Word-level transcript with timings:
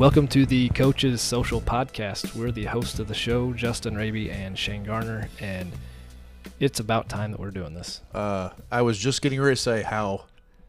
Welcome 0.00 0.28
to 0.28 0.46
the 0.46 0.70
Coaches 0.70 1.20
Social 1.20 1.60
Podcast. 1.60 2.34
We're 2.34 2.52
the 2.52 2.64
host 2.64 3.00
of 3.00 3.06
the 3.06 3.12
show, 3.12 3.52
Justin 3.52 3.94
Raby 3.94 4.30
and 4.30 4.58
Shane 4.58 4.82
Garner, 4.82 5.28
and 5.38 5.72
it's 6.58 6.80
about 6.80 7.10
time 7.10 7.32
that 7.32 7.38
we're 7.38 7.50
doing 7.50 7.74
this. 7.74 8.00
Uh, 8.14 8.48
I 8.72 8.80
was 8.80 8.96
just 8.96 9.20
getting 9.20 9.38
ready 9.38 9.56
to 9.56 9.60
say 9.60 9.82
how 9.82 10.24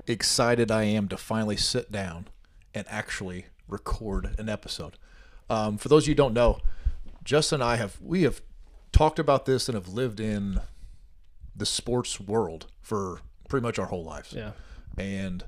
excited 0.05 0.69
I 0.69 0.83
am 0.83 1.07
to 1.07 1.15
finally 1.15 1.55
sit 1.55 1.93
down 1.93 2.27
and 2.75 2.85
actually 2.89 3.45
record 3.69 4.35
an 4.37 4.49
episode. 4.49 4.97
Um, 5.49 5.77
for 5.77 5.87
those 5.87 6.03
of 6.03 6.07
you 6.09 6.11
who 6.11 6.17
don't 6.17 6.33
know, 6.33 6.59
Justin 7.23 7.61
and 7.61 7.69
I 7.69 7.77
have 7.77 8.01
we 8.01 8.23
have 8.23 8.41
talked 8.91 9.17
about 9.17 9.45
this 9.45 9.69
and 9.69 9.75
have 9.77 9.87
lived 9.87 10.19
in 10.19 10.59
the 11.55 11.65
sports 11.65 12.19
world 12.19 12.65
for 12.81 13.21
pretty 13.47 13.63
much 13.63 13.79
our 13.79 13.85
whole 13.85 14.03
lives. 14.03 14.33
Yeah. 14.33 14.51
And 14.97 15.45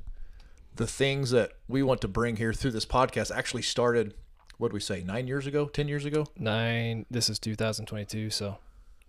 the 0.76 0.88
things 0.88 1.32
that 1.32 1.54
we 1.68 1.84
want 1.84 2.02
to 2.02 2.08
bring 2.08 2.38
here 2.38 2.54
through 2.54 2.72
this 2.72 2.86
podcast 2.86 3.36
actually 3.36 3.62
started 3.62 4.16
what 4.58 4.70
do 4.70 4.76
we 4.76 4.80
say, 4.80 5.04
nine 5.04 5.28
years 5.28 5.48
ago, 5.48 5.66
ten 5.66 5.88
years 5.88 6.06
ago? 6.06 6.26
Nine, 6.38 7.06
this 7.10 7.28
is 7.28 7.40
2022, 7.40 8.30
so 8.30 8.60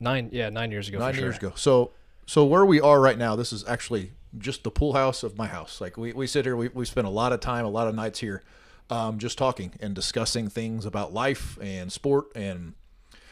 nine, 0.01 0.31
yeah, 0.33 0.49
nine 0.49 0.71
years 0.71 0.89
ago. 0.89 0.99
for 0.99 1.05
nine 1.05 1.15
sure. 1.15 1.25
years 1.25 1.37
ago. 1.37 1.53
So 1.55 1.93
so 2.27 2.45
where 2.45 2.65
we 2.65 2.81
are 2.81 3.01
right 3.01 3.19
now, 3.19 3.37
this 3.37 3.53
is 3.53 3.67
actually 3.69 4.13
just 4.39 4.65
the 4.65 4.71
pool 4.71 4.95
house 4.95 5.23
of 5.23 5.37
my 5.37 5.47
house. 5.47 5.81
Like 5.81 5.97
we, 5.97 6.13
we 6.13 6.27
sit 6.27 6.45
here, 6.45 6.57
we, 6.57 6.69
we 6.69 6.85
spend 6.85 7.07
a 7.07 7.11
lot 7.11 7.33
of 7.33 7.41
time, 7.41 7.65
a 7.65 7.69
lot 7.69 7.87
of 7.87 7.95
nights 7.95 8.21
here, 8.21 8.43
um, 8.91 9.19
just 9.19 9.39
talking 9.39 9.73
and 9.81 9.95
discussing 9.95 10.49
things 10.49 10.87
about 10.87 11.13
life 11.13 11.59
and 11.61 11.93
sport 11.93 12.27
and 12.35 12.75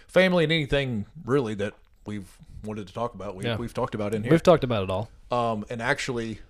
family 0.06 0.44
and 0.44 0.52
anything 0.52 1.06
really 1.24 1.54
that 1.54 1.74
we've 2.06 2.38
wanted 2.64 2.86
to 2.86 2.94
talk 2.94 3.14
about. 3.14 3.34
We, 3.34 3.44
Yeah. 3.44 3.56
We've 3.56 3.74
talked 3.74 3.94
about 3.94 4.14
in 4.14 4.22
here. 4.22 4.30
We've 4.30 4.42
talked 4.42 4.64
about 4.64 4.84
it 4.84 4.90
all. 4.90 5.10
Um, 5.30 5.64
and 5.70 5.80
actually, 5.80 6.40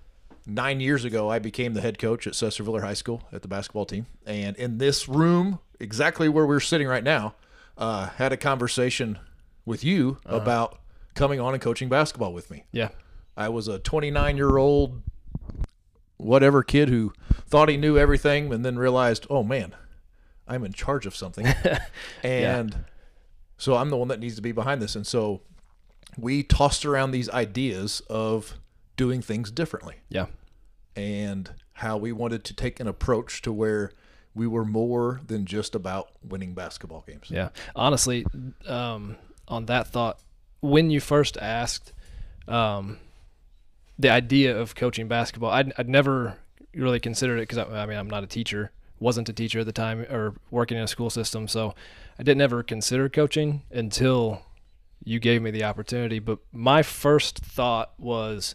nine 0.46 0.80
years 0.80 1.04
ago, 1.04 1.30
I 1.30 1.38
became 1.38 1.74
the 1.74 1.80
head 1.80 1.98
coach 1.98 2.26
at 2.26 2.32
Sesser-Valier 2.34 2.82
High 2.82 2.94
School 2.94 3.22
at 3.32 3.42
the 3.42 3.48
basketball 3.48 3.86
team. 3.86 4.06
And 4.26 4.56
in 4.56 4.78
this 4.78 5.08
room, 5.08 5.58
exactly 5.78 6.28
where 6.28 6.46
we're 6.46 6.60
sitting 6.60 6.86
right 6.86 7.04
now, 7.04 7.34
uh, 7.78 8.08
had 8.10 8.32
a 8.32 8.36
conversation 8.36 9.18
with 9.64 9.84
you 9.84 10.18
about 10.24 10.78
coming 11.14 11.40
on 11.40 11.54
and 11.54 11.62
coaching 11.62 11.88
basketball 11.88 12.32
with 12.32 12.50
me. 12.50 12.64
Yeah. 12.72 12.88
I 13.36 13.48
was 13.48 13.68
a 13.68 13.78
29 13.78 14.36
year 14.36 14.56
old, 14.56 15.02
whatever 16.16 16.62
kid 16.62 16.88
who 16.88 17.12
thought 17.46 17.68
he 17.68 17.76
knew 17.76 17.96
everything 17.96 18.52
and 18.52 18.64
then 18.64 18.78
realized, 18.78 19.26
oh 19.30 19.42
man, 19.42 19.74
I'm 20.46 20.64
in 20.64 20.72
charge 20.72 21.06
of 21.06 21.14
something. 21.16 21.46
and 22.22 22.84
so 23.56 23.76
I'm 23.76 23.90
the 23.90 23.96
one 23.96 24.08
that 24.08 24.20
needs 24.20 24.36
to 24.36 24.42
be 24.42 24.52
behind 24.52 24.82
this. 24.82 24.96
And 24.96 25.06
so 25.06 25.42
we 26.18 26.42
tossed 26.42 26.84
around 26.84 27.12
these 27.12 27.30
ideas 27.30 28.00
of 28.10 28.58
doing 29.02 29.20
things 29.22 29.50
differently 29.50 29.96
Yeah. 30.08 30.26
and 30.94 31.50
how 31.74 31.96
we 31.96 32.12
wanted 32.12 32.44
to 32.44 32.54
take 32.54 32.78
an 32.80 32.86
approach 32.86 33.42
to 33.42 33.52
where 33.52 33.90
we 34.34 34.46
were 34.46 34.64
more 34.64 35.20
than 35.26 35.44
just 35.44 35.74
about 35.74 36.10
winning 36.22 36.54
basketball 36.54 37.02
games. 37.06 37.26
Yeah. 37.30 37.48
Honestly, 37.74 38.24
um, 38.66 39.16
on 39.48 39.66
that 39.66 39.88
thought, 39.88 40.20
when 40.60 40.90
you 40.90 41.00
first 41.00 41.36
asked 41.38 41.92
um, 42.46 42.98
the 43.98 44.08
idea 44.10 44.56
of 44.56 44.74
coaching 44.74 45.08
basketball, 45.08 45.50
I'd, 45.50 45.72
I'd 45.76 45.88
never 45.88 46.36
really 46.74 47.00
considered 47.00 47.38
it 47.38 47.48
because 47.48 47.58
I, 47.58 47.82
I 47.82 47.86
mean, 47.86 47.98
I'm 47.98 48.08
not 48.08 48.22
a 48.22 48.28
teacher, 48.28 48.70
wasn't 49.00 49.28
a 49.28 49.32
teacher 49.32 49.58
at 49.60 49.66
the 49.66 49.72
time 49.72 50.00
or 50.10 50.34
working 50.50 50.76
in 50.78 50.84
a 50.84 50.88
school 50.88 51.10
system. 51.10 51.48
So 51.48 51.74
I 52.18 52.22
didn't 52.22 52.40
ever 52.42 52.62
consider 52.62 53.08
coaching 53.08 53.62
until 53.70 54.42
you 55.04 55.18
gave 55.18 55.42
me 55.42 55.50
the 55.50 55.64
opportunity. 55.64 56.20
But 56.20 56.38
my 56.52 56.82
first 56.82 57.38
thought 57.40 57.92
was, 57.98 58.54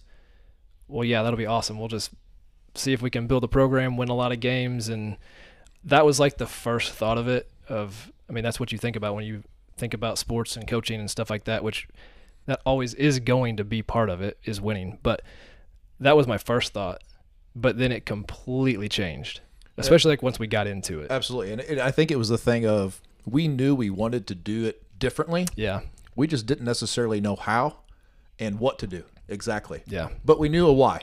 well, 0.87 1.03
yeah, 1.03 1.23
that'll 1.23 1.37
be 1.37 1.45
awesome. 1.45 1.79
We'll 1.79 1.87
just 1.87 2.11
see 2.75 2.93
if 2.93 3.01
we 3.01 3.09
can 3.09 3.27
build 3.27 3.43
a 3.43 3.47
program, 3.47 3.97
win 3.97 4.09
a 4.09 4.15
lot 4.15 4.31
of 4.31 4.39
games. 4.39 4.89
And 4.89 5.17
that 5.83 6.05
was 6.05 6.19
like 6.19 6.37
the 6.37 6.47
first 6.47 6.93
thought 6.93 7.17
of 7.17 7.27
it. 7.27 7.49
Of, 7.67 8.11
I 8.29 8.33
mean, 8.33 8.43
that's 8.43 8.59
what 8.59 8.71
you 8.71 8.77
think 8.77 8.95
about 8.95 9.15
when 9.15 9.25
you 9.25 9.43
think 9.75 9.93
about 9.93 10.17
sports 10.17 10.55
and 10.55 10.67
coaching 10.67 10.99
and 10.99 11.09
stuff 11.09 11.29
like 11.29 11.43
that, 11.45 11.63
which 11.63 11.87
that 12.45 12.61
always 12.65 12.93
is 12.93 13.19
going 13.19 13.57
to 13.57 13.63
be 13.63 13.81
part 13.81 14.09
of 14.09 14.21
it 14.21 14.37
is 14.45 14.61
winning. 14.61 14.99
But 15.03 15.21
that 15.99 16.15
was 16.15 16.27
my 16.27 16.37
first 16.37 16.73
thought. 16.73 17.01
But 17.55 17.77
then 17.77 17.91
it 17.91 18.05
completely 18.05 18.87
changed, 18.87 19.41
especially 19.77 20.11
like 20.11 20.21
once 20.21 20.37
we 20.37 20.45
got 20.45 20.67
into 20.67 21.01
it. 21.01 21.09
Absolutely. 21.09 21.53
And 21.53 21.61
it, 21.61 21.79
I 21.79 21.89
think 21.89 22.11
it 22.11 22.17
was 22.17 22.29
the 22.29 22.37
thing 22.37 22.67
of 22.67 23.01
we 23.25 23.47
knew 23.47 23.73
we 23.73 23.89
wanted 23.89 24.27
to 24.27 24.35
do 24.35 24.65
it 24.65 24.83
differently. 24.99 25.47
Yeah. 25.55 25.81
We 26.15 26.27
just 26.27 26.45
didn't 26.45 26.65
necessarily 26.65 27.19
know 27.19 27.35
how 27.35 27.77
and 28.39 28.59
what 28.59 28.77
to 28.79 28.87
do 28.87 29.05
exactly. 29.27 29.83
Yeah. 29.87 30.09
But 30.25 30.39
we 30.39 30.49
knew 30.49 30.67
a 30.67 30.73
why. 30.73 31.01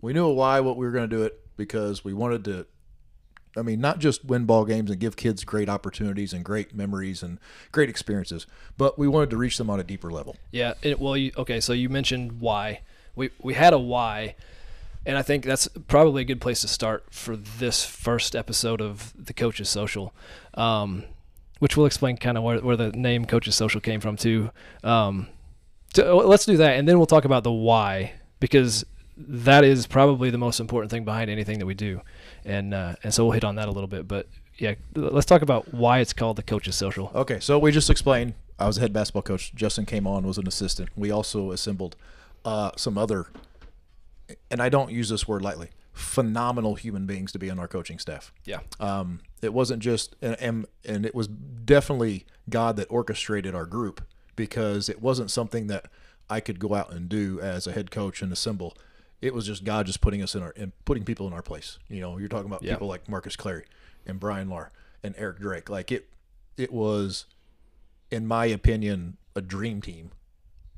We 0.00 0.12
knew 0.12 0.26
a 0.26 0.32
why 0.32 0.60
what 0.60 0.76
we 0.76 0.86
were 0.86 0.92
going 0.92 1.08
to 1.08 1.16
do 1.16 1.22
it 1.22 1.40
because 1.56 2.04
we 2.04 2.12
wanted 2.12 2.44
to 2.44 2.66
I 3.56 3.62
mean, 3.62 3.80
not 3.80 3.98
just 3.98 4.24
win 4.24 4.44
ball 4.46 4.64
games 4.64 4.90
and 4.90 4.98
give 4.98 5.16
kids 5.16 5.44
great 5.44 5.68
opportunities 5.68 6.32
and 6.32 6.44
great 6.44 6.74
memories 6.74 7.22
and 7.22 7.38
great 7.72 7.88
experiences, 7.88 8.46
but 8.76 8.98
we 8.98 9.06
wanted 9.06 9.30
to 9.30 9.36
reach 9.36 9.58
them 9.58 9.70
on 9.70 9.78
a 9.78 9.84
deeper 9.84 10.10
level. 10.10 10.36
Yeah. 10.50 10.74
It, 10.82 10.98
well, 10.98 11.16
you, 11.16 11.32
okay. 11.36 11.60
So 11.60 11.72
you 11.72 11.88
mentioned 11.88 12.40
why. 12.40 12.80
We 13.16 13.30
we 13.40 13.54
had 13.54 13.72
a 13.72 13.78
why, 13.78 14.34
and 15.06 15.16
I 15.16 15.22
think 15.22 15.44
that's 15.44 15.68
probably 15.86 16.22
a 16.22 16.24
good 16.24 16.40
place 16.40 16.62
to 16.62 16.68
start 16.68 17.04
for 17.10 17.36
this 17.36 17.84
first 17.84 18.34
episode 18.34 18.80
of 18.80 19.12
the 19.16 19.32
Coaches 19.32 19.68
Social, 19.68 20.12
um, 20.54 21.04
which 21.60 21.76
will 21.76 21.86
explain 21.86 22.16
kind 22.16 22.36
of 22.36 22.42
where, 22.42 22.58
where 22.58 22.76
the 22.76 22.90
name 22.90 23.24
Coaches 23.24 23.54
Social 23.54 23.80
came 23.80 24.00
from 24.00 24.16
too. 24.16 24.50
Um, 24.82 25.28
so 25.94 26.16
let's 26.18 26.44
do 26.44 26.56
that, 26.58 26.76
and 26.76 26.88
then 26.88 26.98
we'll 26.98 27.06
talk 27.06 27.24
about 27.24 27.44
the 27.44 27.52
why 27.52 28.12
because 28.40 28.84
that 29.16 29.64
is 29.64 29.86
probably 29.86 30.30
the 30.30 30.38
most 30.38 30.60
important 30.60 30.90
thing 30.90 31.04
behind 31.04 31.30
anything 31.30 31.58
that 31.60 31.66
we 31.66 31.74
do, 31.74 32.00
and 32.44 32.74
uh, 32.74 32.94
and 33.02 33.14
so 33.14 33.24
we'll 33.24 33.32
hit 33.32 33.44
on 33.44 33.56
that 33.56 33.68
a 33.68 33.70
little 33.70 33.88
bit. 33.88 34.08
But 34.08 34.26
yeah, 34.58 34.74
let's 34.94 35.26
talk 35.26 35.42
about 35.42 35.72
why 35.72 36.00
it's 36.00 36.12
called 36.12 36.36
the 36.36 36.42
Coaches 36.42 36.74
Social. 36.74 37.10
Okay, 37.14 37.40
so 37.40 37.58
we 37.58 37.72
just 37.72 37.90
explained. 37.90 38.34
I 38.58 38.66
was 38.66 38.78
a 38.78 38.80
head 38.80 38.92
basketball 38.92 39.22
coach. 39.22 39.54
Justin 39.54 39.84
came 39.84 40.06
on, 40.06 40.26
was 40.26 40.38
an 40.38 40.46
assistant. 40.46 40.90
We 40.96 41.10
also 41.10 41.50
assembled 41.50 41.96
uh, 42.44 42.70
some 42.76 42.96
other, 42.96 43.26
and 44.50 44.62
I 44.62 44.68
don't 44.68 44.92
use 44.92 45.08
this 45.08 45.26
word 45.26 45.42
lightly, 45.42 45.70
phenomenal 45.92 46.76
human 46.76 47.04
beings 47.06 47.32
to 47.32 47.38
be 47.38 47.50
on 47.50 47.58
our 47.58 47.66
coaching 47.66 47.98
staff. 47.98 48.32
Yeah. 48.44 48.60
Um, 48.78 49.20
it 49.42 49.52
wasn't 49.52 49.82
just, 49.82 50.16
and, 50.22 50.36
and 50.40 50.66
and 50.84 51.06
it 51.06 51.14
was 51.14 51.28
definitely 51.28 52.26
God 52.48 52.76
that 52.76 52.86
orchestrated 52.90 53.54
our 53.54 53.66
group 53.66 54.02
because 54.36 54.88
it 54.88 55.00
wasn't 55.02 55.30
something 55.30 55.66
that 55.68 55.86
I 56.30 56.40
could 56.40 56.58
go 56.58 56.74
out 56.74 56.92
and 56.92 57.08
do 57.08 57.40
as 57.40 57.66
a 57.66 57.72
head 57.72 57.90
coach 57.90 58.22
and 58.22 58.32
assemble. 58.32 58.76
It 59.20 59.34
was 59.34 59.46
just 59.46 59.64
God 59.64 59.86
just 59.86 60.00
putting 60.00 60.22
us 60.22 60.34
in 60.34 60.42
our 60.42 60.52
and 60.56 60.72
putting 60.84 61.04
people 61.04 61.26
in 61.26 61.32
our 61.32 61.42
place. 61.42 61.78
You 61.88 62.00
know, 62.00 62.18
you're 62.18 62.28
talking 62.28 62.46
about 62.46 62.62
Yeah. 62.62 62.72
people 62.74 62.88
like 62.88 63.08
Marcus 63.08 63.36
Clary 63.36 63.64
and 64.06 64.18
Brian 64.20 64.48
Lar 64.48 64.70
and 65.02 65.14
Eric 65.18 65.38
Drake. 65.38 65.68
Like 65.70 65.90
it, 65.92 66.08
it 66.56 66.72
was, 66.72 67.26
in 68.10 68.26
my 68.26 68.46
opinion, 68.46 69.16
a 69.34 69.40
dream 69.40 69.80
team 69.80 70.10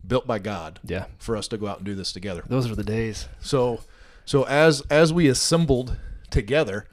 built 0.06 0.27
by 0.27 0.38
God 0.38 0.78
Yeah. 0.84 1.06
for 1.19 1.37
us 1.37 1.49
to 1.49 1.59
go 1.59 1.67
out 1.67 1.78
and 1.78 1.87
do 1.87 1.94
this 1.94 2.12
together. 2.12 2.43
Those 2.47 2.71
are 2.71 2.75
the 2.77 2.84
days. 2.84 3.28
So, 3.41 3.81
so 4.25 4.44
as 4.44 4.81
as 4.91 5.12
we 5.12 5.28
assembled 5.28 5.97
together, 6.31 6.87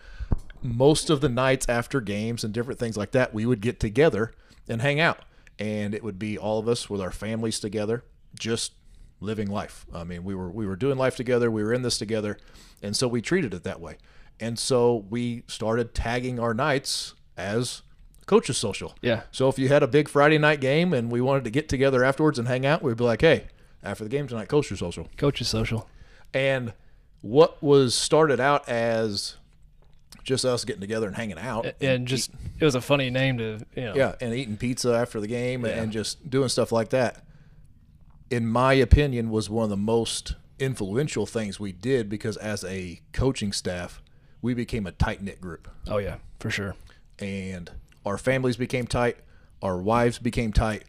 most 0.61 1.09
of 1.09 1.21
the 1.21 1.29
nights 1.29 1.67
after 1.69 2.01
games 2.01 2.43
and 2.43 2.53
different 2.53 2.79
things 2.79 2.97
like 2.97 3.11
that, 3.11 3.33
we 3.33 3.45
would 3.45 3.61
get 3.61 3.79
together 3.79 4.31
and 4.67 4.81
hang 4.81 4.99
out, 4.99 5.19
and 5.59 5.93
it 5.93 6.03
would 6.03 6.19
be 6.19 6.37
all 6.37 6.59
of 6.59 6.67
us 6.67 6.89
with 6.89 7.01
our 7.01 7.11
families 7.11 7.59
together, 7.59 8.03
just 8.37 8.73
living 9.19 9.49
life. 9.49 9.85
I 9.93 10.03
mean, 10.03 10.23
we 10.23 10.35
were 10.35 10.49
we 10.49 10.65
were 10.65 10.75
doing 10.75 10.97
life 10.97 11.15
together, 11.15 11.49
we 11.49 11.63
were 11.63 11.73
in 11.73 11.81
this 11.81 11.97
together, 11.97 12.37
and 12.81 12.95
so 12.95 13.07
we 13.07 13.21
treated 13.21 13.53
it 13.53 13.63
that 13.63 13.79
way. 13.79 13.97
And 14.39 14.57
so 14.57 15.05
we 15.09 15.43
started 15.47 15.93
tagging 15.93 16.39
our 16.39 16.53
nights 16.53 17.13
as 17.37 17.83
coaches 18.25 18.57
social. 18.57 18.95
Yeah. 19.01 19.23
So 19.31 19.47
if 19.47 19.59
you 19.59 19.67
had 19.67 19.83
a 19.83 19.87
big 19.87 20.09
Friday 20.09 20.37
night 20.37 20.59
game 20.59 20.93
and 20.93 21.11
we 21.11 21.21
wanted 21.21 21.43
to 21.45 21.49
get 21.49 21.69
together 21.69 22.03
afterwards 22.03 22.39
and 22.39 22.47
hang 22.47 22.65
out, 22.65 22.81
we'd 22.81 22.97
be 22.97 23.03
like, 23.03 23.21
hey, 23.21 23.47
after 23.83 24.03
the 24.03 24.09
game 24.09 24.27
tonight, 24.27 24.47
coaches 24.47 24.79
social. 24.79 25.07
Coaches 25.17 25.47
Social. 25.47 25.87
And 26.33 26.73
what 27.21 27.61
was 27.61 27.93
started 27.93 28.39
out 28.39 28.67
as 28.67 29.35
just 30.23 30.45
us 30.45 30.63
getting 30.65 30.81
together 30.81 31.07
and 31.07 31.15
hanging 31.15 31.37
out, 31.37 31.65
and 31.81 32.07
just 32.07 32.31
it 32.59 32.65
was 32.65 32.75
a 32.75 32.81
funny 32.81 33.09
name 33.09 33.37
to 33.37 33.59
you 33.75 33.83
know. 33.83 33.95
Yeah, 33.95 34.15
and 34.21 34.33
eating 34.33 34.57
pizza 34.57 34.93
after 34.93 35.19
the 35.19 35.27
game 35.27 35.65
Yeah. 35.65 35.81
and 35.81 35.91
just 35.91 36.29
doing 36.29 36.49
stuff 36.49 36.71
like 36.71 36.89
that, 36.89 37.23
in 38.29 38.47
my 38.47 38.73
opinion, 38.73 39.29
was 39.29 39.49
one 39.49 39.63
of 39.65 39.69
the 39.69 39.77
most 39.77 40.35
influential 40.59 41.25
things 41.25 41.59
we 41.59 41.71
did 41.71 42.09
because 42.09 42.37
as 42.37 42.63
a 42.63 43.01
coaching 43.11 43.51
staff, 43.51 44.01
we 44.41 44.53
became 44.53 44.85
a 44.87 44.91
tight 44.91 45.21
knit 45.21 45.41
group, 45.41 45.67
oh 45.87 45.97
yeah 45.97 46.17
for 46.39 46.49
sure. 46.49 46.75
And 47.19 47.69
our 48.05 48.17
families 48.17 48.57
became 48.57 48.85
tight, 48.87 49.17
our 49.61 49.77
wives 49.77 50.19
became 50.19 50.51
tight, 50.53 50.83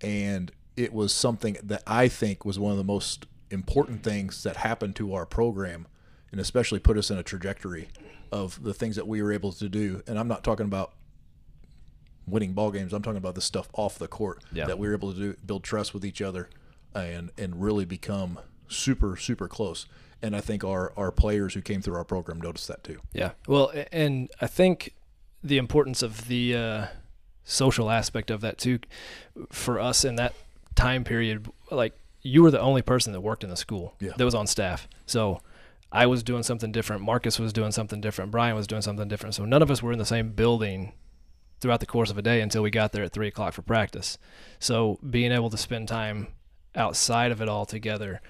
and 0.00 0.50
it 0.76 0.92
was 0.92 1.12
something 1.12 1.56
that 1.62 1.82
I 1.86 2.08
think 2.08 2.44
was 2.44 2.58
one 2.58 2.72
of 2.72 2.78
the 2.78 2.84
most 2.84 3.26
important 3.50 4.02
things 4.02 4.42
that 4.44 4.56
happened 4.58 4.94
to 4.96 5.14
our 5.14 5.24
program, 5.26 5.86
and 6.30 6.40
especially 6.40 6.78
put 6.78 6.96
us 6.98 7.10
in 7.10 7.18
a 7.18 7.22
trajectory 7.22 7.88
of 8.32 8.62
the 8.62 8.74
things 8.74 8.96
that 8.96 9.06
we 9.06 9.22
were 9.22 9.32
able 9.32 9.52
to 9.52 9.68
do. 9.68 10.02
And 10.06 10.18
I'm 10.18 10.28
not 10.28 10.42
talking 10.44 10.66
about 10.66 10.92
winning 12.26 12.52
ball 12.52 12.70
games. 12.70 12.92
I'm 12.92 13.02
talking 13.02 13.16
about 13.18 13.34
the 13.34 13.40
stuff 13.40 13.68
off 13.72 13.98
the 13.98 14.08
court 14.08 14.42
Yeah. 14.52 14.66
that 14.66 14.78
we 14.78 14.88
were 14.88 14.94
able 14.94 15.12
to 15.12 15.18
do, 15.18 15.36
build 15.46 15.64
trust 15.64 15.94
with 15.94 16.04
each 16.04 16.20
other, 16.20 16.48
and 16.94 17.30
and 17.38 17.62
really 17.62 17.84
become 17.84 18.38
super 18.68 19.16
super 19.16 19.48
close. 19.48 19.86
And 20.20 20.34
I 20.36 20.40
think 20.40 20.64
our 20.64 20.92
our 20.96 21.10
players 21.12 21.54
who 21.54 21.60
came 21.62 21.80
through 21.80 21.94
our 21.96 22.04
program 22.04 22.40
noticed 22.40 22.68
that 22.68 22.82
too. 22.84 23.00
yeah 23.12 23.32
well 23.46 23.72
and 23.92 24.30
I 24.40 24.46
think 24.46 24.94
the 25.42 25.58
importance 25.58 26.02
of 26.02 26.26
the 26.28 26.54
uh, 26.56 26.86
social 27.44 27.90
aspect 27.90 28.30
of 28.30 28.40
that 28.40 28.58
too 28.58 28.80
for 29.50 29.78
us 29.78 30.04
in 30.04 30.16
that 30.16 30.34
time 30.74 31.04
period 31.04 31.48
like 31.70 31.94
you 32.22 32.42
were 32.42 32.50
the 32.50 32.60
only 32.60 32.82
person 32.82 33.12
that 33.12 33.20
worked 33.20 33.44
in 33.44 33.50
the 33.50 33.56
school 33.56 33.94
Yeah. 34.00 34.10
that 34.16 34.24
was 34.24 34.34
on 34.34 34.46
staff 34.48 34.88
so 35.06 35.40
i 35.92 36.06
was 36.06 36.22
doing 36.22 36.42
something 36.42 36.72
different 36.72 37.02
marcus 37.02 37.38
was 37.38 37.52
doing 37.52 37.72
something 37.72 38.00
different 38.00 38.30
brian 38.30 38.54
was 38.54 38.66
doing 38.66 38.82
something 38.82 39.08
different 39.08 39.34
so 39.34 39.44
none 39.44 39.62
of 39.62 39.70
us 39.70 39.82
were 39.82 39.92
in 39.92 39.98
the 39.98 40.04
same 40.04 40.30
building 40.32 40.92
throughout 41.60 41.80
the 41.80 41.86
course 41.86 42.10
of 42.10 42.18
a 42.18 42.22
day 42.22 42.40
until 42.40 42.62
we 42.62 42.70
got 42.70 42.92
there 42.92 43.02
at 43.04 43.12
three 43.12 43.28
o'clock 43.28 43.52
for 43.52 43.62
practice 43.62 44.18
so 44.58 44.98
being 45.08 45.32
able 45.32 45.50
to 45.50 45.56
spend 45.56 45.88
time 45.88 46.28
outside 46.74 47.32
of 47.32 47.40
it 47.42 47.48
all 47.48 47.66
together 47.66 48.20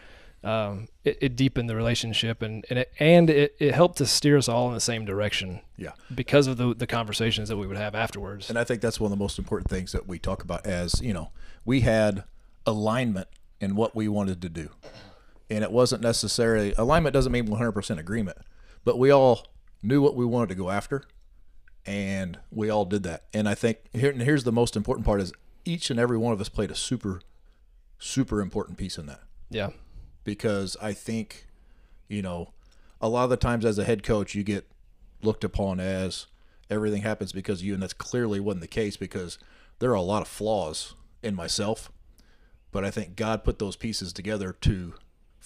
um, 0.44 0.86
it, 1.04 1.18
it 1.20 1.36
deepened 1.36 1.68
the 1.68 1.74
relationship 1.74 2.42
and, 2.42 2.64
and 2.70 2.78
it 2.78 2.92
and 3.00 3.28
it, 3.28 3.56
it 3.58 3.74
helped 3.74 3.98
to 3.98 4.06
steer 4.06 4.38
us 4.38 4.48
all 4.48 4.68
in 4.68 4.74
the 4.74 4.80
same 4.80 5.04
direction 5.04 5.60
Yeah. 5.76 5.92
because 6.14 6.46
of 6.46 6.56
the 6.58 6.76
the 6.76 6.86
conversations 6.86 7.48
that 7.48 7.56
we 7.56 7.66
would 7.66 7.76
have 7.76 7.96
afterwards. 7.96 8.48
And 8.48 8.56
I 8.56 8.62
think 8.62 8.80
that's 8.80 9.00
one 9.00 9.10
of 9.10 9.18
the 9.18 9.22
most 9.22 9.40
important 9.40 9.68
things 9.68 9.90
that 9.90 10.06
we 10.06 10.20
talk 10.20 10.44
about 10.44 10.64
as, 10.64 11.02
you 11.02 11.12
know, 11.12 11.32
we 11.64 11.80
had 11.80 12.22
alignment 12.66 13.26
in 13.60 13.74
what 13.74 13.96
we 13.96 14.06
wanted 14.06 14.40
to 14.42 14.48
do. 14.48 14.70
And 15.50 15.64
it 15.64 15.72
wasn't 15.72 16.02
necessarily 16.02 16.74
alignment 16.76 17.14
doesn't 17.14 17.32
mean 17.32 17.48
100% 17.48 17.98
agreement, 17.98 18.38
but 18.84 18.98
we 18.98 19.10
all 19.10 19.46
knew 19.82 20.02
what 20.02 20.14
we 20.14 20.24
wanted 20.24 20.50
to 20.50 20.54
go 20.54 20.70
after 20.70 21.04
and 21.88 22.38
we 22.50 22.68
all 22.68 22.84
did 22.84 23.02
that. 23.04 23.24
And 23.32 23.48
I 23.48 23.54
think 23.54 23.78
here 23.94 24.10
and 24.10 24.20
here's 24.20 24.44
the 24.44 24.52
most 24.52 24.76
important 24.76 25.06
part 25.06 25.22
is 25.22 25.32
each 25.64 25.90
and 25.90 25.98
every 25.98 26.18
one 26.18 26.34
of 26.34 26.40
us 26.40 26.50
played 26.50 26.70
a 26.70 26.74
super 26.74 27.22
super 27.98 28.40
important 28.40 28.76
piece 28.78 28.98
in 28.98 29.06
that. 29.06 29.20
Yeah, 29.50 29.70
because 30.22 30.76
I 30.82 30.92
think, 30.92 31.46
you 32.06 32.20
know, 32.20 32.52
a 33.00 33.08
lot 33.08 33.24
of 33.24 33.30
the 33.30 33.36
times 33.38 33.64
as 33.64 33.78
a 33.78 33.84
head 33.84 34.02
coach, 34.02 34.34
you 34.34 34.42
get 34.42 34.70
looked 35.22 35.44
upon 35.44 35.80
as 35.80 36.26
everything 36.68 37.02
happens 37.02 37.32
because 37.32 37.60
of 37.60 37.66
you, 37.66 37.72
and 37.72 37.82
that's 37.82 37.94
clearly 37.94 38.38
wasn't 38.38 38.60
the 38.60 38.68
case 38.68 38.98
because 38.98 39.38
there 39.78 39.90
are 39.90 39.94
a 39.94 40.02
lot 40.02 40.20
of 40.20 40.28
flaws 40.28 40.94
in 41.22 41.34
myself, 41.34 41.90
but 42.70 42.84
I 42.84 42.90
think 42.90 43.16
God 43.16 43.44
put 43.44 43.58
those 43.58 43.76
pieces 43.76 44.12
together 44.12 44.52
to 44.52 44.94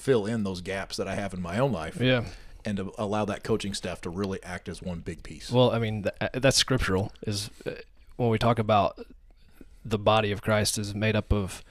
fill 0.02 0.26
in 0.26 0.42
those 0.42 0.60
gaps 0.60 0.96
that 0.96 1.06
I 1.06 1.14
have 1.14 1.32
in 1.32 1.40
my 1.40 1.58
own 1.58 1.70
life 1.70 2.00
yeah. 2.00 2.24
and 2.64 2.76
to 2.76 2.92
allow 2.98 3.24
that 3.26 3.44
coaching 3.44 3.72
staff 3.72 4.00
to 4.00 4.10
really 4.10 4.42
act 4.42 4.68
as 4.68 4.82
one 4.82 4.98
big 4.98 5.22
piece. 5.22 5.50
Well, 5.50 5.70
I 5.70 5.78
mean 5.78 6.02
th- 6.02 6.30
that's 6.34 6.56
scriptural. 6.56 7.12
Is 7.24 7.50
uh, 7.64 7.70
when 8.16 8.28
we 8.28 8.38
talk 8.38 8.58
about 8.58 8.98
the 9.84 9.98
body 9.98 10.32
of 10.32 10.42
Christ 10.42 10.76
is 10.76 10.94
made 10.94 11.14
up 11.14 11.32
of 11.32 11.62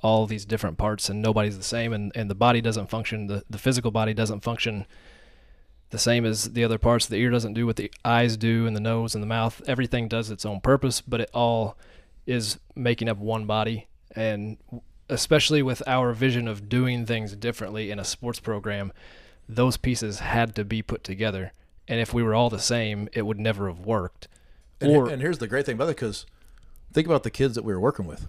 all 0.00 0.26
these 0.26 0.44
different 0.44 0.78
parts, 0.78 1.08
and 1.08 1.20
nobody's 1.20 1.56
the 1.56 1.64
same, 1.64 1.92
and, 1.92 2.12
and 2.14 2.30
the 2.30 2.34
body 2.34 2.60
doesn't 2.60 2.90
function. 2.90 3.26
The 3.26 3.44
the 3.50 3.58
physical 3.58 3.90
body 3.90 4.14
doesn't 4.14 4.40
function 4.40 4.86
the 5.90 5.98
same 5.98 6.24
as 6.24 6.52
the 6.52 6.62
other 6.62 6.78
parts. 6.78 7.06
The 7.06 7.16
ear 7.16 7.30
doesn't 7.30 7.54
do 7.54 7.66
what 7.66 7.76
the 7.76 7.90
eyes 8.04 8.36
do, 8.36 8.66
and 8.66 8.76
the 8.76 8.80
nose 8.80 9.14
and 9.14 9.22
the 9.22 9.26
mouth. 9.26 9.60
Everything 9.66 10.06
does 10.06 10.30
its 10.30 10.46
own 10.46 10.60
purpose, 10.60 11.00
but 11.00 11.20
it 11.20 11.30
all 11.34 11.76
is 12.26 12.58
making 12.76 13.08
up 13.08 13.18
one 13.18 13.46
body. 13.46 13.88
And 14.14 14.58
especially 15.08 15.62
with 15.62 15.82
our 15.86 16.12
vision 16.12 16.48
of 16.48 16.68
doing 16.68 17.06
things 17.06 17.34
differently 17.36 17.90
in 17.90 17.98
a 17.98 18.04
sports 18.04 18.40
program, 18.40 18.92
those 19.48 19.76
pieces 19.76 20.20
had 20.20 20.54
to 20.56 20.64
be 20.64 20.82
put 20.82 21.04
together. 21.04 21.52
And 21.86 22.00
if 22.00 22.14
we 22.14 22.22
were 22.22 22.34
all 22.34 22.50
the 22.50 22.58
same, 22.58 23.08
it 23.12 23.22
would 23.22 23.38
never 23.38 23.68
have 23.68 23.80
worked. 23.80 24.28
And, 24.80 24.90
Or 24.90 25.08
and 25.08 25.20
here's 25.20 25.38
the 25.38 25.46
great 25.46 25.66
thing 25.66 25.74
about 25.74 25.88
it 25.88 25.96
because 25.96 26.26
think 26.92 27.06
about 27.06 27.22
the 27.22 27.30
kids 27.30 27.54
that 27.54 27.64
we 27.64 27.72
were 27.72 27.80
working 27.80 28.06
with. 28.06 28.26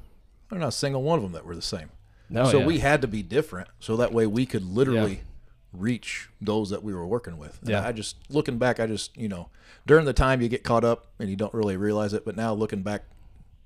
There's 0.49 0.59
not 0.59 0.69
a 0.69 0.71
single 0.71 1.01
one 1.01 1.17
of 1.17 1.23
them 1.23 1.31
that 1.31 1.45
were 1.45 1.55
the 1.55 1.61
same. 1.61 1.89
no, 2.29 2.49
so 2.49 2.59
yeah. 2.59 2.65
we 2.65 2.79
had 2.79 3.01
to 3.01 3.07
be 3.07 3.23
different 3.23 3.69
so 3.79 3.95
that 3.97 4.11
way 4.11 4.27
we 4.27 4.45
could 4.45 4.63
literally 4.63 5.21
reach 5.71 6.29
those 6.41 6.69
that 6.69 6.83
we 6.83 6.93
were 6.93 7.05
working 7.05 7.37
with. 7.37 7.59
And 7.61 7.71
Yeah. 7.71 7.85
I 7.85 7.91
just 7.91 8.17
looking 8.29 8.57
back, 8.57 8.79
I 8.79 8.87
just 8.87 9.15
you 9.17 9.27
know 9.27 9.49
during 9.85 10.05
the 10.05 10.13
time 10.13 10.41
you 10.41 10.49
get 10.49 10.63
caught 10.63 10.83
up 10.83 11.07
and 11.19 11.29
you 11.29 11.35
don't 11.35 11.53
really 11.53 11.77
realize 11.77 12.13
it, 12.13 12.25
but 12.25 12.35
now 12.35 12.53
looking 12.53 12.81
back, 12.81 13.03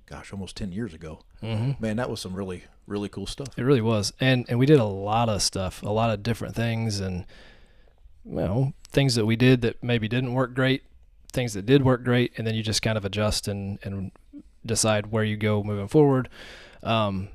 gosh, 0.09 0.33
almost 0.33 0.55
ten 0.57 0.71
years 0.71 0.93
ago, 0.93 1.19
Mm-hmm. 1.43 1.81
man, 1.81 1.97
that 1.97 2.09
was 2.09 2.19
some 2.19 2.33
really 2.33 2.63
really 2.87 3.09
cool 3.09 3.27
stuff. 3.27 3.49
It 3.57 3.63
really 3.63 3.81
was, 3.81 4.11
and 4.19 4.45
and 4.49 4.57
we 4.59 4.65
did 4.65 4.79
a 4.79 4.85
lot 4.85 5.29
of 5.29 5.41
stuff, 5.41 5.83
a 5.83 5.89
lot 5.89 6.09
of 6.11 6.23
different 6.23 6.55
things, 6.55 6.99
and 6.99 7.25
you 8.25 8.35
know 8.35 8.73
things 8.91 9.15
that 9.15 9.25
we 9.25 9.35
did 9.35 9.61
that 9.61 9.83
maybe 9.83 10.07
didn't 10.07 10.33
work 10.33 10.53
great, 10.53 10.83
things 11.31 11.53
that 11.53 11.65
did 11.65 11.83
work 11.83 12.03
great, 12.03 12.33
and 12.37 12.45
then 12.47 12.55
you 12.55 12.63
just 12.63 12.81
kind 12.81 12.97
of 12.97 13.05
adjust 13.05 13.47
and 13.47 13.79
and 13.83 14.11
decide 14.65 15.07
where 15.11 15.23
you 15.23 15.37
go 15.37 15.63
moving 15.63 15.87
forward. 15.87 16.27
Um, 16.83 17.29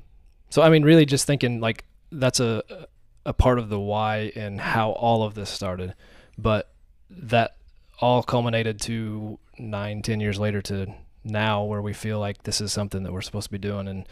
so 0.49 0.61
I 0.61 0.69
mean, 0.69 0.83
really, 0.83 1.05
just 1.05 1.25
thinking 1.25 1.59
like 1.61 1.85
that's 2.11 2.39
a 2.39 2.87
a 3.25 3.33
part 3.33 3.57
of 3.57 3.69
the 3.69 3.79
why 3.79 4.31
and 4.35 4.61
how 4.61 4.91
all 4.91 5.23
of 5.23 5.33
this 5.33 5.49
started, 5.49 5.95
but 6.37 6.71
that 7.09 7.55
all 8.01 8.21
culminated 8.21 8.79
to 8.81 9.39
nine, 9.57 10.01
ten 10.01 10.19
years 10.19 10.37
later 10.37 10.61
to 10.61 10.93
now 11.25 11.63
where 11.63 11.81
we 11.81 11.93
feel 11.93 12.19
like 12.19 12.43
this 12.43 12.61
is 12.61 12.71
something 12.71 13.03
that 13.03 13.11
we're 13.11 13.21
supposed 13.21 13.45
to 13.47 13.51
be 13.51 13.57
doing 13.57 13.87
in 13.87 14.05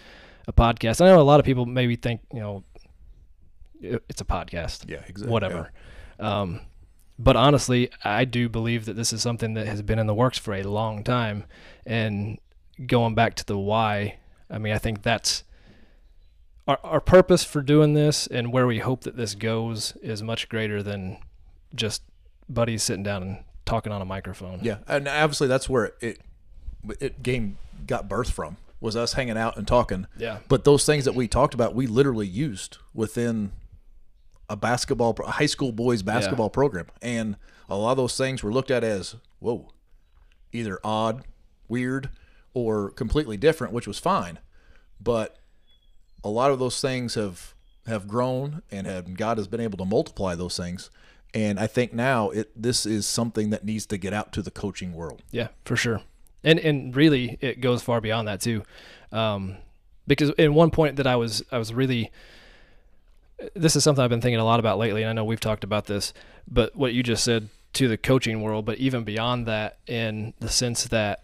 a 0.47 0.53
podcast. 0.53 0.99
I 1.01 1.05
know 1.07 1.19
a 1.19 1.23
lot 1.23 1.39
of 1.39 1.45
people 1.45 1.65
maybe 1.65 1.95
think, 1.95 2.21
you 2.33 2.39
know, 2.39 2.63
it's 3.81 4.21
a 4.21 4.25
podcast, 4.25 4.89
Yeah, 4.89 5.01
exactly. 5.07 5.31
whatever. 5.31 5.71
Um, 6.19 6.61
but 7.19 7.35
honestly, 7.35 7.89
I 8.03 8.25
do 8.25 8.49
believe 8.49 8.85
that 8.85 8.95
this 8.95 9.13
is 9.13 9.21
something 9.21 9.53
that 9.53 9.67
has 9.67 9.81
been 9.81 9.99
in 9.99 10.07
the 10.07 10.13
works 10.13 10.37
for 10.37 10.53
a 10.53 10.63
long 10.63 11.03
time. 11.03 11.43
And 11.85 12.39
going 12.87 13.13
back 13.13 13.35
to 13.35 13.45
the 13.45 13.57
why, 13.57 14.17
I 14.49 14.57
mean, 14.57 14.73
I 14.73 14.77
think 14.79 15.03
that's 15.03 15.43
our, 16.67 16.79
our 16.83 17.01
purpose 17.01 17.43
for 17.43 17.61
doing 17.61 17.93
this 17.93 18.25
and 18.27 18.51
where 18.53 18.65
we 18.65 18.79
hope 18.79 19.01
that 19.03 19.17
this 19.17 19.35
goes 19.35 19.95
is 20.01 20.23
much 20.23 20.49
greater 20.49 20.81
than 20.81 21.17
just 21.75 22.03
buddies 22.49 22.83
sitting 22.83 23.03
down 23.03 23.21
and 23.21 23.43
talking 23.65 23.91
on 23.91 24.01
a 24.01 24.05
microphone. 24.05 24.59
Yeah, 24.61 24.77
and 24.87 25.07
obviously 25.07 25.47
that's 25.47 25.69
where 25.69 25.93
it 26.01 26.19
it 26.99 27.23
game 27.23 27.57
got 27.87 28.07
birth 28.07 28.29
from 28.29 28.57
was 28.79 28.95
us 28.95 29.13
hanging 29.13 29.37
out 29.37 29.55
and 29.55 29.65
talking. 29.65 30.07
Yeah. 30.17 30.39
But 30.49 30.65
those 30.65 30.85
things 30.85 31.05
that 31.05 31.15
we 31.15 31.27
talked 31.27 31.53
about, 31.53 31.73
we 31.73 31.87
literally 31.87 32.27
used 32.27 32.77
within 32.93 33.53
a 34.49 34.57
basketball, 34.57 35.15
a 35.25 35.31
high 35.31 35.45
school 35.45 35.71
boys 35.71 36.03
basketball 36.03 36.49
program, 36.49 36.87
and 37.01 37.37
a 37.69 37.77
lot 37.77 37.91
of 37.91 37.97
those 37.97 38.17
things 38.17 38.43
were 38.43 38.51
looked 38.51 38.69
at 38.69 38.83
as 38.83 39.15
whoa, 39.39 39.69
either 40.51 40.79
odd, 40.83 41.23
weird, 41.67 42.09
or 42.53 42.91
completely 42.91 43.37
different, 43.37 43.73
which 43.73 43.87
was 43.87 43.99
fine. 43.99 44.39
But 45.01 45.37
a 46.23 46.29
lot 46.29 46.51
of 46.51 46.59
those 46.59 46.79
things 46.81 47.15
have 47.15 47.53
have 47.87 48.07
grown, 48.07 48.61
and 48.71 48.87
have 48.87 49.13
God 49.15 49.37
has 49.37 49.47
been 49.47 49.59
able 49.59 49.77
to 49.77 49.85
multiply 49.85 50.35
those 50.35 50.55
things. 50.55 50.89
And 51.33 51.59
I 51.59 51.67
think 51.67 51.93
now 51.93 52.29
it 52.29 52.51
this 52.55 52.85
is 52.85 53.05
something 53.05 53.49
that 53.49 53.65
needs 53.65 53.85
to 53.87 53.97
get 53.97 54.13
out 54.13 54.31
to 54.33 54.41
the 54.41 54.51
coaching 54.51 54.93
world. 54.93 55.21
Yeah, 55.31 55.47
for 55.65 55.75
sure. 55.75 56.01
And 56.43 56.59
and 56.59 56.95
really 56.95 57.37
it 57.41 57.61
goes 57.61 57.81
far 57.81 58.01
beyond 58.01 58.27
that 58.27 58.41
too. 58.41 58.63
Um, 59.11 59.57
because 60.07 60.31
in 60.31 60.53
one 60.53 60.71
point 60.71 60.97
that 60.97 61.07
I 61.07 61.15
was 61.15 61.43
I 61.51 61.57
was 61.57 61.73
really 61.73 62.11
this 63.55 63.75
is 63.75 63.83
something 63.83 64.03
I've 64.03 64.09
been 64.09 64.21
thinking 64.21 64.39
a 64.39 64.45
lot 64.45 64.59
about 64.59 64.77
lately 64.77 65.03
and 65.03 65.09
I 65.09 65.13
know 65.13 65.25
we've 65.25 65.39
talked 65.39 65.63
about 65.63 65.85
this, 65.85 66.13
but 66.47 66.75
what 66.75 66.93
you 66.93 67.03
just 67.03 67.23
said 67.23 67.49
to 67.73 67.87
the 67.87 67.97
coaching 67.97 68.41
world, 68.41 68.65
but 68.65 68.77
even 68.77 69.03
beyond 69.03 69.47
that 69.47 69.79
in 69.87 70.33
the 70.39 70.49
sense 70.49 70.85
that 70.85 71.23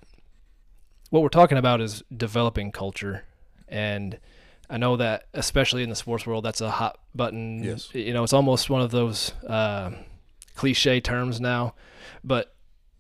what 1.10 1.22
we're 1.22 1.30
talking 1.30 1.58
about 1.58 1.82
is 1.82 2.04
developing 2.16 2.72
culture 2.72 3.24
and 3.68 4.18
I 4.70 4.78
know 4.78 4.98
that 4.98 5.26
especially 5.34 5.84
in 5.84 5.90
the 5.90 5.96
sports 5.96 6.28
world 6.28 6.46
that's 6.46 6.62
a 6.62 6.70
hot 6.70 7.00
button. 7.16 7.64
Yes. 7.64 7.94
You 7.94 8.14
know, 8.14 8.24
it's 8.24 8.34
almost 8.34 8.70
one 8.70 8.82
of 8.82 8.92
those 8.92 9.34
uh, 9.48 9.92
cliche 10.56 11.00
terms 11.00 11.40
now, 11.40 11.74
but 12.24 12.54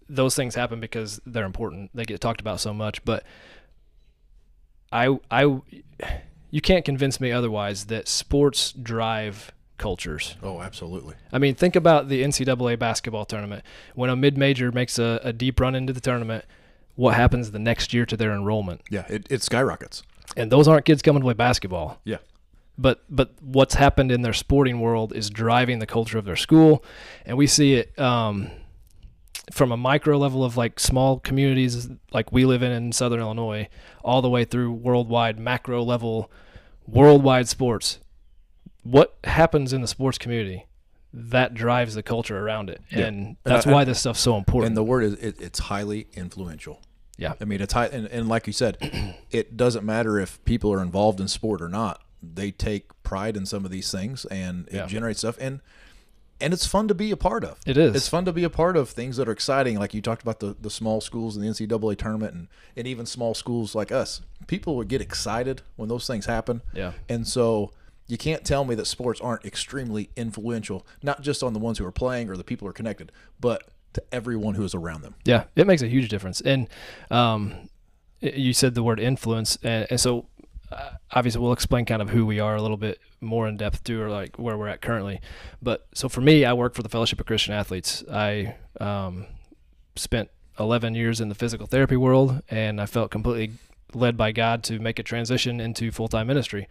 those 0.10 0.36
things 0.36 0.56
happen 0.56 0.80
because 0.80 1.22
they're 1.25 1.46
important. 1.46 1.92
They 1.94 2.04
get 2.04 2.20
talked 2.20 2.42
about 2.42 2.60
so 2.60 2.74
much, 2.74 3.04
but 3.06 3.24
I 4.92 5.18
I 5.30 5.62
you 6.51 6.62
can't 6.62 6.84
convince 6.84 7.22
me 7.22 7.32
otherwise 7.32 7.86
that 7.86 8.08
sports 8.08 8.72
drive 8.72 9.51
cultures. 9.78 10.36
Oh, 10.44 10.62
absolutely. 10.62 11.16
I 11.32 11.38
mean, 11.38 11.56
think 11.56 11.75
about 11.75 12.10
the 12.10 12.24
NCAA 12.24 12.78
basketball 12.78 13.25
tournament. 13.25 13.63
When 13.96 14.10
a 14.10 14.16
mid-major 14.16 14.72
makes 14.72 15.00
a, 15.00 15.22
a 15.24 15.32
deep 15.32 15.60
run 15.60 15.74
into 15.74 15.94
the 15.94 16.01
tournament, 16.01 16.46
what 16.96 17.16
happens 17.16 17.51
the 17.51 17.60
next 17.60 17.94
year 17.94 18.06
to 18.06 18.18
their 18.18 18.34
enrollment? 18.34 18.82
Yeah, 18.89 19.06
it, 19.08 19.25
it 19.30 19.42
skyrockets. 19.42 20.04
And 20.36 20.51
those 20.51 20.68
aren't 20.68 20.86
kids 20.86 21.01
coming 21.01 21.22
to 21.22 21.25
play 21.25 21.34
basketball. 21.34 22.01
Yeah. 22.04 22.18
But 22.78 23.04
but 23.10 23.34
what's 23.42 23.75
happened 23.75 24.12
in 24.12 24.22
their 24.22 24.34
sporting 24.34 24.80
world 24.80 25.13
is 25.13 25.30
driving 25.30 25.80
the 25.80 25.86
culture 25.86 26.18
of 26.18 26.25
their 26.25 26.38
school, 26.38 26.84
and 27.25 27.38
we 27.38 27.46
see 27.46 27.74
it 27.74 27.98
um, 28.00 28.51
from 29.51 29.72
a 29.72 29.77
micro 29.77 30.18
level 30.18 30.44
of 30.44 30.58
like 30.58 30.79
small 30.79 31.20
communities 31.20 31.89
like 32.13 32.32
we 32.32 32.46
live 32.46 32.62
in 32.63 32.72
in 32.72 32.91
Southern 32.91 33.20
Illinois, 33.20 33.68
all 34.03 34.22
the 34.22 34.29
way 34.29 34.46
through 34.46 34.72
worldwide 34.72 35.39
macro 35.39 35.84
level, 35.84 36.32
worldwide 36.88 37.48
sports. 37.48 38.00
What 38.84 39.18
happens 39.24 39.74
in 39.74 39.82
the 39.82 39.88
sports 39.88 40.18
community? 40.18 40.65
That 41.12 41.53
drives 41.56 41.96
the 41.96 42.03
culture 42.03 42.38
around 42.38 42.70
it, 42.70 42.82
Yeah. 42.91 43.08
and 43.08 43.36
that's 43.44 43.65
I- 43.65 43.72
why 43.72 43.84
this 43.84 44.00
stuff's 44.00 44.20
so 44.20 44.38
important. 44.38 44.68
And 44.68 44.77
the 44.77 44.84
word 44.84 45.03
is 45.03 45.13
it, 45.15 45.41
it's 45.41 45.60
highly 45.60 46.08
influential. 46.13 46.82
Yeah. 47.18 47.34
I 47.41 47.46
mean, 47.46 47.62
it's 47.62 47.74
high, 47.74 47.88
and, 47.88 48.06
and 48.08 48.29
like 48.29 48.46
you 48.48 48.53
said, 48.53 48.77
it 49.32 49.58
doesn't 49.58 49.84
matter 49.86 50.20
if 50.20 50.44
people 50.46 50.72
are 50.72 50.82
involved 50.82 51.20
in 51.20 51.27
sport 51.27 51.62
or 51.62 51.68
not. 51.68 52.01
They 52.22 52.51
take 52.51 52.91
pride 53.03 53.36
in 53.36 53.46
some 53.46 53.65
of 53.65 53.72
these 53.72 53.91
things, 53.91 54.25
and 54.25 54.68
it 54.68 54.74
Yeah. 54.75 54.86
generates 54.86 55.20
stuff. 55.20 55.38
And 55.41 55.62
and 56.41 56.53
it's 56.53 56.65
fun 56.65 56.88
to 56.88 56.96
be 56.96 57.12
a 57.12 57.17
part 57.17 57.43
of. 57.43 57.60
It 57.65 57.77
is. 57.77 57.96
It's 57.96 58.08
fun 58.08 58.25
to 58.25 58.34
be 58.34 58.43
a 58.43 58.50
part 58.50 58.77
of 58.77 58.89
things 58.89 59.17
that 59.17 59.27
are 59.27 59.31
exciting. 59.31 59.77
Like 59.77 59.93
you 59.93 60.01
talked 60.01 60.22
about 60.22 60.39
the, 60.39 60.55
the 60.60 60.69
small 60.69 61.01
schools 61.01 61.36
in 61.36 61.41
the 61.41 61.48
NCAA 61.50 61.98
tournament 61.98 62.34
and, 62.34 62.48
and 62.75 62.88
even 62.88 63.05
small 63.05 63.34
schools 63.34 63.75
like 63.75 63.91
us. 63.91 64.22
People 64.48 64.75
would 64.77 64.88
get 64.88 65.01
excited 65.01 65.62
when 65.75 65.89
those 65.89 66.08
things 66.08 66.25
happen. 66.25 66.62
Yeah. 66.74 66.93
And 67.08 67.27
so 67.27 67.72
you 68.08 68.17
can't 68.17 68.43
tell 68.43 68.65
me 68.65 68.75
that 68.75 68.86
sports 68.86 69.22
aren't 69.22 69.46
extremely 69.46 70.10
influential, 70.15 70.86
not 71.03 71.22
just 71.22 71.43
on 71.43 71.53
the 71.53 71.60
ones 71.60 71.77
who 71.77 71.86
are 71.86 71.91
playing 71.91 72.29
or 72.29 72.38
the 72.38 72.43
people 72.43 72.65
who 72.65 72.69
are 72.69 72.74
connected, 72.74 73.12
but 73.39 73.69
to 73.93 74.03
everyone 74.12 74.55
who 74.55 74.63
is 74.63 74.74
around 74.74 75.01
them. 75.01 75.15
Yeah, 75.25 75.46
it 75.55 75.67
makes 75.67 75.81
a 75.81 75.88
huge 75.88 76.10
difference. 76.10 76.41
And 76.41 76.67
um, 77.12 77.69
you 78.19 78.53
said 78.53 78.75
the 78.75 78.84
word 78.84 79.00
influence, 79.00 79.58
and, 79.63 79.88
and 79.89 80.00
so 80.00 80.25
obviously 81.12 81.42
we'll 81.42 81.54
explain 81.54 81.86
kind 81.86 82.02
of 82.02 82.10
who 82.10 82.26
we 82.26 82.40
are 82.40 82.56
a 82.56 82.62
little 82.62 82.78
bit 82.78 83.00
more 83.22 83.48
in 83.48 83.58
depth 83.58 83.84
too, 83.84 84.02
or 84.02 84.10
like 84.10 84.38
where 84.38 84.58
we're 84.58 84.68
at 84.68 84.82
currently. 84.82 85.20
But 85.62 85.88
so 85.94 86.10
for 86.10 86.22
me, 86.22 86.46
I 86.46 86.54
work 86.54 86.76
for 86.76 86.84
the 86.84 86.90
Fellowship 86.90 87.20
of 87.20 87.26
Christian 87.26 87.54
Athletes. 87.54 88.04
I 88.12 88.56
um, 88.80 89.26
spent 89.96 90.30
11 90.60 90.96
years 90.96 91.22
in 91.22 91.30
the 91.30 91.36
physical 91.36 91.68
therapy 91.68 91.96
world, 91.96 92.42
and 92.50 92.80
I 92.82 92.86
felt 92.86 93.12
completely 93.12 93.56
led 93.94 94.18
by 94.18 94.32
God 94.32 94.64
to 94.64 94.80
make 94.80 95.00
a 95.00 95.04
transition 95.04 95.60
into 95.60 95.92
full 95.92 96.08
time 96.08 96.28
ministry. 96.28 96.68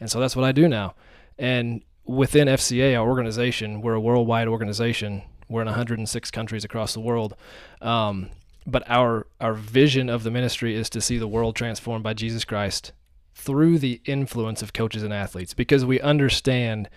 And 0.00 0.10
so 0.10 0.20
that's 0.20 0.36
what 0.36 0.44
I 0.44 0.52
do 0.52 0.68
now. 0.68 0.94
And 1.38 1.82
within 2.04 2.48
FCA, 2.48 2.98
our 2.98 3.06
organization, 3.06 3.80
we're 3.80 3.94
a 3.94 4.00
worldwide 4.00 4.48
organization. 4.48 5.22
We're 5.48 5.62
in 5.62 5.66
106 5.66 6.30
countries 6.30 6.64
across 6.64 6.94
the 6.94 7.00
world. 7.00 7.36
Um, 7.80 8.30
but 8.66 8.84
our 8.88 9.26
our 9.40 9.54
vision 9.54 10.08
of 10.08 10.22
the 10.22 10.30
ministry 10.30 10.76
is 10.76 10.88
to 10.90 11.00
see 11.00 11.18
the 11.18 11.26
world 11.26 11.56
transformed 11.56 12.04
by 12.04 12.14
Jesus 12.14 12.44
Christ 12.44 12.92
through 13.34 13.78
the 13.78 14.00
influence 14.04 14.62
of 14.62 14.72
coaches 14.72 15.02
and 15.02 15.12
athletes 15.12 15.54
because 15.54 15.84
we 15.84 16.00
understand 16.00 16.88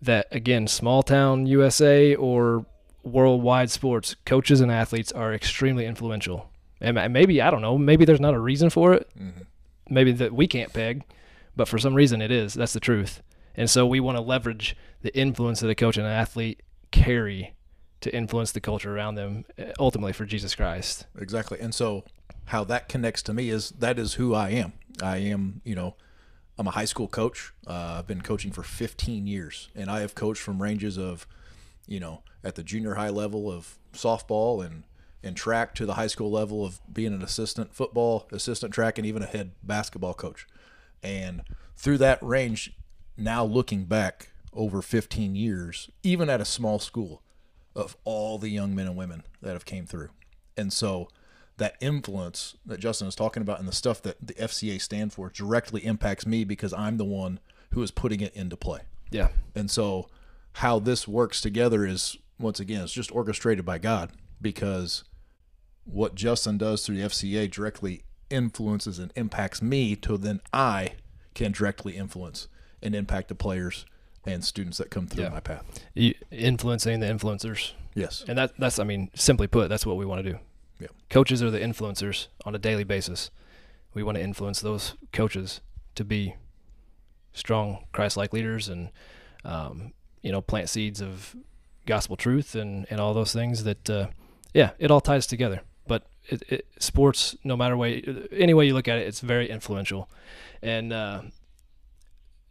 that 0.00 0.26
again 0.30 0.66
small 0.66 1.02
town 1.02 1.46
USA 1.46 2.14
or 2.14 2.66
worldwide 3.02 3.70
sports 3.70 4.16
coaches 4.24 4.60
and 4.60 4.70
athletes 4.70 5.12
are 5.12 5.32
extremely 5.32 5.86
influential. 5.86 6.50
And 6.80 7.12
maybe 7.12 7.40
I 7.40 7.50
don't 7.50 7.62
know 7.62 7.78
maybe 7.78 8.04
there's 8.04 8.20
not 8.20 8.34
a 8.34 8.40
reason 8.40 8.70
for 8.70 8.92
it. 8.94 9.08
Maybe 9.88 10.12
that 10.12 10.32
we 10.32 10.46
can't 10.46 10.72
peg 10.72 11.04
but 11.54 11.68
for 11.68 11.78
some 11.78 11.94
reason 11.94 12.20
it 12.20 12.30
is. 12.30 12.54
That's 12.54 12.72
the 12.72 12.80
truth. 12.80 13.22
And 13.54 13.70
so 13.70 13.86
we 13.86 14.00
want 14.00 14.16
to 14.16 14.22
leverage 14.22 14.76
the 15.02 15.16
influence 15.16 15.60
that 15.60 15.70
a 15.70 15.74
coach 15.74 15.96
and 15.96 16.06
an 16.06 16.12
athlete 16.12 16.62
carry 16.90 17.54
to 18.02 18.14
influence 18.14 18.52
the 18.52 18.60
culture 18.60 18.94
around 18.94 19.14
them 19.14 19.44
uh, 19.58 19.72
ultimately 19.78 20.12
for 20.12 20.26
Jesus 20.26 20.54
Christ. 20.54 21.06
Exactly. 21.18 21.58
And 21.60 21.74
so 21.74 22.04
how 22.46 22.64
that 22.64 22.88
connects 22.88 23.22
to 23.22 23.34
me 23.34 23.48
is 23.50 23.70
that 23.70 23.98
is 23.98 24.14
who 24.14 24.34
I 24.34 24.50
am. 24.50 24.74
I 25.02 25.18
am, 25.18 25.60
you 25.64 25.74
know, 25.74 25.94
I'm 26.58 26.66
a 26.66 26.72
high 26.72 26.84
school 26.86 27.08
coach. 27.08 27.52
Uh, 27.66 27.96
I've 27.98 28.06
been 28.06 28.22
coaching 28.22 28.52
for 28.52 28.62
15 28.62 29.26
years, 29.26 29.68
and 29.74 29.90
I 29.90 30.00
have 30.00 30.14
coached 30.14 30.40
from 30.40 30.62
ranges 30.62 30.98
of, 30.98 31.26
you 31.86 32.00
know, 32.00 32.22
at 32.42 32.54
the 32.54 32.62
junior 32.62 32.94
high 32.94 33.10
level 33.10 33.50
of 33.50 33.78
softball 33.92 34.64
and 34.64 34.84
and 35.22 35.36
track 35.36 35.74
to 35.74 35.84
the 35.84 35.94
high 35.94 36.06
school 36.06 36.30
level 36.30 36.64
of 36.64 36.80
being 36.92 37.12
an 37.12 37.20
assistant 37.20 37.74
football, 37.74 38.28
assistant 38.30 38.72
track, 38.72 38.96
and 38.96 39.06
even 39.06 39.22
a 39.22 39.26
head 39.26 39.50
basketball 39.60 40.14
coach. 40.14 40.46
And 41.02 41.42
through 41.76 41.98
that 41.98 42.22
range, 42.22 42.74
now 43.16 43.44
looking 43.44 43.86
back 43.86 44.28
over 44.52 44.80
15 44.80 45.34
years, 45.34 45.90
even 46.04 46.30
at 46.30 46.40
a 46.40 46.44
small 46.44 46.78
school, 46.78 47.22
of 47.74 47.96
all 48.04 48.38
the 48.38 48.48
young 48.48 48.74
men 48.74 48.86
and 48.86 48.96
women 48.96 49.24
that 49.42 49.52
have 49.52 49.64
came 49.64 49.84
through. 49.84 50.10
And 50.56 50.72
so 50.72 51.08
that 51.58 51.76
influence 51.80 52.54
that 52.66 52.80
Justin 52.80 53.08
is 53.08 53.14
talking 53.14 53.42
about 53.42 53.58
and 53.58 53.66
the 53.68 53.72
stuff 53.72 54.02
that 54.02 54.16
the 54.26 54.34
FCA 54.34 54.80
stand 54.80 55.12
for 55.12 55.30
directly 55.30 55.84
impacts 55.84 56.26
me 56.26 56.44
because 56.44 56.72
I'm 56.74 56.96
the 56.98 57.04
one 57.04 57.40
who 57.72 57.82
is 57.82 57.90
putting 57.90 58.20
it 58.20 58.34
into 58.34 58.56
play. 58.56 58.80
yeah 59.10 59.28
And 59.54 59.70
so 59.70 60.08
how 60.54 60.78
this 60.78 61.06
works 61.08 61.40
together 61.40 61.86
is 61.86 62.16
once 62.38 62.60
again 62.60 62.82
it's 62.82 62.92
just 62.92 63.10
orchestrated 63.14 63.64
by 63.64 63.78
God 63.78 64.12
because 64.40 65.04
what 65.84 66.14
Justin 66.14 66.58
does 66.58 66.84
through 66.84 66.96
the 66.96 67.02
FCA 67.08 67.50
directly 67.50 68.02
influences 68.28 68.98
and 68.98 69.12
impacts 69.16 69.62
me 69.62 69.94
to 69.96 70.18
then 70.18 70.40
I 70.52 70.92
can 71.34 71.52
directly 71.52 71.96
influence 71.96 72.48
and 72.82 72.94
impact 72.94 73.28
the 73.28 73.34
players 73.34 73.86
and 74.26 74.44
students 74.44 74.78
that 74.78 74.90
come 74.90 75.06
through 75.06 75.24
Yeah. 75.24 75.30
my 75.30 75.40
path. 75.40 75.64
you, 75.94 76.14
influencing 76.30 77.00
the 77.00 77.06
influencers 77.06 77.72
Yes. 77.94 78.24
and 78.28 78.36
that 78.36 78.52
that's 78.58 78.78
i 78.78 78.84
mean 78.84 79.10
simply 79.14 79.46
put 79.46 79.68
that's 79.68 79.86
what 79.86 79.96
we 79.96 80.04
want 80.04 80.22
to 80.24 80.32
do 80.32 80.38
Yeah. 80.78 80.88
coaches 81.08 81.42
are 81.42 81.50
the 81.50 81.60
influencers 81.60 82.28
on 82.44 82.54
a 82.54 82.58
daily 82.58 82.84
basis. 82.84 83.30
We 83.94 84.02
want 84.02 84.16
to 84.16 84.22
influence 84.22 84.60
those 84.60 84.94
coaches 85.12 85.60
to 85.94 86.04
be 86.04 86.36
strong 87.32 87.84
christ-like 87.92 88.32
leaders 88.32 88.68
and 88.68 88.90
um, 89.44 89.92
you 90.22 90.32
know 90.32 90.40
plant 90.40 90.68
seeds 90.68 91.00
of 91.00 91.36
gospel 91.86 92.16
truth 92.16 92.54
and 92.54 92.86
and 92.90 93.00
all 93.00 93.14
those 93.14 93.32
things 93.32 93.64
that 93.64 93.88
uh, 93.88 94.06
yeah 94.54 94.70
it 94.78 94.90
all 94.90 95.00
ties 95.00 95.26
together. 95.26 95.60
But 95.86 96.06
it, 96.28 96.42
it, 96.48 96.66
sports 96.78 97.36
no 97.44 97.56
matter 97.56 97.76
way 97.76 98.02
any 98.32 98.54
way 98.54 98.66
you 98.66 98.74
look 98.74 98.88
at 98.88 98.98
it 98.98 99.06
it's 99.06 99.20
very 99.20 99.48
influential. 99.48 100.10
And 100.62 100.92
uh, 100.92 101.22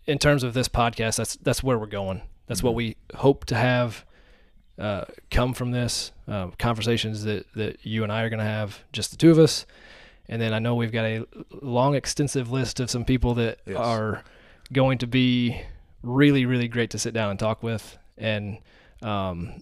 in 0.05 0.20
terms 0.20 0.44
of 0.44 0.53
this 0.53 0.67
podcast 0.67 1.17
that's 1.17 1.36
that's 1.36 1.62
where 1.63 1.77
we're 1.77 1.86
going. 1.88 2.22
That's 2.48 2.62
what 2.63 2.75
we 2.75 2.96
hope 3.15 3.46
to 3.46 3.55
have 3.55 4.05
uh, 4.79 5.05
come 5.32 5.53
from 5.53 5.72
this 5.72 6.12
uh, 6.27 6.48
conversations 6.60 7.24
that, 7.24 7.46
that 7.55 7.86
you 7.86 8.03
and 8.03 8.12
I 8.12 8.24
are 8.24 8.29
going 8.29 8.39
to 8.39 8.46
have, 8.46 8.79
just 8.91 9.12
the 9.12 9.17
two 9.17 9.32
of 9.32 9.39
us. 9.39 9.65
And 10.27 10.41
then 10.41 10.53
I 10.53 10.60
know 10.60 10.75
we've 10.75 10.91
got 10.91 11.05
a 11.05 11.25
long, 11.62 11.96
extensive 11.96 12.51
list 12.51 12.79
of 12.79 12.89
some 12.89 13.05
people 13.05 13.36
that 13.36 13.60
Yes. 13.65 13.77
are 13.77 14.24
going 14.74 14.98
to 15.00 15.08
be 15.08 15.62
really, 16.01 16.46
really 16.46 16.67
great 16.67 16.89
to 16.91 16.98
sit 17.00 17.13
down 17.13 17.29
and 17.29 17.39
talk 17.39 17.62
with. 17.63 17.98
And 18.17 18.58
um, 19.03 19.62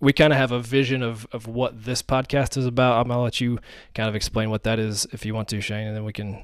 we 0.00 0.12
kind 0.12 0.32
of 0.32 0.38
have 0.38 0.50
a 0.50 0.60
vision 0.60 1.02
of, 1.02 1.26
of 1.32 1.46
what 1.46 1.84
this 1.84 2.02
podcast 2.02 2.56
is 2.56 2.64
about. 2.64 2.98
I'm 3.00 3.08
going 3.08 3.18
to 3.18 3.22
let 3.22 3.40
you 3.40 3.58
kind 3.94 4.08
of 4.08 4.14
explain 4.14 4.48
what 4.50 4.62
that 4.64 4.78
is 4.78 5.06
if 5.12 5.26
you 5.26 5.34
want 5.34 5.48
to, 5.48 5.60
Shane, 5.60 5.86
and 5.88 5.94
then 5.96 6.04
we 6.04 6.12
can 6.12 6.42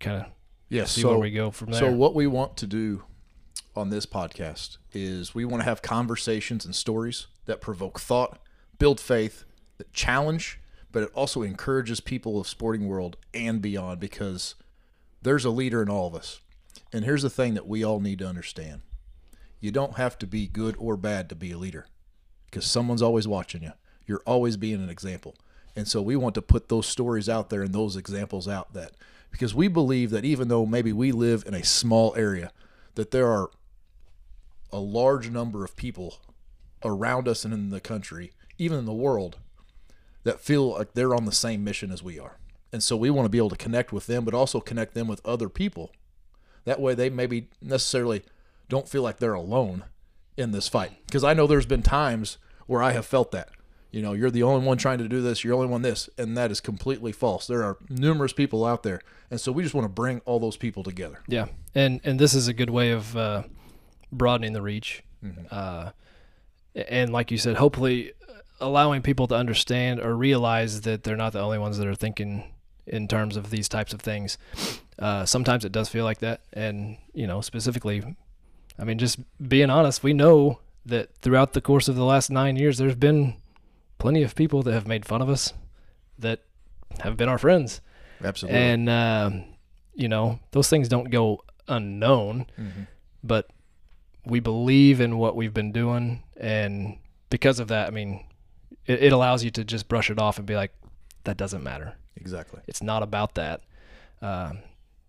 kind 0.00 0.22
of 0.22 0.26
Yes. 0.70 0.92
see 0.92 1.00
so 1.02 1.08
where 1.08 1.18
we 1.18 1.30
go 1.30 1.50
from 1.50 1.70
there. 1.72 1.80
So 1.80 1.90
what 1.90 2.14
we 2.14 2.26
want 2.26 2.56
to 2.58 2.66
do 2.66 3.02
on 3.74 3.88
this 3.90 4.04
podcast 4.06 4.76
is 4.92 5.34
we 5.34 5.44
want 5.44 5.60
to 5.60 5.68
have 5.68 5.82
conversations 5.82 6.64
and 6.64 6.74
stories 6.74 7.26
that 7.46 7.60
provoke 7.60 8.00
thought, 8.00 8.38
build 8.78 9.00
faith, 9.00 9.44
that 9.78 9.92
challenge, 9.92 10.60
but 10.90 11.02
it 11.02 11.10
also 11.14 11.42
encourages 11.42 12.00
people 12.00 12.40
of 12.40 12.48
sporting 12.48 12.88
world 12.88 13.16
and 13.34 13.60
beyond 13.60 14.00
because 14.00 14.54
there's 15.22 15.44
a 15.44 15.50
leader 15.50 15.82
in 15.82 15.88
all 15.88 16.06
of 16.06 16.14
us. 16.14 16.40
And 16.92 17.04
here's 17.04 17.22
the 17.22 17.30
thing 17.30 17.54
that 17.54 17.66
we 17.66 17.84
all 17.84 18.00
need 18.00 18.20
to 18.20 18.26
understand. 18.26 18.82
You 19.60 19.70
don't 19.70 19.96
have 19.96 20.18
to 20.18 20.26
be 20.26 20.46
good 20.46 20.76
or 20.78 20.96
bad 20.96 21.28
to 21.28 21.34
be 21.34 21.52
a 21.52 21.58
leader 21.58 21.86
because 22.46 22.64
someone's 22.64 23.02
always 23.02 23.28
watching 23.28 23.62
you. 23.62 23.72
You're 24.06 24.22
always 24.24 24.56
being 24.56 24.82
an 24.82 24.88
example. 24.88 25.34
And 25.76 25.86
so 25.86 26.00
we 26.00 26.16
want 26.16 26.34
to 26.36 26.42
put 26.42 26.68
those 26.68 26.86
stories 26.86 27.28
out 27.28 27.50
there 27.50 27.62
and 27.62 27.74
those 27.74 27.96
examples 27.96 28.48
out 28.48 28.72
that 28.72 28.92
because 29.30 29.54
we 29.54 29.68
believe 29.68 30.10
that 30.10 30.24
even 30.24 30.48
though 30.48 30.64
maybe 30.64 30.92
we 30.92 31.12
live 31.12 31.44
in 31.46 31.54
a 31.54 31.64
small 31.64 32.14
area, 32.16 32.50
that 32.94 33.10
there 33.10 33.28
are 33.28 33.50
a 34.72 34.78
large 34.78 35.30
number 35.30 35.64
of 35.64 35.76
people 35.76 36.18
around 36.84 37.28
us 37.28 37.44
and 37.44 37.54
in 37.54 37.70
the 37.70 37.80
country, 37.80 38.32
even 38.58 38.78
in 38.78 38.84
the 38.84 38.92
world, 38.92 39.38
that 40.24 40.40
feel 40.40 40.72
like 40.72 40.92
they're 40.92 41.14
on 41.14 41.24
the 41.24 41.32
same 41.32 41.64
mission 41.64 41.90
as 41.90 42.02
we 42.02 42.18
are. 42.18 42.38
And 42.72 42.82
so 42.82 42.96
we 42.96 43.10
want 43.10 43.24
to 43.24 43.30
be 43.30 43.38
able 43.38 43.50
to 43.50 43.56
connect 43.56 43.92
with 43.92 44.06
them, 44.06 44.24
but 44.24 44.34
also 44.34 44.60
connect 44.60 44.94
them 44.94 45.08
with 45.08 45.24
other 45.24 45.48
people. 45.48 45.92
That 46.64 46.80
way 46.80 46.94
they 46.94 47.08
maybe 47.08 47.48
necessarily 47.62 48.22
don't 48.68 48.88
feel 48.88 49.02
like 49.02 49.18
they're 49.18 49.32
alone 49.32 49.84
in 50.36 50.52
this 50.52 50.68
fight. 50.68 50.92
Because 51.06 51.24
I 51.24 51.34
know 51.34 51.46
there's 51.46 51.66
been 51.66 51.82
times 51.82 52.36
where 52.66 52.82
I 52.82 52.92
have 52.92 53.06
felt 53.06 53.32
that. 53.32 53.48
You 53.90 54.02
know, 54.02 54.12
you're 54.12 54.30
the 54.30 54.42
only 54.42 54.66
one 54.66 54.76
trying 54.76 54.98
to 54.98 55.08
do 55.08 55.22
this, 55.22 55.42
you're 55.42 55.52
the 55.52 55.56
only 55.56 55.70
one 55.70 55.80
this, 55.80 56.10
and 56.18 56.36
that 56.36 56.50
is 56.50 56.60
completely 56.60 57.10
false. 57.10 57.46
There 57.46 57.64
are 57.64 57.78
numerous 57.88 58.34
people 58.34 58.66
out 58.66 58.82
there. 58.82 59.00
And 59.30 59.40
so 59.40 59.50
we 59.50 59.62
just 59.62 59.74
want 59.74 59.86
to 59.86 59.92
bring 59.92 60.20
all 60.26 60.38
those 60.38 60.58
people 60.58 60.82
together. 60.82 61.20
Yeah, 61.26 61.46
and 61.74 62.00
and 62.04 62.18
this 62.18 62.34
is 62.34 62.48
a 62.48 62.52
good 62.52 62.68
way 62.68 62.90
of 62.90 63.16
uh, 63.16 63.44
broadening 64.12 64.52
the 64.52 64.62
reach, 64.62 65.02
uh, 65.50 65.90
and 66.74 67.12
like 67.12 67.30
you 67.30 67.38
said, 67.38 67.56
hopefully 67.56 68.12
allowing 68.60 69.02
people 69.02 69.26
to 69.28 69.34
understand 69.34 70.00
or 70.00 70.16
realize 70.16 70.82
that 70.82 71.04
they're 71.04 71.16
not 71.16 71.32
the 71.32 71.40
only 71.40 71.58
ones 71.58 71.78
that 71.78 71.86
are 71.86 71.94
thinking 71.94 72.44
in 72.86 73.06
terms 73.06 73.36
of 73.36 73.50
these 73.50 73.68
types 73.68 73.92
of 73.92 74.00
things. 74.00 74.38
Uh, 74.98 75.24
sometimes 75.24 75.64
it 75.64 75.72
does 75.72 75.88
feel 75.88 76.04
like 76.04 76.18
that, 76.18 76.40
and 76.52 76.96
you 77.14 77.26
know, 77.26 77.40
specifically, 77.40 78.02
I 78.78 78.84
mean, 78.84 78.98
just 78.98 79.18
being 79.46 79.70
honest, 79.70 80.02
we 80.02 80.12
know 80.12 80.60
that 80.86 81.14
throughout 81.20 81.52
the 81.52 81.60
course 81.60 81.88
of 81.88 81.96
the 81.96 82.04
last 82.04 82.30
nine 82.30 82.56
years, 82.56 82.78
there's 82.78 82.96
been 82.96 83.34
plenty 83.98 84.22
of 84.22 84.34
people 84.34 84.62
that 84.62 84.72
have 84.72 84.86
made 84.86 85.04
fun 85.04 85.20
of 85.22 85.28
us, 85.28 85.52
that 86.18 86.40
have 87.00 87.16
been 87.16 87.28
our 87.28 87.38
friends. 87.38 87.80
Absolutely. 88.24 88.58
And 88.58 88.88
um, 88.88 89.44
you 89.94 90.08
know, 90.08 90.40
those 90.52 90.68
things 90.68 90.88
don't 90.88 91.10
go 91.10 91.44
unknown, 91.68 92.46
but 93.22 93.48
we 94.28 94.40
believe 94.40 95.00
in 95.00 95.18
what 95.18 95.36
we've 95.36 95.54
been 95.54 95.72
doing, 95.72 96.22
and 96.36 96.98
because 97.30 97.60
of 97.60 97.68
that, 97.68 97.88
I 97.88 97.90
mean, 97.90 98.24
it, 98.86 99.02
it 99.04 99.12
allows 99.12 99.42
you 99.42 99.50
to 99.52 99.64
just 99.64 99.88
brush 99.88 100.10
it 100.10 100.18
off 100.18 100.38
and 100.38 100.46
be 100.46 100.56
like, 100.56 100.72
that 101.24 101.36
doesn't 101.36 101.62
matter. 101.62 101.94
exactly. 102.16 102.60
It's 102.66 102.82
not 102.82 103.02
about 103.02 103.34
that, 103.34 103.62
um, 104.22 104.58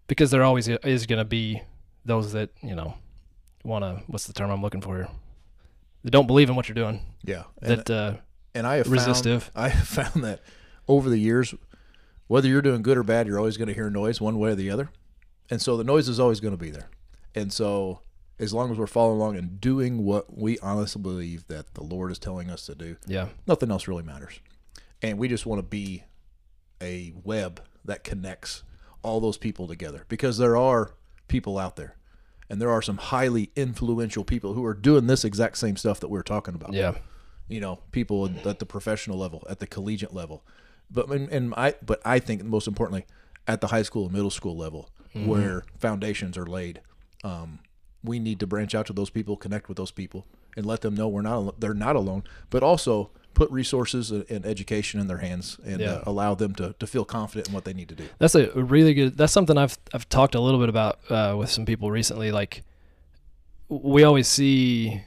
because 0.07 0.31
there 0.31 0.43
always 0.43 0.67
is 0.67 1.05
going 1.05 1.19
to 1.19 1.25
be 1.25 1.61
those 2.05 2.33
that 2.33 2.49
you 2.61 2.75
know 2.75 2.95
want 3.63 3.83
to. 3.83 4.03
What's 4.07 4.25
the 4.25 4.33
term 4.33 4.49
I'm 4.49 4.61
looking 4.61 4.81
for 4.81 4.95
here? 4.95 5.09
that 6.03 6.11
don't 6.11 6.27
believe 6.27 6.49
in 6.49 6.55
what 6.55 6.67
you're 6.67 6.75
doing. 6.75 7.01
Yeah, 7.23 7.43
and, 7.61 7.79
That 7.79 7.89
uh, 7.89 8.13
and 8.53 8.65
I 8.65 8.77
have 8.77 8.89
resistive. 8.89 9.43
Found, 9.43 9.53
I 9.65 9.69
have 9.69 9.87
found 9.87 10.23
that 10.23 10.41
over 10.87 11.09
the 11.09 11.17
years, 11.17 11.53
whether 12.27 12.47
you're 12.47 12.61
doing 12.61 12.81
good 12.81 12.97
or 12.97 13.03
bad, 13.03 13.27
you're 13.27 13.37
always 13.37 13.57
going 13.57 13.67
to 13.67 13.73
hear 13.73 13.89
noise 13.89 14.21
one 14.21 14.39
way 14.39 14.51
or 14.51 14.55
the 14.55 14.69
other, 14.69 14.89
and 15.49 15.61
so 15.61 15.77
the 15.77 15.83
noise 15.83 16.07
is 16.07 16.19
always 16.19 16.39
going 16.39 16.53
to 16.53 16.57
be 16.57 16.71
there. 16.71 16.89
And 17.35 17.53
so, 17.53 18.01
as 18.39 18.53
long 18.53 18.71
as 18.71 18.77
we're 18.77 18.87
following 18.87 19.17
along 19.19 19.37
and 19.37 19.59
doing 19.59 20.03
what 20.05 20.37
we 20.37 20.57
honestly 20.59 21.01
believe 21.01 21.47
that 21.47 21.73
the 21.73 21.83
Lord 21.83 22.11
is 22.11 22.19
telling 22.19 22.49
us 22.49 22.65
to 22.67 22.75
do, 22.75 22.95
yeah, 23.05 23.27
nothing 23.47 23.71
else 23.71 23.87
really 23.87 24.03
matters. 24.03 24.39
And 25.01 25.17
we 25.17 25.27
just 25.27 25.45
want 25.45 25.59
to 25.59 25.63
be 25.63 26.03
a 26.81 27.13
web 27.23 27.61
that 27.85 28.03
connects 28.03 28.63
all 29.01 29.19
those 29.19 29.37
people 29.37 29.67
together 29.67 30.05
because 30.09 30.37
there 30.37 30.57
are 30.57 30.91
people 31.27 31.57
out 31.57 31.75
there 31.75 31.95
and 32.49 32.61
there 32.61 32.69
are 32.71 32.81
some 32.81 32.97
highly 32.97 33.51
influential 33.55 34.23
people 34.23 34.53
who 34.53 34.65
are 34.65 34.73
doing 34.73 35.07
this 35.07 35.23
exact 35.23 35.57
same 35.57 35.77
stuff 35.77 35.99
that 35.99 36.09
we're 36.09 36.21
talking 36.23 36.55
about. 36.55 36.73
yeah, 36.73 36.93
You 37.47 37.59
know, 37.61 37.79
people 37.91 38.29
at 38.45 38.59
the 38.59 38.65
professional 38.65 39.17
level, 39.17 39.45
at 39.49 39.59
the 39.59 39.67
collegiate 39.67 40.13
level. 40.13 40.43
But 40.91 41.09
and, 41.09 41.29
and 41.29 41.53
I 41.55 41.75
but 41.85 42.01
I 42.03 42.19
think 42.19 42.43
most 42.43 42.67
importantly 42.67 43.05
at 43.47 43.61
the 43.61 43.67
high 43.67 43.83
school 43.83 44.05
and 44.05 44.13
middle 44.13 44.31
school 44.31 44.55
level 44.57 44.89
where 45.13 45.63
foundations 45.77 46.37
are 46.37 46.45
laid. 46.45 46.81
Um, 47.23 47.59
we 48.03 48.19
need 48.19 48.39
to 48.39 48.47
branch 48.47 48.73
out 48.75 48.85
to 48.87 48.93
those 48.93 49.09
people, 49.09 49.35
connect 49.37 49.67
with 49.67 49.77
those 49.77 49.91
people, 49.91 50.25
and 50.55 50.65
let 50.65 50.81
them 50.81 50.95
know 50.95 51.07
we're 51.07 51.21
not 51.21 51.59
they're 51.59 51.73
not 51.73 51.95
alone. 51.95 52.23
But 52.49 52.63
also 52.63 53.09
put 53.35 53.49
resources 53.51 54.09
and 54.11 54.45
education 54.45 54.99
in 54.99 55.07
their 55.07 55.19
hands 55.19 55.57
and 55.63 55.79
Yeah. 55.79 55.93
uh, 55.93 56.03
allow 56.07 56.33
them 56.35 56.53
to, 56.55 56.73
to 56.79 56.87
feel 56.87 57.05
confident 57.05 57.47
in 57.47 57.53
what 57.53 57.63
they 57.63 57.73
need 57.73 57.87
to 57.89 57.95
do. 57.95 58.05
That's 58.17 58.35
a 58.35 58.47
really 58.53 58.93
good. 58.93 59.17
That's 59.17 59.31
something 59.33 59.57
I've 59.57 59.77
I've 59.93 60.07
talked 60.09 60.35
a 60.35 60.41
little 60.41 60.59
bit 60.59 60.69
about 60.69 60.99
uh, 61.09 61.35
with 61.37 61.49
some 61.49 61.65
people 61.65 61.91
recently. 61.91 62.31
Like 62.31 62.63
we 63.69 64.03
always 64.03 64.27
see 64.27 65.01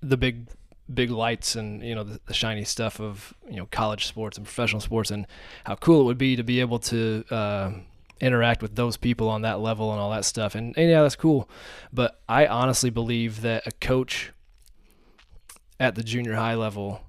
the 0.00 0.16
big 0.16 0.48
big 0.92 1.10
lights 1.10 1.56
and 1.56 1.82
you 1.82 1.94
know 1.94 2.04
the, 2.04 2.20
the 2.26 2.34
shiny 2.34 2.64
stuff 2.64 3.00
of 3.00 3.34
you 3.50 3.56
know 3.56 3.66
college 3.70 4.06
sports 4.06 4.36
and 4.36 4.46
professional 4.46 4.80
sports 4.80 5.10
and 5.10 5.26
how 5.64 5.74
cool 5.74 6.00
it 6.00 6.04
would 6.04 6.18
be 6.18 6.36
to 6.36 6.42
be 6.44 6.60
able 6.60 6.78
to 6.78 7.24
uh, 7.30 7.70
interact 8.20 8.62
with 8.62 8.74
those 8.76 8.96
people 8.96 9.28
on 9.28 9.42
that 9.42 9.60
level 9.60 9.90
and 9.92 10.00
all 10.00 10.10
that 10.10 10.24
stuff 10.24 10.54
and, 10.54 10.76
and 10.78 10.88
yeah 10.90 11.02
that's 11.02 11.16
cool 11.16 11.48
but 11.92 12.20
i 12.28 12.46
honestly 12.46 12.88
believe 12.90 13.42
that 13.42 13.66
a 13.66 13.70
coach 13.72 14.32
at 15.78 15.94
the 15.94 16.02
junior 16.02 16.34
high 16.34 16.54
level 16.54 17.02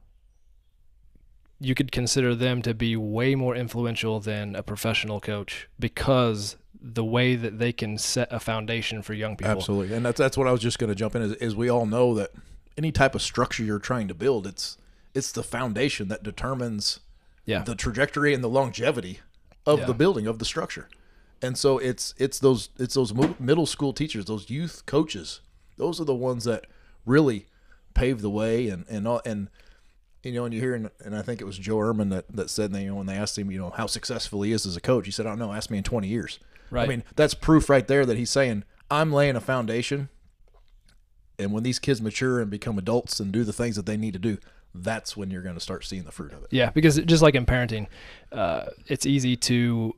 you 1.60 1.74
could 1.74 1.92
consider 1.92 2.36
them 2.36 2.62
to 2.62 2.74
be 2.74 2.96
way 2.96 3.34
more 3.36 3.56
influential 3.56 4.20
than 4.20 4.56
a 4.56 4.62
professional 4.62 5.20
coach 5.20 5.68
because 5.80 6.56
the 6.80 7.04
way 7.04 7.36
that 7.36 7.58
they 7.58 7.72
can 7.74 7.98
set 7.98 8.32
a 8.32 8.40
foundation 8.40 9.02
for 9.02 9.14
young 9.16 9.36
people. 9.36 9.52
Absolutely, 9.54 9.96
and 9.96 10.06
that's 10.06 10.20
that's 10.20 10.38
what 10.38 10.48
I 10.48 10.52
was 10.52 10.62
just 10.62 10.78
going 10.78 10.90
to 10.90 10.96
jump 10.96 11.16
in. 11.16 11.24
Is, 11.24 11.34
is 11.34 11.56
we 11.56 11.70
all 11.70 11.88
know 11.88 12.14
that 12.14 12.30
any 12.78 12.92
type 12.92 13.16
of 13.16 13.24
structure 13.24 13.64
you're 13.64 13.80
trying 13.80 14.08
to 14.10 14.14
build, 14.14 14.46
it's 14.46 14.78
it's 15.16 15.32
the 15.32 15.42
foundation 15.42 16.08
that 16.10 16.22
determines 16.22 17.00
Yeah. 17.46 17.64
the 17.64 17.74
trajectory 17.74 18.36
and 18.36 18.44
the 18.44 18.50
longevity 18.50 19.22
of 19.68 19.80
Yeah. 19.80 19.86
the 19.86 19.94
building 19.94 20.26
of 20.26 20.40
the 20.40 20.46
structure. 20.46 20.88
And 21.42 21.56
so 21.56 21.78
it's 21.78 22.16
it's 22.18 22.40
those 22.40 22.70
it's 22.80 22.96
those 22.96 23.14
middle 23.40 23.68
school 23.68 23.94
teachers, 23.94 24.26
those 24.26 24.50
youth 24.50 24.88
coaches. 24.88 25.42
Those 25.78 26.02
are 26.02 26.06
the 26.06 26.16
ones 26.16 26.46
that 26.46 26.66
really 27.06 27.46
pave 27.94 28.22
the 28.22 28.30
way 28.32 28.70
and 28.70 28.86
and 28.90 29.08
all, 29.08 29.22
and 29.24 29.50
you 30.24 30.32
know, 30.34 30.46
and 30.46 30.54
you 30.54 30.60
hear, 30.60 30.74
and, 30.74 30.90
and 31.06 31.16
I 31.16 31.22
think 31.22 31.40
it 31.40 31.46
was 31.46 31.58
Joe 31.58 31.78
Ehrmann 31.78 32.10
that, 32.10 32.26
that 32.36 32.50
said, 32.50 32.76
you 32.76 32.88
know, 32.88 32.96
when 32.96 33.06
they 33.06 33.16
asked 33.16 33.38
him, 33.38 33.50
you 33.52 33.60
know, 33.60 33.70
how 33.70 33.86
successful 33.86 34.42
he 34.42 34.52
is 34.52 34.66
as 34.66 34.76
a 34.76 34.82
coach, 34.82 35.06
he 35.06 35.12
said, 35.12 35.26
I 35.26 35.30
don't 35.30 35.40
know, 35.40 35.54
ask 35.54 35.70
me 35.70 35.78
in 35.78 35.84
20 35.86 36.08
years. 36.08 36.40
Right. 36.72 36.84
I 36.84 36.88
mean, 36.88 37.04
that's 37.16 37.34
proof 37.36 37.70
right 37.70 37.88
there 37.88 38.06
that 38.06 38.18
he's 38.18 38.32
saying, 38.32 38.64
I'm 38.92 39.14
laying 39.14 39.36
a 39.38 39.40
foundation. 39.40 40.10
And 41.40 41.54
when 41.54 41.64
these 41.64 41.80
kids 41.80 42.02
mature 42.02 42.42
and 42.42 42.50
become 42.50 42.78
adults 42.78 43.20
and 43.20 43.32
do 43.32 43.44
the 43.44 43.54
things 43.54 43.76
that 43.76 43.86
they 43.86 43.96
need 43.96 44.14
to 44.14 44.20
do, 44.20 44.38
that's 44.74 45.18
when 45.18 45.32
you're 45.32 45.42
going 45.42 45.56
to 45.56 45.62
start 45.62 45.84
seeing 45.86 46.04
the 46.04 46.12
fruit 46.12 46.34
of 46.34 46.44
it. 46.44 46.50
Yeah, 46.52 46.70
because 46.70 46.98
just 47.00 47.24
like 47.24 47.36
in 47.36 47.46
parenting, 47.46 47.88
uh, 48.32 48.66
it's 48.88 49.06
easy 49.06 49.36
to 49.38 49.94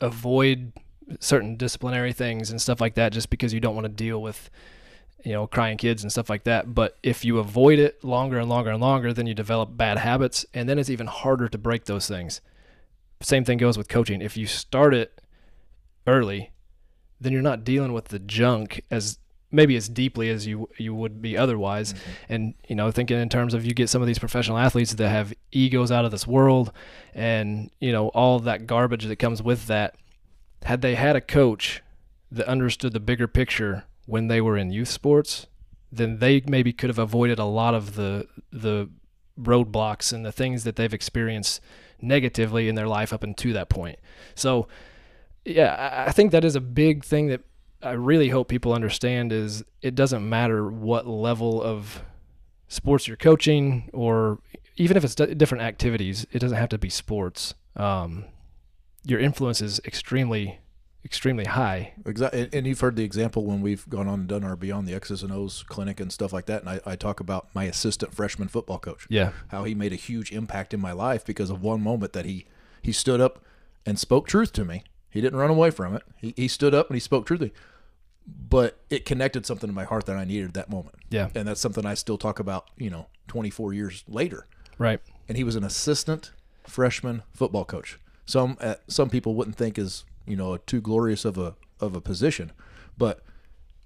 avoid 0.00 0.72
certain 1.20 1.56
disciplinary 1.56 2.12
things 2.12 2.50
and 2.50 2.60
stuff 2.60 2.80
like 2.80 2.94
that 2.94 3.12
just 3.12 3.30
because 3.30 3.52
you 3.52 3.60
don't 3.60 3.74
want 3.74 3.84
to 3.84 3.92
deal 3.92 4.20
with 4.20 4.50
you 5.24 5.32
know 5.32 5.46
crying 5.46 5.76
kids 5.76 6.02
and 6.02 6.10
stuff 6.10 6.28
like 6.28 6.44
that. 6.44 6.74
But 6.74 6.96
if 7.02 7.24
you 7.24 7.38
avoid 7.38 7.78
it 7.78 8.02
longer 8.02 8.38
and 8.38 8.48
longer 8.48 8.70
and 8.70 8.80
longer 8.80 9.12
then 9.12 9.26
you 9.26 9.34
develop 9.34 9.76
bad 9.76 9.98
habits 9.98 10.44
and 10.52 10.68
then 10.68 10.78
it's 10.78 10.90
even 10.90 11.06
harder 11.06 11.48
to 11.48 11.58
break 11.58 11.84
those 11.84 12.08
things. 12.08 12.40
Same 13.22 13.44
thing 13.44 13.58
goes 13.58 13.78
with 13.78 13.88
coaching. 13.88 14.20
If 14.20 14.36
you 14.36 14.46
start 14.46 14.94
it 14.94 15.20
early 16.06 16.52
then 17.20 17.32
you're 17.32 17.42
not 17.42 17.64
dealing 17.64 17.92
with 17.92 18.06
the 18.06 18.18
junk 18.18 18.82
as 18.90 19.18
maybe 19.56 19.74
as 19.76 19.88
deeply 19.88 20.28
as 20.30 20.46
you 20.46 20.68
you 20.78 20.94
would 20.94 21.20
be 21.20 21.36
otherwise. 21.36 21.92
Mm-hmm. 21.92 22.32
And 22.32 22.54
you 22.68 22.76
know 22.76 22.90
thinking 22.90 23.18
in 23.18 23.28
terms 23.28 23.54
of 23.54 23.64
you 23.64 23.74
get 23.74 23.88
some 23.88 24.02
of 24.02 24.06
these 24.06 24.18
professional 24.18 24.58
athletes 24.58 24.94
that 24.94 25.08
have 25.08 25.34
egos 25.50 25.90
out 25.90 26.04
of 26.04 26.10
this 26.10 26.26
world 26.26 26.72
and 27.14 27.70
you 27.80 27.92
know 27.92 28.08
all 28.08 28.38
that 28.40 28.66
garbage 28.66 29.06
that 29.06 29.16
comes 29.16 29.42
with 29.42 29.66
that 29.66 29.96
had 30.62 30.82
they 30.82 30.94
had 30.94 31.16
a 31.16 31.20
coach 31.20 31.82
that 32.30 32.46
understood 32.46 32.92
the 32.92 33.00
bigger 33.00 33.26
picture 33.26 33.84
when 34.06 34.28
they 34.28 34.40
were 34.40 34.56
in 34.56 34.70
youth 34.70 34.88
sports 34.88 35.46
then 35.90 36.18
they 36.18 36.42
maybe 36.46 36.72
could 36.72 36.90
have 36.90 36.98
avoided 36.98 37.38
a 37.38 37.44
lot 37.44 37.74
of 37.74 37.94
the 37.94 38.26
the 38.52 38.88
roadblocks 39.40 40.12
and 40.12 40.24
the 40.24 40.32
things 40.32 40.64
that 40.64 40.76
they've 40.76 40.94
experienced 40.94 41.60
negatively 42.00 42.68
in 42.68 42.74
their 42.74 42.88
life 42.88 43.12
up 43.12 43.22
until 43.22 43.52
that 43.52 43.68
point. 43.68 43.98
So 44.34 44.68
yeah 45.46 46.04
i 46.06 46.12
think 46.12 46.32
that 46.32 46.44
is 46.44 46.56
a 46.56 46.60
big 46.60 47.04
thing 47.04 47.28
that 47.28 47.40
I 47.82 47.92
really 47.92 48.28
hope 48.30 48.48
people 48.48 48.72
understand 48.72 49.32
is 49.32 49.64
it 49.82 49.94
doesn't 49.94 50.26
matter 50.28 50.68
what 50.68 51.06
level 51.06 51.62
of 51.62 52.02
sports 52.68 53.06
you're 53.06 53.16
coaching 53.16 53.90
or 53.92 54.38
even 54.76 54.96
if 54.96 55.04
it's 55.04 55.14
d- 55.14 55.34
different 55.34 55.62
activities, 55.62 56.26
it 56.32 56.38
doesn't 56.38 56.56
have 56.58 56.68
to 56.70 56.78
be 56.78 56.90
sports. 56.90 57.54
Um, 57.76 58.24
your 59.04 59.20
influence 59.20 59.60
is 59.62 59.80
extremely, 59.84 60.58
extremely 61.04 61.44
high. 61.44 61.92
Exactly. 62.04 62.48
And 62.52 62.66
you've 62.66 62.80
heard 62.80 62.96
the 62.96 63.04
example 63.04 63.44
when 63.44 63.60
we've 63.60 63.88
gone 63.88 64.08
on 64.08 64.20
and 64.20 64.28
done 64.28 64.44
our 64.44 64.56
Beyond 64.56 64.86
the 64.88 64.94
X's 64.94 65.22
and 65.22 65.32
O's 65.32 65.62
clinic 65.62 66.00
and 66.00 66.12
stuff 66.12 66.32
like 66.32 66.46
that. 66.46 66.62
And 66.62 66.70
I, 66.70 66.80
I 66.84 66.96
talk 66.96 67.20
about 67.20 67.48
my 67.54 67.64
assistant 67.64 68.14
freshman 68.14 68.48
football 68.48 68.78
coach. 68.78 69.06
Yeah. 69.08 69.32
how 69.48 69.64
he 69.64 69.74
made 69.74 69.92
a 69.92 69.96
huge 69.96 70.32
impact 70.32 70.74
in 70.74 70.80
my 70.80 70.92
life 70.92 71.24
because 71.24 71.50
of 71.50 71.62
one 71.62 71.80
moment 71.80 72.12
that 72.14 72.24
he 72.24 72.46
he 72.82 72.92
stood 72.92 73.20
up 73.20 73.44
and 73.84 73.98
spoke 73.98 74.28
truth 74.28 74.52
to 74.52 74.64
me. 74.64 74.84
He 75.16 75.22
didn't 75.22 75.38
run 75.38 75.48
away 75.48 75.70
from 75.70 75.96
it. 75.96 76.02
He, 76.18 76.34
he 76.36 76.46
stood 76.46 76.74
up 76.74 76.90
and 76.90 76.94
he 76.94 77.00
spoke 77.00 77.24
truth 77.24 77.40
to 77.40 77.46
me. 77.46 77.52
But 78.26 78.78
it 78.90 79.06
connected 79.06 79.46
something 79.46 79.66
in 79.66 79.74
my 79.74 79.84
heart 79.84 80.04
that 80.06 80.16
I 80.16 80.24
needed 80.26 80.48
at 80.48 80.54
that 80.54 80.68
moment. 80.68 80.96
Yeah. 81.08 81.30
And 81.34 81.48
that's 81.48 81.58
something 81.58 81.86
I 81.86 81.94
still 81.94 82.18
talk 82.18 82.38
about, 82.38 82.68
you 82.76 82.90
know, 82.90 83.06
24 83.28 83.72
years 83.72 84.04
later. 84.06 84.46
Right. 84.76 85.00
And 85.26 85.38
he 85.38 85.42
was 85.42 85.56
an 85.56 85.64
assistant 85.64 86.32
freshman 86.64 87.22
football 87.32 87.64
coach. 87.64 87.98
Some 88.26 88.58
uh, 88.60 88.74
some 88.88 89.08
people 89.08 89.34
wouldn't 89.34 89.56
think 89.56 89.78
is, 89.78 90.04
you 90.26 90.36
know, 90.36 90.52
a 90.52 90.58
too 90.58 90.82
glorious 90.82 91.24
of 91.24 91.38
a 91.38 91.54
of 91.80 91.96
a 91.96 92.00
position, 92.02 92.52
but 92.98 93.22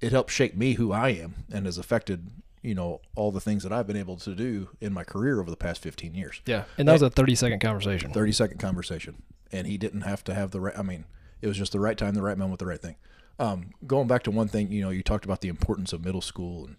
it 0.00 0.10
helped 0.10 0.32
shape 0.32 0.56
me 0.56 0.72
who 0.72 0.90
I 0.90 1.10
am 1.10 1.44
and 1.52 1.66
has 1.66 1.78
affected, 1.78 2.28
you 2.60 2.74
know, 2.74 3.02
all 3.14 3.30
the 3.30 3.40
things 3.40 3.62
that 3.62 3.72
I've 3.72 3.86
been 3.86 3.96
able 3.96 4.16
to 4.16 4.34
do 4.34 4.70
in 4.80 4.92
my 4.92 5.04
career 5.04 5.38
over 5.38 5.50
the 5.50 5.56
past 5.56 5.80
15 5.80 6.12
years. 6.14 6.40
Yeah. 6.44 6.64
And 6.76 6.88
that 6.88 6.92
was 6.94 7.02
a 7.02 7.10
30 7.10 7.36
second 7.36 7.60
conversation. 7.60 8.12
30 8.12 8.32
second 8.32 8.58
conversation 8.58 9.22
and 9.52 9.66
he 9.66 9.76
didn't 9.76 10.02
have 10.02 10.22
to 10.24 10.34
have 10.34 10.50
the 10.50 10.60
right 10.60 10.78
i 10.78 10.82
mean 10.82 11.04
it 11.42 11.46
was 11.46 11.56
just 11.56 11.72
the 11.72 11.80
right 11.80 11.96
time 11.96 12.14
the 12.14 12.22
right 12.22 12.38
man 12.38 12.50
with 12.50 12.60
the 12.60 12.66
right 12.66 12.80
thing. 12.80 12.96
Um, 13.38 13.70
going 13.86 14.06
back 14.06 14.22
to 14.24 14.30
one 14.30 14.48
thing 14.48 14.70
you 14.70 14.82
know 14.82 14.90
you 14.90 15.02
talked 15.02 15.24
about 15.24 15.40
the 15.40 15.48
importance 15.48 15.92
of 15.92 16.04
middle 16.04 16.20
school 16.20 16.66
and, 16.66 16.76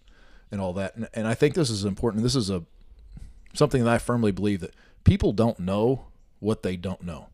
and 0.50 0.60
all 0.60 0.72
that. 0.74 0.94
And, 0.96 1.08
and 1.14 1.26
i 1.26 1.34
think 1.34 1.54
this 1.54 1.70
is 1.70 1.84
important. 1.84 2.22
This 2.22 2.36
is 2.36 2.50
a 2.50 2.64
something 3.54 3.84
that 3.84 3.92
i 3.92 3.98
firmly 3.98 4.32
believe 4.32 4.60
that 4.60 4.74
people 5.04 5.32
don't 5.32 5.58
know 5.58 6.06
what 6.40 6.62
they 6.62 6.76
don't 6.76 7.02
know. 7.02 7.28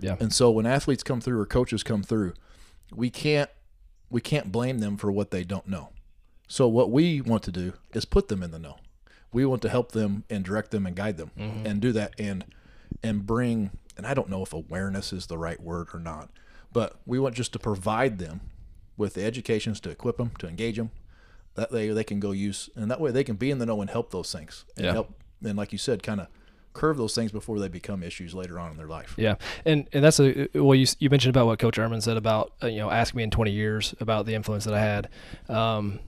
Yeah. 0.00 0.16
and 0.20 0.32
so 0.32 0.50
when 0.50 0.64
athletes 0.66 1.02
come 1.02 1.20
through 1.20 1.40
or 1.40 1.46
coaches 1.46 1.82
come 1.82 2.04
through 2.04 2.34
we 2.94 3.10
can't 3.10 3.50
we 4.10 4.20
can't 4.20 4.50
blame 4.52 4.78
them 4.78 4.96
for 4.96 5.12
what 5.12 5.30
they 5.30 5.44
don't 5.44 5.68
know. 5.68 5.90
So 6.46 6.66
what 6.66 6.90
we 6.90 7.20
want 7.20 7.42
to 7.44 7.52
do 7.52 7.74
is 7.92 8.04
put 8.06 8.28
them 8.28 8.42
in 8.42 8.50
the 8.52 8.58
know. 8.58 8.76
We 9.32 9.44
want 9.44 9.60
to 9.62 9.68
help 9.68 9.92
them 9.92 10.24
and 10.30 10.42
direct 10.44 10.70
them 10.70 10.86
and 10.86 10.96
guide 10.96 11.18
them 11.18 11.30
and 11.36 11.80
do 11.80 11.92
that 11.92 12.14
and 12.18 12.44
and 13.02 13.26
bring 13.26 13.70
and 13.96 14.06
I 14.06 14.14
don't 14.14 14.30
know 14.30 14.42
if 14.42 14.52
awareness 14.52 15.12
is 15.12 15.26
the 15.26 15.36
right 15.36 15.60
word 15.60 15.88
or 15.92 16.00
not, 16.00 16.30
but 16.72 17.00
we 17.06 17.18
want 17.18 17.34
just 17.34 17.52
to 17.54 17.58
provide 17.58 18.18
them 18.18 18.40
with 18.96 19.14
the 19.14 19.24
educations 19.24 19.80
to 19.80 19.90
equip 19.90 20.16
them, 20.16 20.30
to 20.38 20.48
engage 20.48 20.76
them, 20.76 20.90
that 21.54 21.70
they 21.70 21.88
they 21.88 22.04
can 22.04 22.20
go 22.20 22.32
use, 22.32 22.68
and 22.76 22.90
that 22.90 23.00
way 23.00 23.10
they 23.10 23.24
can 23.24 23.36
be 23.36 23.50
in 23.50 23.58
the 23.58 23.66
know 23.66 23.80
and 23.80 23.90
help 23.90 24.10
those 24.10 24.32
things, 24.32 24.64
and 24.76 24.86
Yeah. 24.86 24.92
help, 24.92 25.14
and 25.44 25.56
like 25.56 25.72
you 25.72 25.78
said, 25.78 26.02
kind 26.02 26.20
of 26.20 26.28
curve 26.74 26.96
those 26.96 27.14
things 27.14 27.32
before 27.32 27.58
they 27.58 27.66
become 27.68 28.02
issues 28.04 28.34
later 28.34 28.56
on 28.58 28.70
in 28.70 28.76
their 28.76 28.86
life. 28.86 29.14
Yeah, 29.16 29.34
and 29.64 29.88
and 29.92 30.04
that's 30.04 30.20
a 30.20 30.48
well. 30.54 30.74
You 30.74 30.86
you 30.98 31.10
mentioned 31.10 31.34
about 31.34 31.46
what 31.46 31.58
Coach 31.58 31.76
Ehrmann 31.78 32.02
said 32.02 32.16
about 32.16 32.52
uh, 32.62 32.66
you 32.68 32.78
know 32.78 32.90
ask 32.90 33.14
me 33.14 33.22
in 33.22 33.30
20 33.30 33.50
years 33.50 33.94
about 34.00 34.26
the 34.26 34.34
influence 34.34 34.64
that 34.64 34.74
I 34.74 34.80
had, 34.80 35.08
um, 35.48 35.98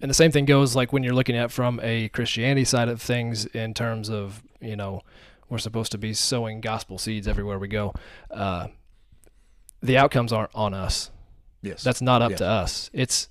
and 0.00 0.10
the 0.10 0.14
same 0.14 0.30
thing 0.30 0.44
goes 0.44 0.76
like 0.76 0.92
when 0.92 1.02
you're 1.02 1.14
looking 1.14 1.36
at 1.36 1.50
from 1.50 1.80
a 1.82 2.08
Christianity 2.10 2.64
side 2.64 2.88
of 2.88 3.00
things 3.00 3.46
in 3.46 3.74
terms 3.74 4.08
of 4.10 4.42
you 4.60 4.76
know 4.76 5.02
we're 5.48 5.58
supposed 5.58 5.92
to 5.92 5.98
be 5.98 6.14
sowing 6.14 6.60
gospel 6.60 6.98
seeds 6.98 7.26
everywhere 7.28 7.58
we 7.58 7.68
go. 7.68 7.92
Uh, 8.30 8.68
the 9.84 9.98
outcomes 9.98 10.32
aren't 10.32 10.50
on 10.54 10.74
us. 10.74 11.10
Yes, 11.62 11.82
That's 11.82 12.02
not 12.02 12.20
up 12.22 12.30
Yeah. 12.32 12.36
to 12.38 12.46
us. 12.46 12.90
It's 12.92 13.28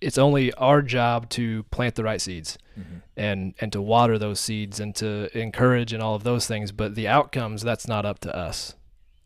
it's 0.00 0.18
only 0.18 0.52
our 0.54 0.82
job 0.82 1.28
to 1.30 1.62
plant 1.64 1.94
the 1.94 2.04
right 2.04 2.20
seeds 2.20 2.58
Mm-hmm. 2.78 2.96
and 3.16 3.54
and 3.60 3.72
to 3.72 3.80
water 3.80 4.18
those 4.18 4.40
seeds 4.40 4.80
and 4.80 4.94
to 4.96 5.30
encourage 5.38 5.92
and 5.92 6.02
all 6.02 6.16
of 6.16 6.24
those 6.24 6.44
things 6.48 6.72
but 6.72 6.96
the 6.96 7.06
outcomes 7.06 7.62
that's 7.62 7.86
not 7.86 8.04
up 8.04 8.18
to 8.18 8.34
us 8.36 8.74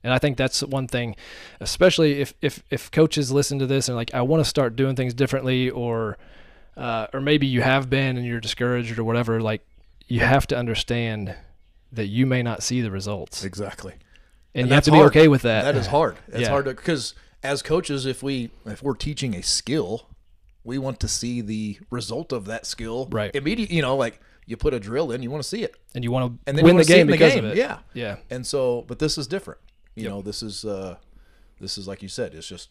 and 0.04 0.12
i 0.12 0.18
think 0.18 0.36
that's 0.36 0.62
one 0.62 0.86
thing 0.86 1.16
especially 1.58 2.20
if 2.20 2.34
if 2.42 2.62
if 2.68 2.90
coaches 2.90 3.32
listen 3.32 3.58
to 3.58 3.66
this 3.66 3.88
and 3.88 3.96
like 3.96 4.12
i 4.12 4.20
want 4.20 4.42
to 4.44 4.44
start 4.44 4.76
doing 4.76 4.94
things 4.94 5.14
differently 5.14 5.70
or 5.70 6.18
uh, 6.76 7.06
or 7.14 7.22
maybe 7.22 7.46
you 7.46 7.62
have 7.62 7.88
been 7.88 8.18
and 8.18 8.26
you're 8.26 8.38
discouraged 8.38 8.98
or 8.98 9.04
whatever 9.04 9.40
like 9.40 9.62
you 10.06 10.20
have 10.20 10.46
to 10.46 10.54
understand 10.54 11.34
that 11.90 12.08
you 12.08 12.26
may 12.26 12.42
not 12.42 12.62
see 12.62 12.82
the 12.82 12.90
results 12.90 13.44
Exactly. 13.44 13.94
And, 14.54 14.62
And 14.62 14.68
you 14.68 14.74
have 14.74 14.84
to 14.84 14.90
be 14.90 14.96
hard. 14.96 15.08
okay 15.08 15.28
with 15.28 15.42
that 15.42 15.62
That 15.62 15.76
is 15.76 15.86
hard. 15.88 16.16
It's 16.28 16.40
Yeah. 16.40 16.48
hard 16.48 16.64
to 16.66 16.74
because 16.74 17.14
as 17.42 17.62
coaches, 17.62 18.06
if 18.06 18.22
we 18.22 18.50
if 18.66 18.82
we're 18.82 18.94
teaching 18.94 19.34
a 19.34 19.42
skill, 19.42 20.08
we 20.64 20.78
want 20.78 20.98
to 21.00 21.08
see 21.08 21.40
the 21.40 21.78
result 21.90 22.32
of 22.32 22.44
that 22.46 22.66
skill 22.66 23.08
Right. 23.10 23.34
immediate. 23.34 23.70
You 23.70 23.82
know, 23.82 23.96
like 23.96 24.20
you 24.46 24.56
put 24.56 24.72
a 24.74 24.80
drill 24.80 25.12
in, 25.12 25.22
you 25.22 25.30
want 25.30 25.42
to 25.42 25.48
see 25.48 25.62
it, 25.62 25.74
and 25.94 26.02
you 26.02 26.10
want 26.10 26.32
to 26.32 26.38
and 26.48 26.56
then 26.58 26.64
win 26.64 26.74
the 26.76 26.80
wanna 26.80 26.84
see 26.84 26.92
it 26.94 26.96
game 26.96 27.06
the 27.06 27.12
because 27.12 27.34
game. 27.34 27.44
of 27.44 27.50
it 27.52 27.56
Yeah. 27.58 27.78
yeah 27.94 28.16
And 28.30 28.46
so, 28.46 28.84
but 28.88 28.98
this 28.98 29.18
is 29.18 29.26
different. 29.26 29.60
You 29.94 30.08
know, 30.08 30.22
this 30.22 30.42
is 30.42 30.64
uh, 30.64 30.96
this 31.60 31.76
is 31.78 31.86
like 31.88 32.02
you 32.02 32.08
said, 32.08 32.34
it's 32.34 32.46
just 32.48 32.70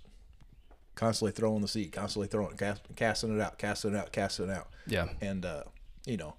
constantly 0.95 1.31
throwing 1.31 1.61
the 1.61 1.67
seed, 1.67 1.91
constantly 1.91 2.27
throwing, 2.27 2.55
cast, 2.57 2.81
casting 2.95 3.35
it 3.35 3.41
out, 3.41 3.57
casting 3.59 3.93
it 3.93 3.97
out, 3.97 4.11
casting 4.11 4.49
it 4.49 4.51
out, 4.51 4.67
yeah 4.87 5.09
and 5.21 5.45
uh, 5.45 5.63
you 6.05 6.17
know, 6.17 6.35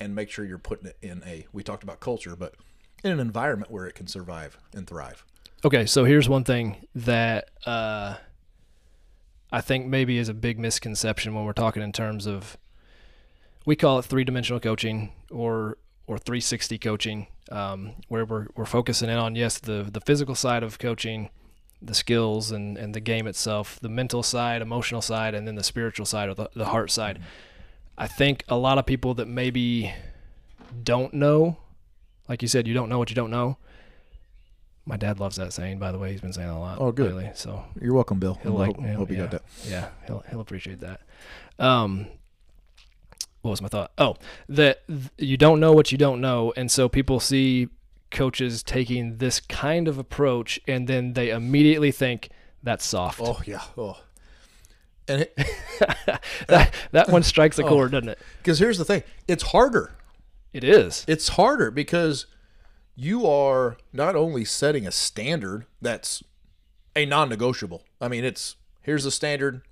and 0.00 0.14
make 0.14 0.30
sure 0.30 0.44
you're 0.44 0.58
putting 0.58 0.86
it 0.86 0.96
in 1.02 1.22
a. 1.26 1.46
We 1.52 1.62
talked 1.62 1.82
about 1.82 2.00
culture, 2.00 2.36
but 2.36 2.54
in 3.04 3.12
an 3.12 3.20
environment 3.20 3.70
where 3.70 3.86
it 3.86 3.94
can 3.94 4.06
survive 4.06 4.58
and 4.74 4.86
thrive. 4.86 5.24
Okay, 5.64 5.86
so 5.86 6.04
here's 6.04 6.28
one 6.28 6.44
thing 6.44 6.88
that 6.94 7.50
uh, 7.66 8.16
I 9.52 9.60
think 9.60 9.86
maybe 9.86 10.18
is 10.18 10.28
a 10.28 10.34
big 10.34 10.58
misconception 10.58 11.34
when 11.34 11.44
we're 11.44 11.52
talking 11.52 11.82
in 11.82 11.92
terms 11.92 12.26
of 12.26 12.56
we 13.64 13.76
call 13.76 13.98
it 13.98 14.04
three 14.04 14.24
dimensional 14.24 14.60
coaching 14.60 15.12
or 15.30 15.78
or 16.08 16.18
360 16.18 16.78
coaching, 16.78 17.26
um, 17.50 17.92
where 18.08 18.24
we're 18.24 18.46
we're 18.56 18.64
focusing 18.64 19.08
in 19.08 19.18
on 19.18 19.36
yes 19.36 19.58
the 19.58 19.88
the 19.90 20.00
physical 20.00 20.34
side 20.34 20.62
of 20.62 20.78
coaching, 20.78 21.30
the 21.80 21.94
skills 21.94 22.50
and 22.50 22.76
and 22.76 22.94
the 22.94 23.00
game 23.00 23.26
itself, 23.26 23.78
the 23.80 23.88
mental 23.88 24.22
side, 24.22 24.62
emotional 24.62 25.00
side, 25.00 25.34
and 25.34 25.46
then 25.46 25.54
the 25.54 25.62
spiritual 25.62 26.06
side 26.06 26.28
or 26.28 26.34
the, 26.34 26.50
the 26.56 26.66
heart 26.66 26.90
side. 26.90 27.20
I 27.96 28.08
think 28.08 28.42
a 28.48 28.56
lot 28.56 28.78
of 28.78 28.86
people 28.86 29.14
that 29.14 29.28
maybe 29.28 29.92
don't 30.82 31.14
know, 31.14 31.58
like 32.32 32.40
you 32.40 32.48
said, 32.48 32.66
you 32.66 32.72
don't 32.72 32.88
know 32.88 32.98
what 32.98 33.10
you 33.10 33.14
don't 33.14 33.30
know. 33.30 33.58
My 34.86 34.96
dad 34.96 35.20
loves 35.20 35.36
that 35.36 35.52
saying, 35.52 35.78
by 35.78 35.92
the 35.92 35.98
way. 35.98 36.12
He's 36.12 36.22
been 36.22 36.32
saying 36.32 36.48
it 36.48 36.52
a 36.52 36.56
lot. 36.58 36.78
Oh, 36.80 36.90
good. 36.92 37.12
Lately, 37.12 37.30
so 37.34 37.62
You're 37.78 37.92
welcome, 37.92 38.18
Bill. 38.18 38.38
he'll 38.42 38.56
I 38.56 38.66
like. 38.68 38.76
hope, 38.76 38.84
he'll- 38.86 38.96
hope 38.96 39.10
you 39.10 39.16
yeah, 39.16 39.22
got 39.24 39.30
that. 39.32 39.42
Yeah, 39.68 39.88
he'll 40.06 40.24
he'll 40.30 40.40
appreciate 40.40 40.80
that. 40.80 41.02
Um, 41.58 42.06
what 43.42 43.50
was 43.50 43.60
my 43.60 43.68
thought? 43.68 43.92
Oh, 43.98 44.16
that 44.48 44.86
th- 44.88 45.10
you 45.18 45.36
don't 45.36 45.60
know 45.60 45.72
what 45.72 45.92
you 45.92 45.98
don't 45.98 46.22
know, 46.22 46.54
and 46.56 46.70
so 46.70 46.88
people 46.88 47.20
see 47.20 47.68
coaches 48.10 48.62
taking 48.62 49.18
this 49.18 49.40
kind 49.40 49.88
of 49.88 49.98
approach, 49.98 50.58
and 50.66 50.88
then 50.88 51.12
they 51.12 51.28
immediately 51.28 51.92
think 51.92 52.30
that's 52.62 52.86
soft. 52.86 53.20
Oh 53.22 53.42
yeah. 53.44 53.62
Oh. 53.76 53.98
And 55.06 55.22
it, 55.22 55.36
that 56.48 56.72
that 56.92 57.08
one 57.10 57.22
strikes 57.24 57.58
Oh. 57.60 57.66
a 57.66 57.68
chord, 57.68 57.92
doesn't 57.92 58.08
it? 58.08 58.18
because 58.38 58.58
here's 58.58 58.78
the 58.78 58.84
thing, 58.86 59.02
it's 59.28 59.42
harder. 59.44 59.92
It 60.52 60.64
is. 60.64 61.04
It's 61.08 61.28
harder 61.30 61.70
because 61.70 62.26
you 62.94 63.26
are 63.26 63.76
not 63.92 64.16
only 64.16 64.44
setting 64.44 64.86
a 64.86 64.92
standard 64.92 65.66
that's 65.80 66.22
a 66.94 67.06
non-negotiable. 67.06 67.82
I 68.00 68.08
mean, 68.08 68.24
it's 68.24 68.56
here's 68.82 69.04
the 69.04 69.10
standard. 69.10 69.62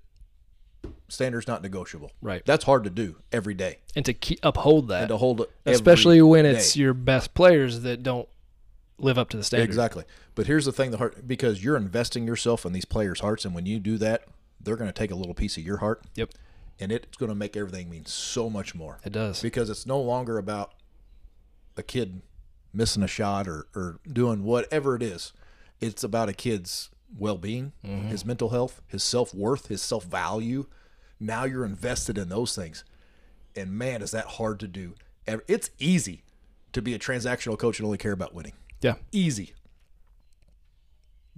Standard's 1.08 1.46
not 1.46 1.62
negotiable. 1.62 2.12
Right. 2.22 2.42
That's 2.46 2.64
hard 2.64 2.84
to 2.84 2.90
do 2.90 3.16
every 3.32 3.52
day 3.52 3.78
And 3.94 4.04
to 4.06 4.14
keep, 4.14 4.38
uphold 4.42 4.88
that, 4.88 5.02
and 5.02 5.08
to 5.10 5.16
hold 5.18 5.42
it, 5.42 5.50
especially 5.66 6.22
when 6.22 6.46
it's 6.46 6.76
your 6.76 6.94
best 6.94 7.34
players 7.34 7.80
that 7.80 8.02
don't 8.02 8.28
live 8.96 9.18
up 9.18 9.28
to 9.30 9.36
the 9.36 9.44
standard. 9.44 9.64
Exactly. 9.64 10.04
But 10.34 10.46
here's 10.46 10.64
the 10.64 10.72
thing: 10.72 10.90
the 10.90 10.98
heart 10.98 11.26
because 11.26 11.62
you're 11.62 11.76
investing 11.76 12.26
yourself 12.26 12.64
in 12.64 12.72
these 12.72 12.84
players' 12.84 13.20
hearts, 13.20 13.44
and 13.44 13.54
when 13.54 13.66
you 13.66 13.78
do 13.80 13.98
that, 13.98 14.24
they're 14.60 14.76
going 14.76 14.88
to 14.88 14.98
take 14.98 15.10
a 15.10 15.14
little 15.14 15.34
piece 15.34 15.56
of 15.56 15.64
your 15.64 15.78
heart, 15.78 16.02
Yep, 16.14 16.30
and 16.80 16.90
it's 16.90 17.16
going 17.16 17.28
to 17.28 17.34
make 17.34 17.56
everything 17.56 17.90
mean 17.90 18.06
so 18.06 18.48
much 18.48 18.74
more. 18.74 18.98
it 19.04 19.12
does. 19.12 19.42
because 19.42 19.68
it's 19.70 19.86
no 19.86 20.00
longer 20.00 20.38
about 20.38 20.72
a 21.76 21.82
kid 21.82 22.22
missing 22.72 23.02
a 23.02 23.08
shot 23.08 23.46
or, 23.46 23.66
or 23.74 24.00
doing 24.10 24.42
whatever 24.42 24.96
it 24.96 25.02
is. 25.02 25.32
It's 25.80 26.02
about 26.02 26.28
a 26.28 26.32
kid's 26.32 26.90
well 27.16 27.38
being, 27.38 27.72
mm-hmm. 27.84 28.08
his 28.08 28.24
mental 28.24 28.50
health, 28.50 28.80
his 28.86 29.02
self 29.02 29.34
worth, 29.34 29.68
his 29.68 29.82
self 29.82 30.04
value. 30.04 30.66
Now 31.18 31.44
you're 31.44 31.64
invested 31.64 32.16
in 32.16 32.28
those 32.28 32.54
things. 32.54 32.84
And 33.54 33.72
man, 33.72 34.00
is 34.00 34.10
that 34.12 34.26
hard 34.26 34.60
to 34.60 34.68
do. 34.68 34.94
It's 35.26 35.70
easy 35.78 36.22
to 36.72 36.80
be 36.80 36.94
a 36.94 36.98
transactional 36.98 37.58
coach 37.58 37.78
and 37.78 37.86
only 37.86 37.98
care 37.98 38.12
about 38.12 38.34
winning. 38.34 38.54
Yeah, 38.80 38.94
Easy. 39.12 39.54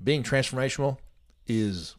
Being 0.02 0.22
transformational 0.22 0.98
is, 1.46 1.96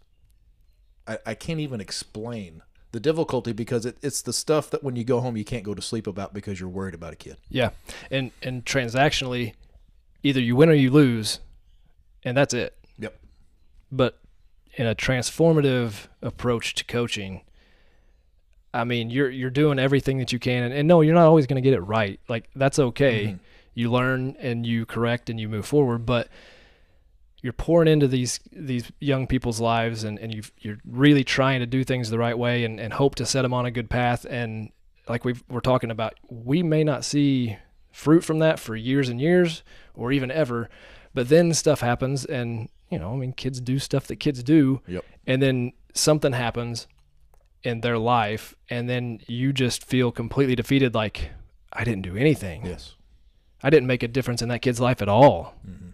I, 1.08 1.18
I 1.26 1.34
can't 1.36 1.60
even 1.60 1.82
explain 1.82 2.62
the 2.94 3.00
difficulty 3.00 3.52
because 3.52 3.86
it, 3.86 3.98
it's 4.02 4.22
the 4.22 4.32
stuff 4.32 4.70
that 4.70 4.84
when 4.84 4.96
you 4.96 5.04
go 5.04 5.20
home 5.20 5.36
you 5.36 5.44
can't 5.44 5.64
go 5.64 5.74
to 5.74 5.82
sleep 5.82 6.08
about 6.08 6.34
because 6.34 6.60
you're 6.60 6.70
worried 6.70 6.94
about 6.94 7.12
a 7.12 7.18
kid. 7.18 7.36
yeah, 7.50 7.72
and 8.10 8.32
and 8.42 8.64
transactionally, 8.64 9.54
either 10.22 10.40
you 10.40 10.56
win 10.56 10.70
or 10.70 10.74
you 10.74 10.90
lose, 10.90 11.40
and 12.24 12.38
that's 12.38 12.54
it. 12.54 12.78
Yep. 13.00 13.20
but 13.92 14.20
in 14.76 14.86
a 14.86 14.96
transformative 14.96 16.08
approach 16.22 16.76
to 16.76 16.84
coaching 16.86 17.42
i 18.74 18.84
mean 18.84 19.10
you're 19.10 19.30
you're 19.30 19.50
doing 19.50 19.80
everything 19.80 20.20
that 20.20 20.32
you 20.32 20.40
can 20.40 20.64
and, 20.64 20.74
and 20.74 20.88
no 20.88 21.02
you're 21.02 21.16
not 21.16 21.26
always 21.26 21.48
going 21.48 21.62
to 21.62 21.68
get 21.68 21.74
it 21.74 21.82
right 21.82 22.20
like 22.28 22.50
that's 22.56 22.80
okay 22.80 23.26
mm-hmm. 23.26 23.38
you 23.74 23.92
learn 23.92 24.36
and 24.40 24.66
you 24.66 24.86
correct 24.86 25.30
and 25.30 25.40
you 25.40 25.50
move 25.50 25.66
forward 25.66 26.06
but 26.06 26.28
you're 27.44 27.54
pouring 27.54 27.88
into 27.88 28.08
these 28.08 28.40
these 28.52 28.92
young 29.00 29.28
people's 29.28 29.60
lives 29.60 30.04
and, 30.04 30.18
and 30.18 30.34
you 30.34 30.42
you're 30.60 30.80
really 30.86 31.24
trying 31.24 31.60
to 31.60 31.66
do 31.68 31.84
things 31.84 32.10
the 32.10 32.18
right 32.18 32.38
way 32.38 32.64
and, 32.66 32.80
and 32.80 32.94
hope 32.94 33.14
to 33.16 33.26
set 33.26 33.44
them 33.44 33.54
on 33.54 33.66
a 33.68 33.72
good 33.72 33.90
path 33.90 34.26
and 34.30 34.72
like 35.08 35.24
we've, 35.26 35.44
we're 35.50 35.60
talking 35.60 35.92
about 35.92 36.14
we 36.30 36.64
may 36.64 36.84
not 36.84 37.04
see 37.06 37.58
fruit 37.92 38.24
from 38.24 38.40
that 38.40 38.58
for 38.60 38.76
years 38.76 39.10
and 39.10 39.20
years 39.22 39.62
or 39.94 40.12
even 40.12 40.32
ever 40.32 40.70
but 41.14 41.30
then 41.30 41.54
stuff 41.54 41.82
happens 41.82 42.26
and 42.26 42.70
you 42.90 42.98
know 42.98 43.14
i 43.14 43.16
mean 43.18 43.34
kids 43.34 43.60
do 43.62 43.78
stuff 43.78 44.08
that 44.08 44.16
kids 44.16 44.42
do 44.42 44.82
Yep. 44.88 45.04
and 45.28 45.42
then 45.42 45.74
something 45.94 46.32
happens 46.34 46.88
in 47.64 47.82
their 47.82 47.98
life 48.00 48.56
and 48.70 48.90
then 48.90 49.20
you 49.28 49.54
just 49.54 49.86
feel 49.86 50.12
completely 50.12 50.56
defeated 50.56 50.96
like 50.96 51.30
i 51.74 51.84
didn't 51.84 52.02
do 52.04 52.16
anything 52.16 52.66
Yes. 52.66 52.96
i 53.62 53.70
didn't 53.70 53.88
make 53.88 54.02
a 54.04 54.08
difference 54.08 54.42
in 54.42 54.48
that 54.50 54.62
kid's 54.62 54.80
life 54.80 55.02
at 55.02 55.10
all 55.10 55.56
Mm-hmm. 55.68 55.90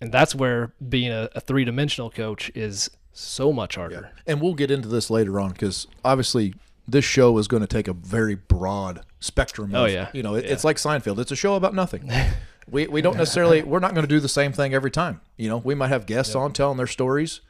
And 0.00 0.12
that's 0.12 0.34
where 0.34 0.72
being 0.88 1.10
a, 1.10 1.28
a 1.34 1.40
three-dimensional 1.40 2.10
coach 2.10 2.50
is 2.54 2.90
so 3.12 3.52
much 3.52 3.76
harder 3.76 4.10
And 4.26 4.40
we'll 4.42 4.54
get 4.54 4.70
into 4.70 4.88
this 4.88 5.08
later 5.10 5.40
on 5.40 5.52
because 5.52 5.86
obviously 6.04 6.54
this 6.86 7.04
show 7.04 7.36
is 7.38 7.48
going 7.48 7.62
to 7.62 7.66
take 7.66 7.88
a 7.88 7.92
very 7.94 8.34
broad 8.34 9.02
spectrum. 9.20 9.74
Of, 9.74 9.82
Oh, 9.82 9.84
yeah. 9.86 10.08
You 10.12 10.22
know, 10.22 10.34
it, 10.34 10.44
Yeah. 10.44 10.52
it's 10.52 10.64
like 10.64 10.76
Seinfeld. 10.76 11.18
It's 11.18 11.32
a 11.32 11.36
show 11.36 11.54
about 11.54 11.74
nothing. 11.74 12.10
we 12.70 12.86
we 12.86 13.00
don't 13.00 13.16
necessarily 13.16 13.62
we're 13.62 13.78
not 13.78 13.94
going 13.94 14.04
to 14.06 14.08
do 14.08 14.20
the 14.20 14.28
same 14.28 14.52
thing 14.52 14.74
every 14.74 14.90
time. 14.90 15.20
You 15.36 15.48
know, 15.48 15.56
we 15.58 15.74
might 15.74 15.88
have 15.88 16.04
guests 16.06 16.34
on 16.34 16.52
telling 16.52 16.76
their 16.76 16.86
stories. 16.86 17.40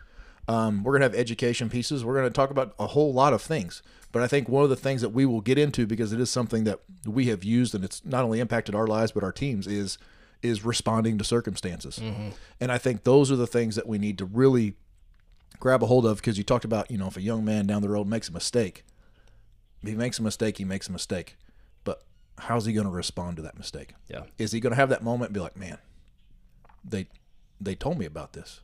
Um, 0.48 0.85
we're 0.85 0.92
going 0.92 1.00
to 1.00 1.09
have 1.09 1.14
education 1.20 1.68
pieces. 1.68 2.04
We're 2.04 2.14
going 2.14 2.26
to 2.28 2.32
talk 2.32 2.50
about 2.50 2.74
a 2.78 2.87
whole 2.88 3.12
lot 3.12 3.32
of 3.32 3.42
things. 3.42 3.82
But 4.12 4.22
I 4.22 4.28
think 4.28 4.48
one 4.48 4.62
of 4.62 4.70
the 4.70 4.76
things 4.76 5.02
that 5.02 5.09
we 5.11 5.26
will 5.26 5.40
get 5.40 5.59
into 5.59 5.87
because 5.87 6.12
it 6.12 6.20
is 6.20 6.30
something 6.30 6.64
that 6.64 6.80
we 7.04 7.26
have 7.26 7.42
used 7.42 7.74
and 7.74 7.85
it's 7.85 8.04
not 8.04 8.24
only 8.24 8.38
impacted 8.40 8.74
our 8.74 8.87
lives 8.87 9.12
but 9.12 9.22
our 9.24 9.32
teams 9.32 9.66
is 9.66 9.98
is 10.46 10.64
responding 10.64 11.18
to 11.18 11.24
circumstances. 11.24 11.98
Mm-hmm. 11.98 12.28
And 12.61 12.72
I 12.72 12.78
think 12.78 13.04
those 13.04 13.30
are 13.30 13.37
the 13.37 13.46
things 13.46 13.76
that 13.76 13.87
we 13.87 13.98
need 13.98 14.18
to 14.18 14.24
really 14.24 14.74
grab 15.59 15.82
a 15.82 15.87
hold 15.87 16.06
of 16.06 16.18
because 16.18 16.37
you 16.37 16.44
talked 16.44 16.64
about 16.64 16.90
you 16.90 16.98
know 16.98 17.06
if 17.06 17.16
a 17.16 17.22
young 17.22 17.44
man 17.44 17.66
down 17.66 17.80
the 17.82 17.88
road 17.88 18.06
makes 18.06 18.28
a 18.28 18.32
mistake 18.32 18.85
if 19.82 19.88
he 19.88 19.94
makes 19.94 20.18
a 20.18 20.22
mistake 20.22 20.59
he 20.59 20.64
makes 20.64 20.88
a 20.88 20.92
mistake. 20.92 21.37
But 21.85 22.02
how's 22.38 22.64
he 22.66 22.72
going 22.72 22.87
to 22.87 22.92
respond 22.92 23.37
to 23.37 23.42
that 23.42 23.56
mistake? 23.56 23.94
Yeah. 24.09 24.24
Is 24.38 24.52
he 24.52 24.61
going 24.61 24.72
to 24.72 24.76
have 24.76 24.88
that 24.88 25.02
moment 25.02 25.28
and 25.30 25.35
be 25.35 25.40
like 25.40 25.56
man 25.56 25.78
they 26.85 27.09
they 27.61 27.74
told 27.74 27.98
me 27.98 28.06
about 28.06 28.32
this. 28.32 28.61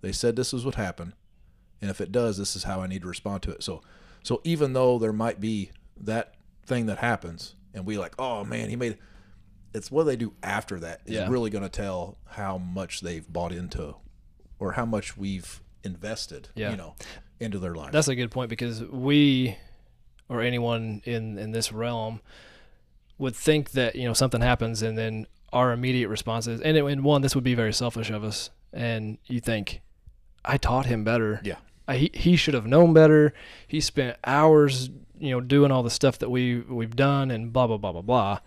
They 0.00 0.12
said 0.12 0.36
this 0.36 0.52
is 0.52 0.64
what 0.64 0.74
happened. 0.74 1.14
And 1.80 1.90
if 1.90 2.00
it 2.00 2.12
does 2.12 2.38
this 2.38 2.56
is 2.56 2.64
how 2.64 2.80
i 2.80 2.86
need 2.86 3.02
to 3.02 3.08
respond 3.08 3.42
to 3.42 3.50
it. 3.50 3.62
So 3.62 3.82
so 4.22 4.40
even 4.44 4.72
though 4.72 4.98
there 4.98 5.12
might 5.12 5.40
be 5.40 5.70
that 6.00 6.34
thing 6.64 6.86
that 6.86 6.98
happens 6.98 7.54
and 7.74 7.84
we 7.84 7.98
like 7.98 8.14
oh 8.18 8.42
man 8.42 8.70
he 8.70 8.76
made 8.76 8.96
it's 9.74 9.90
what 9.90 10.04
they 10.04 10.16
do 10.16 10.32
after 10.42 10.78
that 10.80 11.00
is 11.04 11.14
Yeah. 11.14 11.28
really 11.28 11.50
going 11.50 11.64
to 11.64 11.68
tell 11.68 12.16
how 12.26 12.58
much 12.58 13.00
they've 13.00 13.30
bought 13.30 13.52
into 13.52 13.96
or 14.58 14.72
how 14.72 14.84
much 14.86 15.16
we've 15.16 15.60
invested 15.82 16.48
Yeah. 16.54 16.70
you 16.70 16.76
know 16.76 16.94
into 17.40 17.58
their 17.58 17.74
life 17.74 17.92
That's 17.92 18.08
a 18.08 18.14
good 18.14 18.30
point 18.30 18.48
because 18.50 18.82
we 18.84 19.56
or 20.28 20.40
anyone 20.40 21.02
in 21.04 21.36
in 21.38 21.50
this 21.50 21.72
realm 21.72 22.20
would 23.18 23.36
think 23.36 23.72
that 23.72 23.94
you 23.96 24.04
know 24.04 24.14
something 24.14 24.40
happens 24.40 24.82
and 24.82 24.96
then 24.96 25.26
our 25.52 25.72
immediate 25.72 26.08
response 26.08 26.46
is 26.46 26.60
and, 26.60 26.76
it, 26.76 26.84
and 26.84 27.04
one 27.04 27.22
this 27.22 27.34
would 27.34 27.44
be 27.44 27.54
very 27.54 27.72
selfish 27.72 28.10
of 28.10 28.24
us 28.24 28.50
and 28.72 29.18
you 29.26 29.40
think 29.40 29.82
I 30.44 30.56
taught 30.56 30.86
him 30.86 31.04
better 31.04 31.40
yeah 31.44 31.56
I, 31.86 31.96
he 31.96 32.10
he 32.14 32.36
should 32.36 32.54
have 32.54 32.66
known 32.66 32.94
better. 32.94 33.34
He 33.68 33.78
spent 33.78 34.16
hours, 34.24 34.88
you 35.18 35.32
know, 35.32 35.40
doing 35.42 35.70
all 35.70 35.82
the 35.82 35.90
stuff 35.90 36.18
that 36.20 36.30
we 36.30 36.60
we've 36.60 36.96
done 36.96 37.30
and 37.30 37.52
blah 37.52 37.66
blah 37.66 37.76
blah 37.76 37.92
blah 37.92 38.00
blah. 38.00 38.38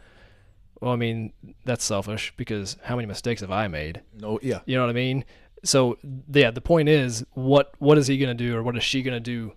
Well, 0.82 0.92
I 0.92 0.96
mean, 0.96 1.34
that's 1.66 1.84
selfish 1.84 2.34
because 2.38 2.78
how 2.84 2.96
many 2.96 3.08
mistakes 3.08 3.42
have 3.42 3.52
I 3.52 3.68
made? 3.68 4.02
No, 4.20 4.40
yeah, 4.42 4.60
You 4.66 4.76
know 4.76 4.84
what 4.84 4.90
I 4.90 4.94
mean? 4.94 5.26
So 5.64 5.98
yeah, 6.32 6.52
the 6.52 6.62
point 6.62 6.88
is, 6.88 7.26
what 7.34 7.74
what 7.80 7.98
is 7.98 8.08
he 8.08 8.18
gonna 8.18 8.34
do, 8.34 8.56
or 8.56 8.64
what 8.64 8.78
is 8.78 8.84
she 8.84 9.02
gonna 9.02 9.20
do 9.20 9.54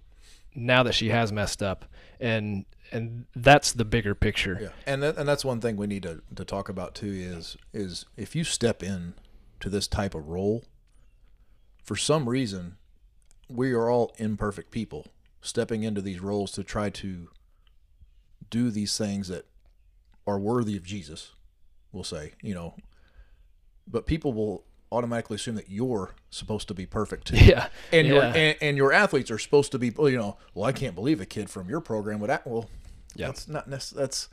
now 0.55 0.83
that 0.83 0.95
she 0.95 1.11
has 1.11 1.31
messed 1.31 1.63
up? 1.63 1.85
And 2.19 2.65
and 2.93 3.27
that's 3.37 3.73
the 3.73 3.85
bigger 3.85 4.15
picture. 4.15 4.59
yeah. 4.61 4.69
And 4.87 5.03
that, 5.03 5.17
and 5.17 5.29
that's 5.29 5.45
one 5.45 5.61
thing 5.61 5.77
we 5.77 5.87
need 5.87 6.03
to, 6.03 6.23
to 6.35 6.45
talk 6.45 6.69
about 6.69 6.95
too 6.95 7.13
is 7.13 7.57
is 7.73 8.07
if 8.17 8.35
you 8.35 8.45
step 8.45 8.83
in 8.83 9.15
to 9.61 9.69
this 9.69 9.87
type 9.87 10.15
of 10.15 10.29
role, 10.29 10.65
for 11.85 11.97
some 11.97 12.29
reason, 12.29 12.77
we 13.49 13.73
are 13.73 13.91
all 13.91 14.13
imperfect 14.17 14.71
people 14.71 15.07
stepping 15.43 15.83
into 15.83 16.01
these 16.01 16.21
roles 16.21 16.53
to 16.53 16.65
try 16.65 16.91
to 16.91 17.29
do 18.49 18.71
these 18.71 18.97
things 18.97 19.29
that 19.29 19.47
are 20.27 20.39
worthy 20.39 20.77
of 20.77 20.85
Jesus. 20.85 21.33
We'll 21.93 22.05
say, 22.05 22.33
you 22.43 22.55
know, 22.55 22.75
but 23.87 24.07
people 24.07 24.33
will 24.33 24.65
automatically 24.93 25.37
assume 25.37 25.55
that 25.57 25.71
you're 25.71 26.15
supposed 26.31 26.69
to 26.69 26.75
be 26.75 26.85
perfect 26.87 27.29
too. 27.29 27.37
Yeah, 27.37 27.69
and 27.93 28.07
your 28.09 28.23
and, 28.23 28.57
and 28.61 28.77
your 28.77 28.93
athletes 28.93 29.31
are 29.31 29.39
supposed 29.39 29.71
to 29.73 29.79
be 29.79 29.93
you 29.99 30.19
know 30.19 30.37
well 30.55 30.65
i 30.65 30.73
can't 30.73 30.97
believe 30.97 31.21
a 31.21 31.27
kid 31.27 31.49
from 31.49 31.69
your 31.69 31.81
program 31.81 32.19
would 32.21 32.29
act 32.31 32.45
well 32.47 32.69
Yeah. 33.15 33.27
that's 33.29 33.47
not 33.47 33.71
that's 33.71 34.29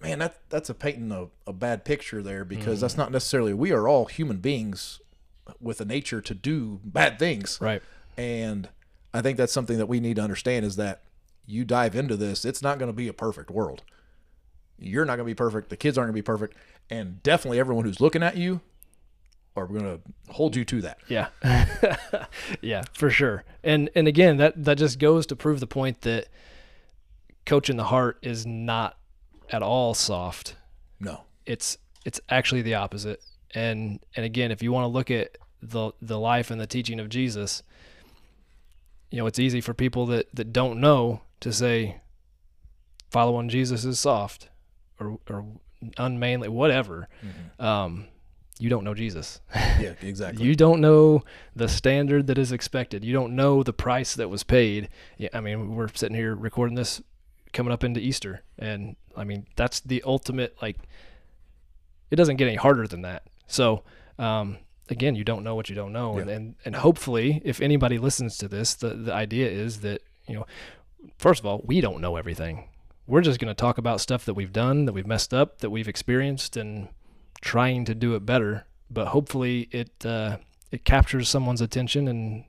man 0.00 0.20
that 0.20 0.40
that's 0.48 0.70
a 0.70 0.74
painting 0.74 1.12
a, 1.12 1.26
a 1.46 1.52
bad 1.52 1.84
picture 1.84 2.22
there 2.22 2.46
because 2.46 2.78
Mm. 2.78 2.80
that's 2.80 2.96
not 2.96 3.12
necessarily 3.12 3.52
we 3.52 3.72
are 3.72 3.86
all 3.86 4.06
human 4.06 4.38
beings 4.38 5.00
with 5.60 5.82
a 5.82 5.84
nature 5.84 6.22
to 6.22 6.34
do 6.34 6.80
bad 6.82 7.18
things 7.18 7.58
right. 7.60 7.82
and 8.16 8.70
i 9.12 9.20
think 9.20 9.36
that's 9.36 9.52
something 9.52 9.76
that 9.76 9.86
we 9.86 10.00
need 10.00 10.16
to 10.16 10.22
understand 10.22 10.64
is 10.64 10.76
that 10.76 11.02
you 11.44 11.62
dive 11.66 11.94
into 11.94 12.16
this 12.16 12.46
it's 12.46 12.62
not 12.62 12.78
going 12.78 12.88
to 12.90 12.96
be 12.96 13.06
a 13.08 13.12
perfect 13.12 13.50
world 13.50 13.82
you're 14.78 15.04
not 15.04 15.16
going 15.16 15.26
to 15.26 15.30
be 15.30 15.34
perfect 15.34 15.68
the 15.68 15.76
kids 15.76 15.96
aren't 15.96 16.08
going 16.08 16.14
to 16.14 16.22
be 16.22 16.22
perfect 16.22 16.56
and 16.90 17.22
definitely 17.22 17.58
everyone 17.58 17.84
who's 17.84 18.00
looking 18.00 18.22
at 18.22 18.36
you 18.36 18.60
are 19.56 19.66
going 19.66 19.82
to 19.82 20.00
hold 20.32 20.56
you 20.56 20.64
to 20.64 20.80
that 20.80 20.98
Yeah. 21.08 21.28
yeah, 22.60 22.82
for 22.92 23.10
sure. 23.10 23.44
And 23.62 23.90
and 23.94 24.08
again, 24.08 24.36
that 24.38 24.64
that 24.64 24.78
just 24.78 24.98
goes 24.98 25.26
to 25.26 25.36
prove 25.36 25.60
the 25.60 25.66
point 25.66 26.00
that 26.02 26.28
coaching 27.46 27.76
the 27.76 27.84
heart 27.84 28.18
is 28.22 28.46
not 28.46 28.96
at 29.50 29.62
all 29.62 29.94
soft. 29.94 30.56
no 30.98 31.20
It's 31.46 31.78
it's 32.04 32.20
actually 32.28 32.62
the 32.62 32.74
opposite. 32.74 33.22
And 33.54 34.00
and 34.16 34.26
again, 34.26 34.50
if 34.50 34.62
you 34.62 34.72
want 34.72 34.84
to 34.84 34.88
look 34.88 35.10
at 35.10 35.38
the 35.62 35.92
the 36.02 36.18
life 36.18 36.50
and 36.50 36.60
the 36.60 36.66
teaching 36.66 36.98
of 36.98 37.08
Jesus, 37.08 37.62
you 39.10 39.18
know, 39.18 39.26
it's 39.26 39.38
easy 39.38 39.60
for 39.60 39.72
people 39.72 40.06
that 40.06 40.34
that 40.34 40.52
don't 40.52 40.80
know 40.80 41.20
to 41.40 41.52
say 41.52 42.00
following 43.10 43.48
Jesus 43.48 43.84
is 43.84 44.00
soft 44.00 44.48
or 45.00 45.18
or 45.28 45.44
unmanly 45.98 46.48
whatever. 46.48 47.08
Um 47.58 48.06
you 48.60 48.70
don't 48.70 48.84
know 48.84 48.94
Jesus. 48.94 49.40
yeah 49.54 49.94
exactly 50.02 50.44
You 50.44 50.54
don't 50.54 50.80
know 50.80 51.24
the 51.56 51.68
standard 51.68 52.28
that 52.28 52.38
is 52.38 52.52
expected. 52.52 53.04
You 53.04 53.12
don't 53.12 53.34
know 53.34 53.62
the 53.62 53.72
price 53.72 54.14
that 54.14 54.28
was 54.28 54.44
paid. 54.44 54.88
Yeah, 55.18 55.30
I 55.34 55.40
mean, 55.40 55.74
we're 55.74 55.88
sitting 55.92 56.16
here 56.16 56.34
recording 56.36 56.76
this 56.76 57.02
coming 57.52 57.72
up 57.72 57.82
into 57.82 58.00
Easter, 58.00 58.42
and 58.58 58.94
I 59.16 59.24
mean 59.24 59.46
that's 59.56 59.80
the 59.80 60.02
ultimate. 60.06 60.56
Like, 60.62 60.78
it 62.10 62.16
doesn't 62.16 62.36
get 62.36 62.46
any 62.46 62.56
harder 62.56 62.86
than 62.86 63.02
that. 63.02 63.24
So, 63.48 63.82
um, 64.18 64.58
again, 64.88 65.16
you 65.16 65.24
don't 65.24 65.42
know 65.42 65.56
what 65.56 65.68
you 65.68 65.74
don't 65.74 65.92
know, 65.92 66.18
and, 66.18 66.30
and 66.30 66.54
and 66.64 66.76
hopefully, 66.76 67.42
if 67.44 67.60
anybody 67.60 67.98
listens 67.98 68.38
to 68.38 68.48
this, 68.48 68.74
the 68.74 68.90
the 68.90 69.12
idea 69.12 69.50
is 69.50 69.80
that 69.80 70.00
you 70.28 70.34
know, 70.36 70.46
first 71.18 71.40
of 71.40 71.46
all, 71.46 71.60
we 71.64 71.80
don't 71.80 72.00
know 72.00 72.14
everything. 72.16 72.68
We're 73.06 73.20
just 73.20 73.38
going 73.38 73.50
to 73.50 73.54
talk 73.54 73.76
about 73.78 74.00
stuff 74.00 74.24
that 74.24 74.34
we've 74.34 74.52
done, 74.52 74.86
that 74.86 74.92
we've 74.92 75.06
messed 75.06 75.34
up, 75.34 75.58
that 75.58 75.70
we've 75.70 75.88
experienced, 75.88 76.56
and 76.56 76.88
trying 77.40 77.84
to 77.84 77.94
do 77.94 78.14
it 78.14 78.24
better. 78.24 78.66
But 78.90 79.08
hopefully, 79.08 79.68
it 79.72 80.04
uh, 80.06 80.38
it 80.70 80.84
captures 80.84 81.28
someone's 81.28 81.60
attention 81.60 82.08
and 82.08 82.44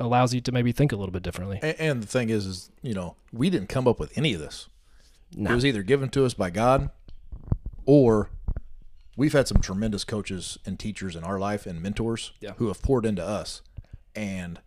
allows 0.00 0.32
you 0.32 0.40
to 0.42 0.52
maybe 0.52 0.72
think 0.72 0.92
a 0.92 0.96
little 0.96 1.12
bit 1.12 1.22
differently. 1.22 1.58
And, 1.62 1.80
and 1.80 2.02
the 2.02 2.06
thing 2.06 2.30
is, 2.30 2.46
is 2.46 2.70
you 2.82 2.94
know, 2.94 3.16
we 3.32 3.50
didn't 3.50 3.68
come 3.68 3.86
up 3.88 3.98
with 4.00 4.16
any 4.16 4.32
of 4.34 4.40
this. 4.40 4.68
No. 5.34 5.50
It 5.50 5.54
was 5.54 5.66
either 5.66 5.82
given 5.82 6.08
to 6.10 6.24
us 6.24 6.32
by 6.34 6.50
God, 6.50 6.90
or 7.84 8.30
we've 9.16 9.32
had 9.32 9.46
some 9.48 9.60
tremendous 9.60 10.04
coaches 10.04 10.56
and 10.64 10.78
teachers 10.78 11.16
in 11.16 11.24
our 11.24 11.38
life 11.38 11.66
and 11.66 11.82
mentors 11.82 12.32
Yeah. 12.40 12.52
who 12.56 12.68
have 12.68 12.80
poured 12.80 13.04
into 13.04 13.24
us. 13.24 13.60
And 14.14 14.60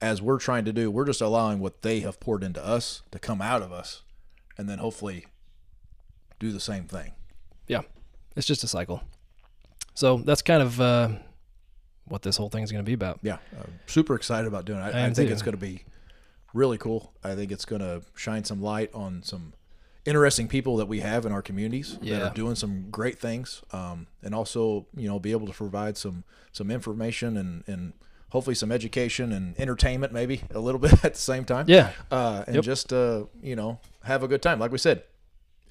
as 0.00 0.22
we're 0.22 0.38
trying 0.38 0.64
to 0.66 0.72
do, 0.72 0.90
we're 0.90 1.06
just 1.06 1.20
allowing 1.20 1.58
what 1.58 1.82
they 1.82 2.00
have 2.00 2.20
poured 2.20 2.44
into 2.44 2.64
us 2.64 3.02
to 3.10 3.18
come 3.18 3.40
out 3.42 3.62
of 3.62 3.72
us, 3.72 4.02
and 4.56 4.68
then 4.68 4.78
hopefully 4.78 5.26
do 6.38 6.52
the 6.52 6.60
same 6.60 6.84
thing. 6.84 7.12
Yeah, 7.66 7.82
it's 8.36 8.46
just 8.46 8.64
a 8.64 8.68
cycle. 8.68 9.02
So 9.94 10.18
that's 10.18 10.42
kind 10.42 10.62
of 10.62 10.80
uh, 10.80 11.08
what 12.06 12.22
this 12.22 12.36
whole 12.36 12.48
thing 12.48 12.62
is 12.62 12.72
going 12.72 12.84
to 12.84 12.88
be 12.88 12.94
about. 12.94 13.20
Yeah, 13.22 13.38
I'm 13.52 13.78
super 13.86 14.14
excited 14.14 14.46
about 14.46 14.64
doing 14.64 14.80
it. 14.80 14.82
I, 14.82 14.90
I 14.90 15.00
am 15.00 15.14
think 15.14 15.28
too. 15.28 15.32
it's 15.32 15.42
going 15.42 15.54
to 15.54 15.58
be 15.58 15.84
really 16.52 16.78
cool. 16.78 17.12
I 17.22 17.34
think 17.34 17.52
it's 17.52 17.64
going 17.64 17.80
to 17.80 18.02
shine 18.14 18.44
some 18.44 18.60
light 18.60 18.90
on 18.94 19.22
some 19.22 19.54
interesting 20.04 20.48
people 20.48 20.76
that 20.76 20.86
we 20.86 21.00
have 21.00 21.24
in 21.24 21.32
our 21.32 21.42
communities 21.42 21.98
that 22.02 22.22
are 22.22 22.34
doing 22.34 22.54
some 22.54 22.90
great 22.90 23.18
things, 23.18 23.62
um, 23.72 24.06
and 24.22 24.34
also 24.34 24.86
you 24.96 25.08
know 25.08 25.18
be 25.18 25.32
able 25.32 25.46
to 25.46 25.52
provide 25.52 25.96
some 25.96 26.24
some 26.52 26.70
information 26.70 27.36
and 27.36 27.64
and 27.66 27.92
hopefully 28.34 28.54
some 28.56 28.72
education 28.72 29.32
and 29.32 29.54
entertainment 29.60 30.12
maybe 30.12 30.42
a 30.52 30.58
little 30.58 30.80
bit 30.86 30.92
at 31.04 31.14
the 31.14 31.20
same 31.20 31.44
time. 31.44 31.64
Yeah, 31.68 31.92
uh, 32.10 32.42
and 32.46 32.56
Yep. 32.56 32.64
just 32.64 32.92
uh, 32.92 33.24
you 33.42 33.56
know 33.56 33.78
have 34.02 34.22
a 34.22 34.28
good 34.28 34.42
time. 34.42 34.58
Like 34.58 34.72
we 34.72 34.78
said, 34.78 35.04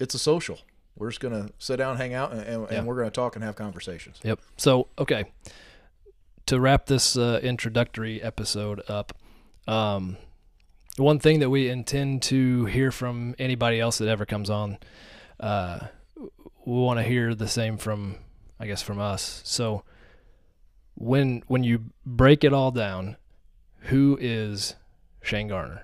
it's 0.00 0.14
a 0.14 0.18
social. 0.18 0.58
We're 0.96 1.10
just 1.10 1.20
gonna 1.20 1.50
sit 1.58 1.76
down, 1.76 1.96
hang 1.98 2.14
out, 2.14 2.32
and, 2.32 2.40
and, 2.42 2.70
and 2.70 2.86
we're 2.86 2.96
gonna 2.96 3.10
talk 3.10 3.36
and 3.36 3.44
have 3.44 3.54
conversations. 3.54 4.18
Yep. 4.24 4.40
So, 4.56 4.88
okay. 4.98 5.24
To 6.46 6.60
wrap 6.60 6.86
this 6.86 7.16
uh, 7.16 7.40
introductory 7.42 8.22
episode 8.22 8.82
up, 8.88 9.12
um, 9.66 10.16
one 10.96 11.18
thing 11.18 11.40
that 11.40 11.50
we 11.50 11.68
intend 11.68 12.22
to 12.24 12.66
hear 12.66 12.90
from 12.92 13.34
anybody 13.38 13.80
else 13.80 13.98
that 13.98 14.08
ever 14.08 14.24
comes 14.26 14.50
on, 14.50 14.78
uh, 15.40 15.80
we 16.16 16.30
want 16.80 16.98
to 16.98 17.02
hear 17.02 17.34
the 17.34 17.48
same 17.48 17.76
from, 17.76 18.16
I 18.60 18.66
guess, 18.66 18.82
from 18.82 19.00
us. 19.00 19.40
So, 19.44 19.82
when 20.94 21.42
when 21.46 21.64
you 21.64 21.84
break 22.06 22.44
it 22.44 22.52
all 22.52 22.70
down, 22.70 23.16
who 23.88 24.16
is 24.20 24.74
Shane 25.22 25.48
Garner? 25.48 25.82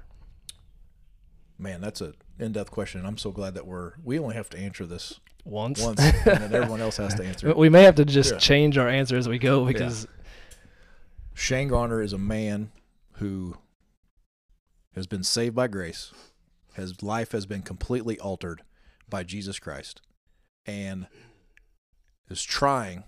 Man, 1.59 1.81
that's 1.81 2.01
a 2.01 2.15
in-depth 2.39 2.71
question. 2.71 3.05
I'm 3.05 3.19
so 3.19 3.31
glad 3.31 3.55
that 3.55 3.67
we're 3.67 3.93
we 4.03 4.19
only 4.19 4.35
have 4.35 4.49
to 4.51 4.59
answer 4.59 4.87
this 4.87 5.21
Once, 5.45 5.83
once, 5.83 6.01
and 6.01 6.15
then 6.25 6.55
everyone 6.55 6.81
else 6.81 6.97
has 6.97 7.15
to 7.17 7.25
answer. 7.25 7.55
we 7.55 7.69
may 7.69 7.83
have 7.83 7.97
to 7.97 8.05
just 8.05 8.33
Yeah. 8.33 8.39
change 8.39 8.79
our 8.79 8.89
answer 8.89 9.17
as 9.17 9.29
we 9.29 9.39
go 9.39 9.65
because 9.67 10.07
Shane 11.35 11.69
Garner 11.69 12.03
is 12.03 12.13
a 12.13 12.19
man 12.19 12.73
who 13.15 13.57
has 14.95 15.07
been 15.07 15.23
saved 15.23 15.55
by 15.55 15.69
grace. 15.69 16.13
His 16.75 17.03
life 17.03 17.33
has 17.33 17.47
been 17.47 17.63
completely 17.63 18.19
altered 18.21 18.63
by 19.09 19.23
Jesus 19.25 19.59
Christ, 19.59 20.01
and 20.67 21.09
is 22.31 22.43
trying, 22.43 23.05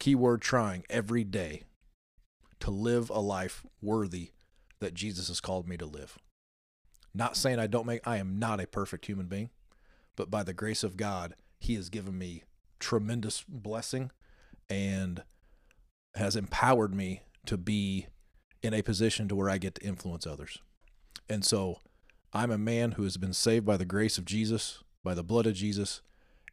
keyword 0.00 0.40
trying, 0.40 0.84
every 0.90 1.22
day 1.22 1.62
to 2.58 2.70
live 2.72 3.08
a 3.10 3.20
life 3.20 3.64
worthy 3.80 4.30
that 4.80 4.94
Jesus 4.94 5.28
has 5.28 5.40
called 5.40 5.68
me 5.68 5.76
to 5.76 5.86
live. 5.86 6.18
Not 7.14 7.36
saying 7.36 7.58
I 7.58 7.66
don't 7.68 7.86
make, 7.86 8.06
I 8.06 8.16
am 8.16 8.38
not 8.38 8.60
a 8.60 8.66
perfect 8.66 9.06
human 9.06 9.26
being, 9.26 9.50
but 10.16 10.30
by 10.30 10.42
the 10.42 10.52
grace 10.52 10.82
of 10.82 10.96
God, 10.96 11.34
He 11.58 11.74
has 11.74 11.88
given 11.88 12.18
me 12.18 12.42
tremendous 12.78 13.44
blessing 13.46 14.10
and 14.68 15.22
has 16.14 16.34
empowered 16.34 16.94
me 16.94 17.22
to 17.46 17.56
be 17.56 18.06
in 18.62 18.74
a 18.74 18.82
position 18.82 19.28
to 19.28 19.36
where 19.36 19.50
I 19.50 19.58
get 19.58 19.76
to 19.76 19.86
influence 19.86 20.26
others. 20.26 20.58
And 21.28 21.44
so 21.44 21.80
I'm 22.32 22.50
a 22.50 22.58
man 22.58 22.92
who 22.92 23.04
has 23.04 23.16
been 23.16 23.32
saved 23.32 23.66
by 23.66 23.76
the 23.76 23.84
grace 23.84 24.18
of 24.18 24.24
Jesus, 24.24 24.82
by 25.04 25.14
the 25.14 25.22
blood 25.22 25.46
of 25.46 25.54
Jesus, 25.54 26.00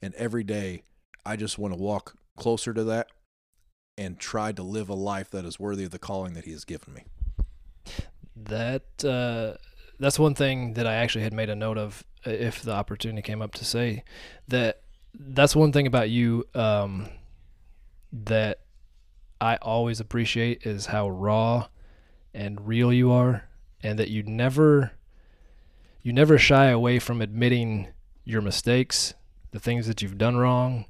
and 0.02 0.14
every 0.16 0.44
day 0.44 0.84
I 1.26 1.36
just 1.36 1.58
want 1.58 1.74
to 1.74 1.80
walk 1.80 2.16
closer 2.36 2.74
to 2.74 2.84
that 2.86 3.08
and 3.98 4.20
tried 4.20 4.56
to 4.58 4.64
live 4.64 4.90
a 4.90 4.94
life 4.94 5.30
that 5.32 5.46
is 5.46 5.60
worthy 5.60 5.84
of 5.84 5.92
the 5.92 6.00
calling 6.00 6.34
that 6.34 6.46
he 6.46 6.52
has 6.52 6.64
given 6.64 6.94
me. 6.94 7.04
That 8.36 9.04
uh, 9.04 9.58
that's 10.00 10.20
one 10.20 10.36
thing 10.36 10.74
that 10.74 10.86
I 10.86 10.96
actually 10.96 11.24
had 11.24 11.34
made 11.34 11.50
a 11.50 11.56
note 11.56 11.78
of 11.78 12.04
uh, 12.26 12.30
if 12.30 12.62
the 12.62 12.74
opportunity 12.74 13.22
came 13.22 13.42
up 13.42 13.54
to 13.56 13.66
say 13.66 14.04
that 14.48 14.82
that's 15.14 15.56
one 15.56 15.72
thing 15.72 15.88
about 15.88 16.10
you 16.10 16.46
um, 16.54 17.10
that 18.14 18.60
I 19.42 19.56
always 19.58 20.00
appreciate 20.00 20.66
is 20.66 20.88
how 20.88 21.10
raw 21.10 21.68
and 22.34 22.68
real 22.68 22.94
you 22.94 23.12
are 23.12 23.48
and 23.82 23.98
that 23.98 24.10
you 24.10 24.24
never 24.24 24.92
you 26.04 26.14
never 26.14 26.38
shy 26.38 26.68
away 26.68 27.00
from 27.00 27.22
admitting 27.22 27.88
your 28.24 28.42
mistakes, 28.42 29.14
the 29.52 29.60
things 29.60 29.88
that 29.88 30.02
you've 30.02 30.18
done 30.18 30.38
wrong, 30.38 30.86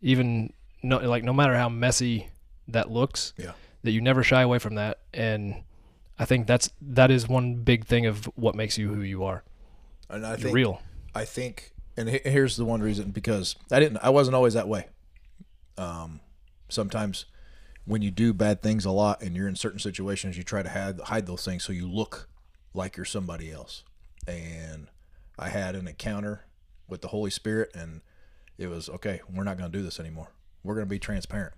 even 0.00 0.52
no 0.82 0.98
like 0.98 1.22
no 1.22 1.32
matter 1.32 1.56
how 1.56 1.68
messy 1.68 2.28
that 2.72 2.90
looks 2.90 3.32
Yeah. 3.36 3.52
that 3.82 3.92
you 3.92 4.00
never 4.00 4.22
shy 4.22 4.42
away 4.42 4.58
from 4.58 4.74
that 4.76 5.00
and 5.14 5.62
I 6.18 6.24
think 6.24 6.46
that's 6.46 6.70
that 6.80 7.10
is 7.10 7.26
one 7.28 7.56
big 7.56 7.86
thing 7.86 8.06
of 8.06 8.26
what 8.36 8.54
makes 8.54 8.78
you 8.78 8.92
who 8.92 9.00
you 9.02 9.24
are. 9.24 9.42
And 10.08 10.24
I 10.24 10.30
You're 10.30 10.38
think 10.38 10.54
real. 10.54 10.82
I 11.14 11.24
think, 11.24 11.72
and 11.96 12.08
here's 12.08 12.56
the 12.56 12.64
one 12.64 12.80
reason 12.80 13.10
because 13.10 13.56
I 13.70 13.80
didn't, 13.80 13.98
I 14.02 14.10
wasn't 14.10 14.36
always 14.36 14.54
that 14.54 14.68
way. 14.68 14.86
Um, 15.76 16.20
sometimes 16.68 17.24
when 17.86 18.02
you 18.02 18.10
do 18.10 18.32
bad 18.32 18.62
things 18.62 18.84
a 18.84 18.90
lot 18.90 19.22
and 19.22 19.34
you're 19.34 19.48
in 19.48 19.56
certain 19.56 19.78
situations, 19.78 20.36
you 20.36 20.44
try 20.44 20.62
to 20.62 20.68
hide 20.68 21.00
hide 21.00 21.26
those 21.26 21.44
things 21.44 21.64
so 21.64 21.72
you 21.72 21.88
look 21.88 22.28
like 22.74 22.96
you're 22.96 23.06
somebody 23.06 23.50
else. 23.50 23.82
And 24.26 24.88
I 25.38 25.48
had 25.48 25.74
an 25.74 25.88
encounter 25.88 26.44
with 26.88 27.00
the 27.00 27.08
Holy 27.08 27.30
Spirit, 27.30 27.70
and 27.74 28.02
it 28.58 28.68
was 28.68 28.88
okay. 28.88 29.20
We're 29.32 29.44
not 29.44 29.58
going 29.58 29.70
to 29.72 29.76
do 29.76 29.82
this 29.82 29.98
anymore. 29.98 30.28
We're 30.62 30.74
going 30.74 30.86
to 30.86 30.90
be 30.90 31.00
transparent. 31.00 31.54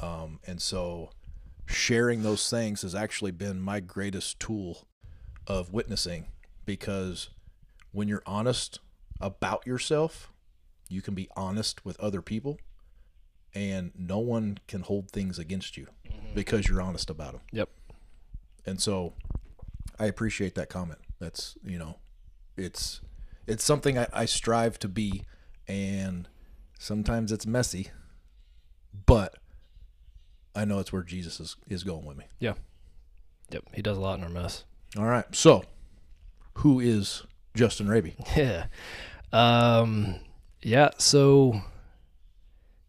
Um, 0.00 0.40
and 0.46 0.60
so, 0.60 1.10
sharing 1.66 2.22
those 2.22 2.48
things 2.50 2.82
has 2.82 2.94
actually 2.94 3.30
been 3.30 3.60
my 3.60 3.80
greatest 3.80 4.38
tool 4.40 4.86
of 5.46 5.72
witnessing 5.72 6.26
because 6.66 7.30
when 7.92 8.08
you're 8.08 8.22
honest 8.26 8.80
about 9.20 9.66
yourself, 9.66 10.32
you 10.88 11.00
can 11.00 11.14
be 11.14 11.28
honest 11.36 11.84
with 11.84 11.98
other 12.00 12.20
people, 12.20 12.58
and 13.54 13.92
no 13.96 14.18
one 14.18 14.58
can 14.66 14.80
hold 14.82 15.10
things 15.10 15.38
against 15.38 15.76
you 15.76 15.86
because 16.34 16.68
you're 16.68 16.82
honest 16.82 17.08
about 17.08 17.32
them. 17.32 17.40
Yep. 17.52 17.68
And 18.66 18.80
so, 18.80 19.14
I 19.98 20.06
appreciate 20.06 20.54
that 20.56 20.68
comment. 20.68 20.98
That's 21.20 21.56
you 21.64 21.78
know, 21.78 21.98
it's 22.56 23.00
it's 23.46 23.64
something 23.64 23.98
I, 23.98 24.06
I 24.12 24.24
strive 24.24 24.78
to 24.80 24.88
be, 24.88 25.22
and 25.68 26.28
sometimes 26.78 27.32
it's 27.32 27.46
messy, 27.46 27.90
but 29.06 29.36
I 30.54 30.64
know 30.64 30.78
it's 30.78 30.92
where 30.92 31.02
Jesus 31.02 31.40
is, 31.40 31.56
is 31.68 31.84
going 31.84 32.04
with 32.04 32.16
me. 32.16 32.24
Yeah. 32.38 32.54
Yep. 33.50 33.64
He 33.74 33.82
does 33.82 33.96
a 33.96 34.00
lot 34.00 34.18
in 34.18 34.24
our 34.24 34.30
mess. 34.30 34.64
All 34.96 35.04
right. 35.04 35.24
So, 35.34 35.64
who 36.58 36.80
is 36.80 37.24
Justin 37.54 37.88
Raby? 37.88 38.16
Yeah. 38.36 38.66
Um. 39.32 40.16
Yeah. 40.62 40.90
So 40.98 41.60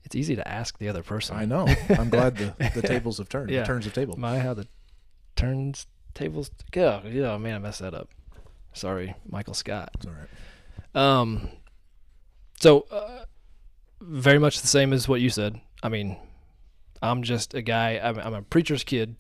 it's 0.04 0.16
easy 0.16 0.36
to 0.36 0.48
ask 0.48 0.78
the 0.78 0.88
other 0.90 1.02
person. 1.02 1.36
I 1.36 1.46
know. 1.46 1.68
I'm 1.90 2.10
glad 2.10 2.38
the, 2.38 2.54
the 2.76 2.82
tables 2.88 3.18
have 3.18 3.30
turned. 3.30 3.50
Yeah. 3.50 3.62
The 3.62 3.68
turns 3.68 3.88
of 3.88 3.94
table. 3.94 4.16
My 4.18 4.40
how 4.40 4.54
the 4.54 4.68
turns 5.36 5.88
tables 6.14 6.52
Yeah. 6.74 7.02
Yeah, 7.06 7.38
man, 7.38 7.56
I 7.56 7.60
messed 7.60 7.82
that 7.82 7.94
up. 7.94 8.10
Sorry, 8.74 9.16
Michael 9.28 9.54
Scott. 9.54 9.90
It's 9.96 10.06
all 10.06 10.14
right. 10.14 10.30
Um, 10.96 11.50
so 12.60 12.86
uh, 12.92 13.26
very 14.02 14.40
much 14.40 14.62
the 14.62 14.68
same 14.68 14.94
as 14.94 15.08
what 15.08 15.22
you 15.22 15.30
said. 15.30 15.60
I 15.82 15.90
mean, 15.90 16.18
I'm 17.12 17.24
just 17.24 17.54
a 17.54 17.62
guy. 17.62 18.00
I'm, 18.02 18.18
I'm 18.20 18.34
a 18.34 18.42
preacher's 18.42 18.84
kid. 18.84 19.16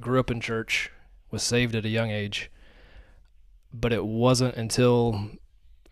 Grew 0.00 0.20
up 0.20 0.30
in 0.30 0.40
church. 0.40 0.90
Was 1.30 1.42
saved 1.42 1.74
at 1.74 1.84
a 1.84 1.88
young 1.88 2.10
age. 2.10 2.50
But 3.72 3.92
it 3.92 4.04
wasn't 4.04 4.56
until 4.56 5.30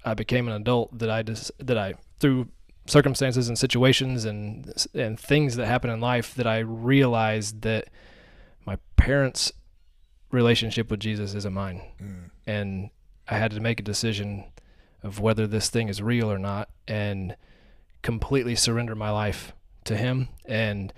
I 0.04 0.14
became 0.14 0.46
an 0.48 0.54
adult 0.54 0.98
that 0.98 1.10
I 1.10 1.22
just 1.22 1.50
that 1.58 1.76
I 1.78 1.94
through 2.18 2.48
circumstances 2.86 3.48
and 3.48 3.58
situations 3.58 4.24
and 4.24 4.72
and 4.94 5.18
things 5.18 5.56
that 5.56 5.66
happen 5.66 5.90
in 5.90 6.00
life 6.00 6.34
that 6.34 6.46
I 6.46 6.58
realized 6.58 7.62
that 7.62 7.88
my 8.66 8.78
parents' 8.96 9.52
relationship 10.30 10.90
with 10.90 11.00
Jesus 11.00 11.34
isn't 11.34 11.54
mine 11.54 11.80
Mm. 12.02 12.30
and 12.46 12.90
I 13.28 13.38
had 13.38 13.52
to 13.52 13.60
make 13.60 13.80
a 13.80 13.82
decision 13.82 14.44
of 15.02 15.18
whether 15.20 15.46
this 15.46 15.70
thing 15.70 15.88
is 15.88 16.02
real 16.02 16.30
or 16.30 16.38
not 16.38 16.68
and 16.86 17.36
completely 18.02 18.54
surrender 18.54 18.94
my 18.94 19.10
life 19.10 19.52
to 19.84 19.96
him 19.96 20.28
and 20.46 20.92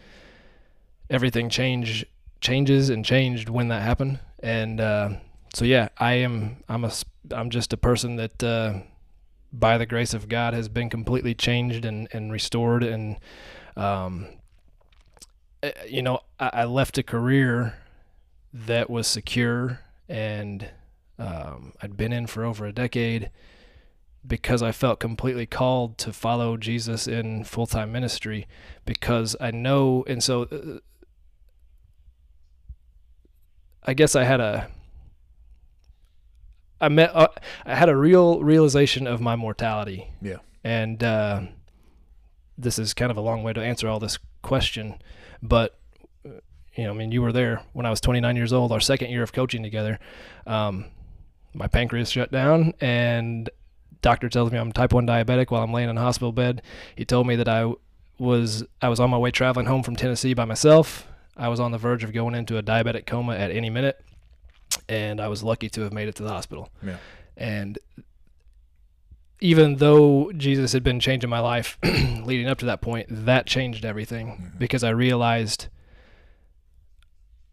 everything 1.11 1.49
change 1.49 2.05
changes 2.41 2.91
and 2.91 3.05
changed 3.05 3.49
when 3.49 3.69
that 3.69 3.83
happened. 3.83 4.19
And 4.43 4.81
uh, 4.81 5.11
so 5.55 5.65
yeah 5.65 5.89
I 5.99 6.15
am 6.15 6.63
I'm 6.69 6.85
a 6.85 6.93
i'm 7.33 7.51
just 7.51 7.73
a 7.73 7.77
person 7.77 8.17
that 8.17 8.43
uh, 8.43 8.81
by 9.53 9.79
the 9.79 9.87
grace 9.87 10.15
of 10.15 10.29
God 10.29 10.55
has 10.55 10.69
been 10.69 10.91
completely 10.91 11.35
changed 11.35 11.85
and, 11.85 12.09
and 12.13 12.31
restored. 12.31 12.83
And 12.83 13.17
um, 13.77 14.29
eh, 15.63 15.73
you 15.89 16.03
know 16.03 16.21
I, 16.39 16.51
I 16.53 16.65
left 16.65 16.99
a 16.99 17.03
career 17.03 17.75
that 18.53 18.89
was 18.89 19.07
secure 19.07 19.81
and 20.09 20.71
um, 21.19 21.73
I'd 21.83 21.97
been 21.97 22.13
in 22.13 22.27
for 22.27 22.45
over 22.45 22.67
a 22.67 22.73
decade 22.73 23.31
because 24.27 24.63
I 24.63 24.73
felt 24.73 25.01
completely 25.01 25.47
called 25.47 25.99
to 25.99 26.13
follow 26.13 26.57
Jesus 26.57 27.07
in 27.07 27.45
full 27.45 27.67
time 27.67 27.93
ministry 27.93 28.47
because 28.85 29.37
I 29.41 29.51
know, 29.51 30.05
and 30.07 30.23
so 30.23 30.43
uh, 30.43 30.79
I 33.83 33.95
guess 33.95 34.17
I 34.17 34.25
had 34.25 34.41
a. 34.41 34.69
I 36.81 36.89
met. 36.89 37.15
Uh, 37.15 37.29
I 37.65 37.75
had 37.75 37.89
a 37.89 37.97
real 37.97 38.43
realization 38.43 39.07
of 39.07 39.21
my 39.21 39.37
mortality. 39.37 40.11
Yeah. 40.21 40.39
And 40.65 41.03
uh, 41.03 41.43
this 42.59 42.79
is 42.79 42.93
kind 42.93 43.11
of 43.11 43.17
a 43.17 43.21
long 43.21 43.43
way 43.43 43.53
to 43.53 43.63
answer 43.63 43.89
all 43.89 44.01
this 44.01 44.19
question, 44.43 44.97
but 45.43 45.79
you 46.77 46.85
know, 46.85 46.91
I 46.91 46.95
mean, 46.95 47.11
you 47.11 47.23
were 47.23 47.33
there 47.33 47.63
when 47.73 47.87
I 47.87 47.91
was 47.91 48.01
29 48.01 48.37
years 48.37 48.53
old, 48.53 48.71
our 48.71 48.81
second 48.81 49.11
year 49.11 49.23
of 49.23 49.33
coaching 49.33 49.63
together. 49.63 49.99
Um, 50.47 50.87
my 51.55 51.67
pancreas 51.69 52.11
shut 52.11 52.31
down, 52.31 52.75
and 52.81 53.49
doctor 54.07 54.29
tells 54.29 54.53
me 54.53 54.59
I'm 54.59 54.71
type 54.73 54.93
1 54.93 55.05
diabetic 55.07 55.51
while 55.51 55.63
I'm 55.65 55.73
laying 55.73 55.89
in 55.91 55.99
a 55.99 56.01
hospital 56.01 56.31
bed. 56.31 56.63
He 56.95 57.05
told 57.05 57.27
me 57.27 57.35
that 57.37 57.49
I 57.49 57.73
was 58.19 58.63
I 58.81 58.89
was 58.89 59.01
on 59.01 59.11
my 59.11 59.19
way 59.19 59.31
traveling 59.33 59.67
home 59.67 59.83
from 59.83 59.97
Tennessee 59.97 60.33
by 60.33 60.45
myself. 60.45 61.09
I 61.37 61.49
was 61.49 61.59
on 61.59 61.73
the 61.73 61.79
verge 61.79 62.05
of 62.05 62.13
going 62.13 62.35
into 62.37 62.57
a 62.57 62.63
diabetic 62.63 63.05
coma 63.07 63.35
at 63.35 63.51
any 63.51 63.69
minute, 63.69 64.01
and 64.89 65.21
I 65.21 65.27
was 65.29 65.43
lucky 65.43 65.69
to 65.71 65.81
have 65.83 65.93
made 65.93 66.09
it 66.09 66.15
to 66.17 66.23
the 66.23 66.29
hospital. 66.31 66.71
Yeah. 66.83 66.97
And 67.37 67.79
even 69.41 69.77
though 69.77 70.31
Jesus 70.37 70.73
had 70.73 70.83
been 70.85 71.01
changing 71.01 71.29
my 71.29 71.41
life 71.41 71.77
leading 71.85 72.47
up 72.47 72.59
to 72.59 72.67
that 72.67 72.81
point, 72.81 73.07
that 73.11 73.47
changed 73.47 73.85
everything 73.85 74.27
Mhm. 74.55 74.59
because 74.59 74.83
I 74.85 74.91
realized 74.91 75.67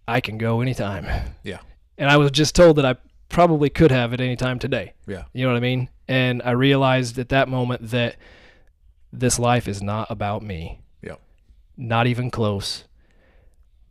I 0.08 0.22
can 0.22 0.38
go 0.38 0.62
anytime. 0.62 1.06
Yeah. 1.44 1.60
And 1.98 2.10
I 2.10 2.18
was 2.18 2.32
just 2.32 2.56
told 2.56 2.78
that 2.78 2.86
I 2.86 2.96
probably 3.34 3.70
could 3.70 3.92
have 3.92 4.14
at 4.14 4.22
any 4.22 4.36
time 4.38 4.60
today. 4.60 4.94
Yeah. 5.08 5.24
You 5.34 5.44
know 5.44 5.52
what 5.52 5.58
I 5.58 5.62
mean? 5.62 5.90
And 6.08 6.42
I 6.44 6.52
realized 6.52 7.18
at 7.20 7.30
that 7.30 7.50
moment 7.50 7.90
that 7.90 8.16
this 9.12 9.38
life 9.40 9.68
is 9.68 9.82
not 9.82 10.10
about 10.10 10.44
me. 10.44 10.80
Yeah. 11.02 11.16
Not 11.76 12.08
even 12.08 12.32
close. 12.32 12.86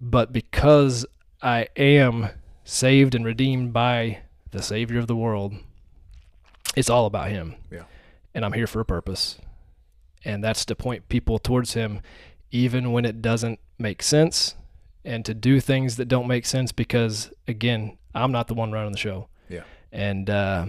But 0.00 0.32
because 0.32 1.04
I 1.42 1.68
am 1.76 2.30
saved 2.64 3.14
and 3.14 3.24
redeemed 3.24 3.72
by 3.72 4.20
the 4.52 4.62
Savior 4.62 4.98
of 4.98 5.08
the 5.08 5.16
world, 5.16 5.54
it's 6.76 6.90
all 6.90 7.06
about 7.06 7.28
Him. 7.28 7.56
Yeah. 7.70 7.84
And 8.34 8.44
I'm 8.44 8.52
here 8.52 8.66
for 8.66 8.80
a 8.80 8.84
purpose. 8.84 9.38
And 10.24 10.42
that's 10.42 10.64
to 10.66 10.76
point 10.76 11.08
people 11.08 11.38
towards 11.38 11.74
Him, 11.74 12.00
even 12.52 12.92
when 12.92 13.04
it 13.04 13.20
doesn't 13.20 13.58
make 13.78 14.02
sense, 14.02 14.54
and 15.04 15.24
to 15.24 15.34
do 15.34 15.58
things 15.58 15.96
that 15.96 16.06
don't 16.06 16.28
make 16.28 16.46
sense 16.46 16.70
because, 16.70 17.32
again, 17.48 17.98
I'm 18.14 18.30
not 18.30 18.46
the 18.46 18.54
one 18.54 18.70
running 18.70 18.92
the 18.92 18.98
show. 18.98 19.28
Yeah. 19.48 19.62
And 19.90 20.28
uh, 20.30 20.66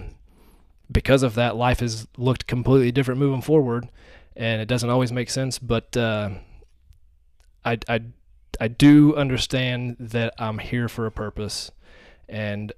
because 0.90 1.22
of 1.22 1.34
that, 1.34 1.56
life 1.56 1.80
has 1.80 2.06
looked 2.16 2.46
completely 2.46 2.92
different 2.92 3.20
moving 3.20 3.42
forward, 3.42 3.88
and 4.36 4.60
it 4.60 4.66
doesn't 4.66 4.90
always 4.90 5.12
make 5.12 5.30
sense. 5.30 5.58
But 5.58 5.96
uh, 5.96 6.30
I, 7.64 7.78
I, 7.88 8.00
I 8.60 8.68
do 8.68 9.14
understand 9.16 9.96
that 9.98 10.34
I'm 10.38 10.58
here 10.58 10.88
for 10.88 11.06
a 11.06 11.10
purpose, 11.10 11.70
and 12.28 12.72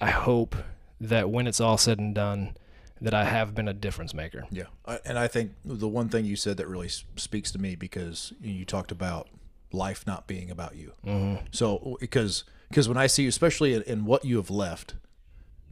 I 0.00 0.10
hope 0.10 0.56
that 1.00 1.30
when 1.30 1.46
it's 1.46 1.60
all 1.60 1.78
said 1.78 1.98
and 1.98 2.14
done, 2.14 2.56
that 3.00 3.14
I 3.14 3.24
have 3.24 3.54
been 3.54 3.68
a 3.68 3.74
difference 3.74 4.14
maker. 4.14 4.46
Yeah, 4.50 4.64
I, 4.86 4.98
and 5.04 5.18
I 5.18 5.28
think 5.28 5.52
the 5.64 5.88
one 5.88 6.08
thing 6.08 6.24
you 6.24 6.36
said 6.36 6.56
that 6.56 6.66
really 6.66 6.88
speaks 6.88 7.50
to 7.52 7.58
me 7.58 7.76
because 7.76 8.32
you 8.40 8.64
talked 8.64 8.90
about 8.90 9.28
life 9.72 10.06
not 10.06 10.26
being 10.26 10.50
about 10.50 10.76
you. 10.76 10.92
Mm-hmm. 11.04 11.46
So 11.50 11.98
because 12.00 12.44
because 12.68 12.88
when 12.88 12.96
I 12.96 13.06
see 13.06 13.24
you, 13.24 13.28
especially 13.28 13.74
in, 13.74 13.82
in 13.82 14.04
what 14.04 14.24
you 14.24 14.36
have 14.36 14.50
left 14.50 14.94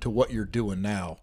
to 0.05 0.11
what 0.11 0.31
you're 0.31 0.45
doing 0.45 0.83
now, 0.83 1.17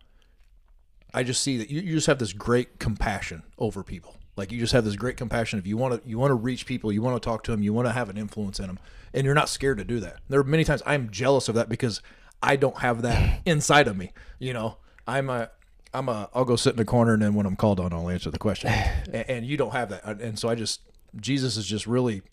I 1.14 1.22
just 1.22 1.44
see 1.44 1.56
that 1.58 1.70
you, 1.70 1.82
you 1.82 1.94
just 1.94 2.08
have 2.08 2.18
this 2.18 2.34
great 2.34 2.80
compassion 2.80 3.44
over 3.60 3.84
people. 3.84 4.16
Like 4.36 4.52
you 4.52 4.60
just 4.60 4.74
have 4.74 4.84
this 4.84 4.96
great 4.96 5.18
compassion. 5.18 5.60
If 5.60 5.68
you 5.68 5.78
want 5.78 6.02
to 6.02 6.10
you 6.10 6.18
want 6.18 6.32
to 6.32 6.36
reach 6.36 6.66
people, 6.66 6.92
you 6.92 7.00
want 7.04 7.22
to 7.22 7.24
talk 7.24 7.44
to 7.44 7.52
them, 7.52 7.62
you 7.62 7.74
want 7.74 7.88
to 7.88 7.92
have 7.92 8.10
an 8.10 8.18
influence 8.18 8.60
in 8.60 8.66
them, 8.66 8.80
and 9.14 9.24
you're 9.24 9.36
not 9.36 9.50
scared 9.50 9.78
to 9.78 9.84
do 9.84 10.00
that. 10.00 10.18
There 10.30 10.40
are 10.40 10.44
many 10.44 10.64
times 10.64 10.82
I'm 10.84 11.12
jealous 11.12 11.48
of 11.48 11.54
that 11.54 11.70
because 11.70 12.02
I 12.42 12.56
don't 12.56 12.80
have 12.80 13.04
that 13.04 13.42
inside 13.46 13.88
of 13.88 13.96
me. 13.96 14.14
You 14.40 14.54
know, 14.54 14.78
I'm 15.08 15.30
a 15.30 15.52
I'm 15.94 16.10
a 16.10 16.28
I'll 16.34 16.46
go 16.46 16.56
sit 16.56 16.72
in 16.72 16.78
the 16.78 16.86
corner 16.86 17.14
and 17.14 17.22
then 17.22 17.36
when 17.36 17.46
I'm 17.46 17.56
called 17.56 17.80
on, 17.80 17.94
I'll 17.94 18.10
answer 18.10 18.32
the 18.32 18.40
question. 18.40 18.72
and, 19.14 19.30
and 19.30 19.46
you 19.46 19.58
don't 19.58 19.74
have 19.74 19.90
that, 19.90 20.04
and 20.04 20.40
so 20.40 20.50
I 20.50 20.56
just 20.56 20.82
Jesus 21.20 21.56
is 21.56 21.68
just 21.68 21.86
really 21.86 22.24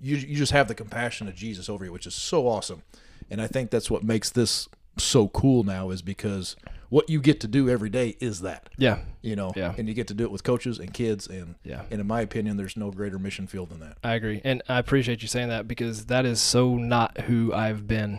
you 0.00 0.16
you 0.16 0.36
just 0.36 0.52
have 0.52 0.68
the 0.68 0.74
compassion 0.74 1.28
of 1.28 1.34
Jesus 1.34 1.70
over 1.70 1.86
you, 1.86 1.92
which 1.92 2.06
is 2.06 2.14
so 2.14 2.46
awesome. 2.46 2.82
And 3.30 3.40
I 3.40 3.46
think 3.46 3.70
that's 3.70 3.90
what 3.90 4.04
makes 4.04 4.28
this 4.28 4.68
so 4.96 5.28
cool 5.28 5.64
now 5.64 5.90
is 5.90 6.02
because 6.02 6.56
what 6.88 7.08
you 7.10 7.20
get 7.20 7.40
to 7.40 7.48
do 7.48 7.68
every 7.68 7.90
day 7.90 8.16
is 8.20 8.40
that. 8.42 8.68
Yeah. 8.76 9.00
You 9.22 9.34
know, 9.34 9.52
Yeah. 9.56 9.74
and 9.76 9.88
you 9.88 9.94
get 9.94 10.06
to 10.08 10.14
do 10.14 10.24
it 10.24 10.30
with 10.30 10.44
coaches 10.44 10.78
and 10.78 10.92
kids 10.94 11.26
and 11.26 11.56
Yeah. 11.64 11.82
and 11.90 12.00
in 12.00 12.06
my 12.06 12.20
opinion 12.20 12.56
there's 12.56 12.76
no 12.76 12.90
greater 12.90 13.18
mission 13.18 13.46
field 13.46 13.70
than 13.70 13.80
that. 13.80 13.96
I 14.04 14.14
agree, 14.14 14.40
and 14.44 14.62
I 14.68 14.78
appreciate 14.78 15.22
you 15.22 15.28
saying 15.28 15.48
that 15.48 15.66
because 15.66 16.06
that 16.06 16.24
is 16.24 16.40
so 16.40 16.76
not 16.76 17.22
who 17.22 17.52
I've 17.52 17.86
been 17.88 18.18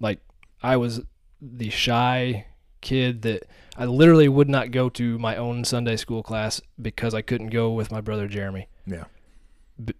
Like 0.00 0.20
I 0.62 0.76
was 0.76 1.00
the 1.40 1.70
shy 1.70 2.46
kid 2.80 3.22
that 3.22 3.44
I 3.76 3.84
literally 3.86 4.28
would 4.28 4.48
not 4.48 4.70
go 4.70 4.88
to 4.90 5.18
my 5.18 5.36
own 5.36 5.64
Sunday 5.64 5.96
school 5.96 6.22
class 6.22 6.60
because 6.80 7.14
I 7.14 7.22
couldn't 7.22 7.48
go 7.48 7.72
with 7.72 7.90
my 7.90 8.00
brother 8.00 8.28
Jeremy. 8.28 8.68
Yeah. 8.86 9.04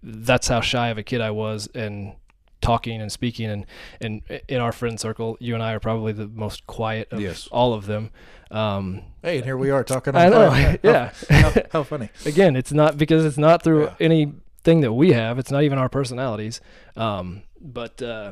That's 0.03 0.47
how 0.47 0.61
shy 0.61 0.87
of 0.89 0.97
a 0.97 1.03
kid 1.03 1.19
I 1.21 1.31
was 1.31 1.67
and 1.75 2.13
talking 2.61 3.01
and 3.01 3.11
speaking 3.11 3.49
and 3.49 3.65
and 4.01 4.21
in 4.47 4.59
our 4.59 4.71
friend 4.71 4.99
circle 4.99 5.37
you 5.39 5.53
and 5.53 5.63
I 5.63 5.73
are 5.73 5.79
probably 5.79 6.11
the 6.11 6.27
most 6.27 6.67
quiet 6.67 7.07
of 7.11 7.21
Yes. 7.21 7.47
all 7.51 7.73
of 7.73 7.85
them 7.85 8.11
um 8.51 9.01
Hey, 9.21 9.37
and 9.37 9.45
here 9.45 9.57
we 9.57 9.69
are 9.69 9.83
talking. 9.83 10.15
I 10.15 10.27
know 10.29 10.49
fire. 10.51 10.79
yeah 10.83 11.11
How, 11.29 11.53
how 11.71 11.83
funny. 11.83 12.09
again 12.25 12.55
it's 12.55 12.71
not 12.73 12.97
because 12.97 13.23
it's 13.25 13.37
not 13.37 13.63
through 13.63 13.85
Yeah. 13.85 13.95
anything 13.99 14.81
that 14.81 14.91
we 14.93 15.13
have 15.13 15.39
it's 15.39 15.51
not 15.51 15.63
even 15.63 15.77
our 15.77 15.89
personalities 15.89 16.59
um 16.97 17.43
but 17.61 18.01
uh, 18.01 18.31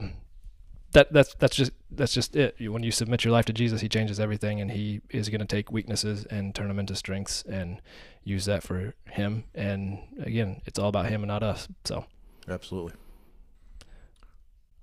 that 0.91 1.11
that's 1.13 1.33
that's 1.35 1.55
just 1.55 1.71
that's 1.91 2.13
just 2.13 2.35
it 2.35 2.55
when 2.71 2.83
you 2.83 2.91
submit 2.91 3.23
your 3.23 3.31
life 3.31 3.45
to 3.45 3.53
jesus 3.53 3.79
he 3.81 3.89
changes 3.89 4.19
everything 4.19 4.59
and 4.61 4.71
he 4.71 5.01
is 5.09 5.29
going 5.29 5.39
to 5.39 5.45
take 5.45 5.71
weaknesses 5.71 6.25
and 6.25 6.53
turn 6.55 6.67
them 6.67 6.79
into 6.79 6.95
strengths 6.95 7.43
and 7.43 7.81
use 8.23 8.45
that 8.45 8.61
for 8.63 8.93
him 9.11 9.43
and 9.55 9.99
again 10.21 10.61
it's 10.65 10.77
all 10.79 10.89
about 10.89 11.05
him 11.07 11.21
and 11.23 11.27
not 11.29 11.43
us 11.43 11.67
so 11.85 12.05
Absolutely. 12.49 12.93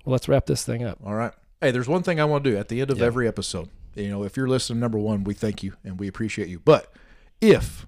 Well, 0.04 0.12
let's 0.12 0.28
wrap 0.28 0.46
this 0.46 0.64
thing 0.64 0.82
up 0.84 0.98
All 1.04 1.14
right. 1.14 1.32
Hey, 1.60 1.70
there's 1.70 1.88
one 1.88 2.02
thing 2.02 2.20
I 2.20 2.24
want 2.24 2.44
to 2.44 2.50
do 2.50 2.56
at 2.56 2.68
the 2.68 2.80
end 2.80 2.90
of 2.90 2.98
Yeah. 2.98 3.06
every 3.06 3.26
episode. 3.26 3.70
You 3.94 4.08
know, 4.10 4.24
if 4.24 4.36
you're 4.36 4.48
listening, 4.48 4.80
number 4.80 4.98
one, 4.98 5.24
we 5.24 5.34
thank 5.34 5.62
you 5.62 5.74
and 5.84 5.98
we 5.98 6.08
appreciate 6.08 6.48
you. 6.48 6.58
But 6.58 6.92
if 7.40 7.86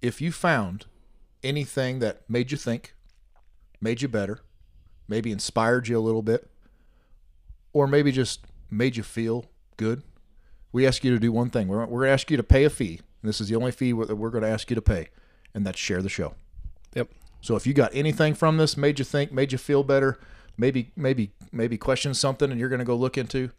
if 0.00 0.20
you 0.20 0.32
found 0.32 0.86
anything 1.44 2.00
that 2.00 2.28
made 2.28 2.50
you 2.50 2.56
think, 2.56 2.94
made 3.80 4.02
you 4.02 4.08
better, 4.08 4.40
maybe 5.06 5.30
inspired 5.30 5.86
you 5.86 5.96
a 5.98 6.00
little 6.00 6.22
bit, 6.22 6.50
or 7.72 7.86
maybe 7.86 8.10
just 8.10 8.40
made 8.70 8.96
you 8.96 9.02
feel 9.02 9.44
good, 9.76 10.02
we 10.72 10.86
ask 10.86 11.04
you 11.04 11.12
to 11.12 11.18
do 11.20 11.30
one 11.30 11.50
thing. 11.50 11.68
We're, 11.68 11.84
we're 11.86 12.00
going 12.00 12.08
to 12.08 12.12
ask 12.12 12.30
you 12.30 12.36
to 12.36 12.42
pay 12.42 12.64
a 12.64 12.70
fee. 12.70 13.00
And 13.22 13.28
this 13.28 13.40
is 13.40 13.48
the 13.48 13.54
only 13.56 13.70
fee 13.70 13.92
that 13.92 14.16
we're 14.16 14.30
going 14.30 14.42
to 14.42 14.48
ask 14.50 14.70
you 14.70 14.74
to 14.74 14.82
pay, 14.82 15.08
and 15.54 15.64
that's 15.64 15.78
share 15.78 16.02
the 16.02 16.08
show. 16.08 16.34
Yep. 16.96 17.10
So 17.40 17.54
if 17.54 17.66
you 17.66 17.74
got 17.74 17.94
anything 17.94 18.34
from 18.34 18.56
this, 18.56 18.76
made 18.76 18.98
you 18.98 19.04
think, 19.04 19.30
made 19.32 19.52
you 19.52 19.58
feel 19.58 19.84
better, 19.84 20.18
maybe 20.56 20.92
maybe 20.96 21.32
maybe 21.50 21.78
question 21.78 22.14
something, 22.14 22.50
and 22.50 22.58
you're 22.58 22.68
going 22.68 22.78
to 22.78 22.84
go 22.84 22.96
look 22.96 23.18
into, 23.18 23.50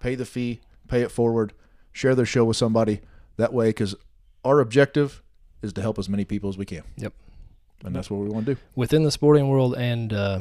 pay 0.00 0.14
the 0.14 0.24
fee, 0.24 0.60
pay 0.88 1.02
it 1.02 1.10
forward, 1.10 1.52
share 1.92 2.14
the 2.14 2.24
show 2.24 2.44
with 2.44 2.56
somebody. 2.56 3.00
That 3.36 3.52
way, 3.52 3.68
because 3.68 3.94
our 4.44 4.60
objective 4.60 5.22
is 5.62 5.72
to 5.74 5.82
help 5.82 5.98
as 5.98 6.08
many 6.08 6.24
people 6.24 6.48
as 6.48 6.56
we 6.56 6.64
can. 6.64 6.82
Yep. 6.96 7.12
And 7.84 7.94
that's 7.94 8.10
what 8.10 8.20
we 8.20 8.28
want 8.28 8.46
to 8.46 8.54
do. 8.54 8.60
within 8.74 9.02
the 9.02 9.10
sporting 9.10 9.48
world 9.48 9.74
and 9.76 10.12
uh, 10.12 10.40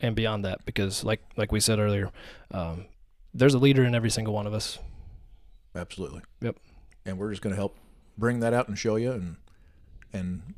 and 0.00 0.14
beyond 0.14 0.44
that 0.44 0.64
because 0.64 1.02
like 1.02 1.20
like 1.36 1.50
we 1.50 1.58
said 1.58 1.80
earlier 1.80 2.12
um, 2.52 2.86
there's 3.34 3.54
a 3.54 3.58
leader 3.58 3.84
in 3.84 3.94
every 3.96 4.10
single 4.10 4.32
one 4.32 4.46
of 4.46 4.54
us 4.54 4.78
Absolutely. 5.76 6.22
Yep. 6.40 6.56
And 7.04 7.18
we're 7.18 7.30
just 7.30 7.42
going 7.42 7.52
to 7.52 7.56
help 7.56 7.76
bring 8.16 8.40
that 8.40 8.52
out 8.54 8.68
and 8.68 8.78
show 8.78 8.96
you, 8.96 9.12
and 9.12 9.36
and 10.12 10.54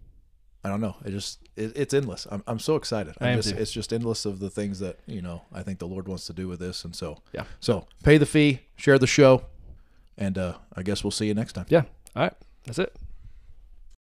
I 0.69 0.71
don't 0.71 0.81
know. 0.81 0.97
It 1.05 1.11
just 1.11 1.39
it, 1.57 1.73
it's 1.75 1.95
endless. 1.95 2.27
I'm 2.31 2.43
I'm 2.47 2.59
so 2.59 2.77
excited. 2.77 3.14
I 3.21 3.27
I'm 3.27 3.33
am 3.33 3.39
just, 3.39 3.55
too. 3.55 3.61
It's 3.61 3.73
just 3.73 3.93
endless 3.93 4.25
of 4.27 4.39
the 4.39 4.51
things 4.51 4.79
that 4.81 4.99
you 5.07 5.23
know 5.23 5.43
I 5.53 5.62
think 5.62 5.79
the 5.79 5.89
Lord 5.89 6.07
wants 6.07 6.27
to 6.27 6.33
do 6.33 6.47
with 6.49 6.61
this, 6.61 6.85
and 6.85 6.95
so 6.95 7.19
Yeah. 7.33 7.45
So 7.61 7.87
pay 8.05 8.19
the 8.19 8.27
fee, 8.27 8.61
share 8.77 8.99
the 8.99 9.07
show, 9.07 9.45
and 10.16 10.37
uh, 10.39 10.55
I 10.77 10.83
guess 10.83 11.03
we'll 11.03 11.11
see 11.11 11.27
you 11.27 11.35
next 11.35 11.55
time. 11.55 11.66
yeah 11.69 11.83
all 12.16 12.23
right 12.23 12.33
that's 12.64 12.79
it 12.79 12.95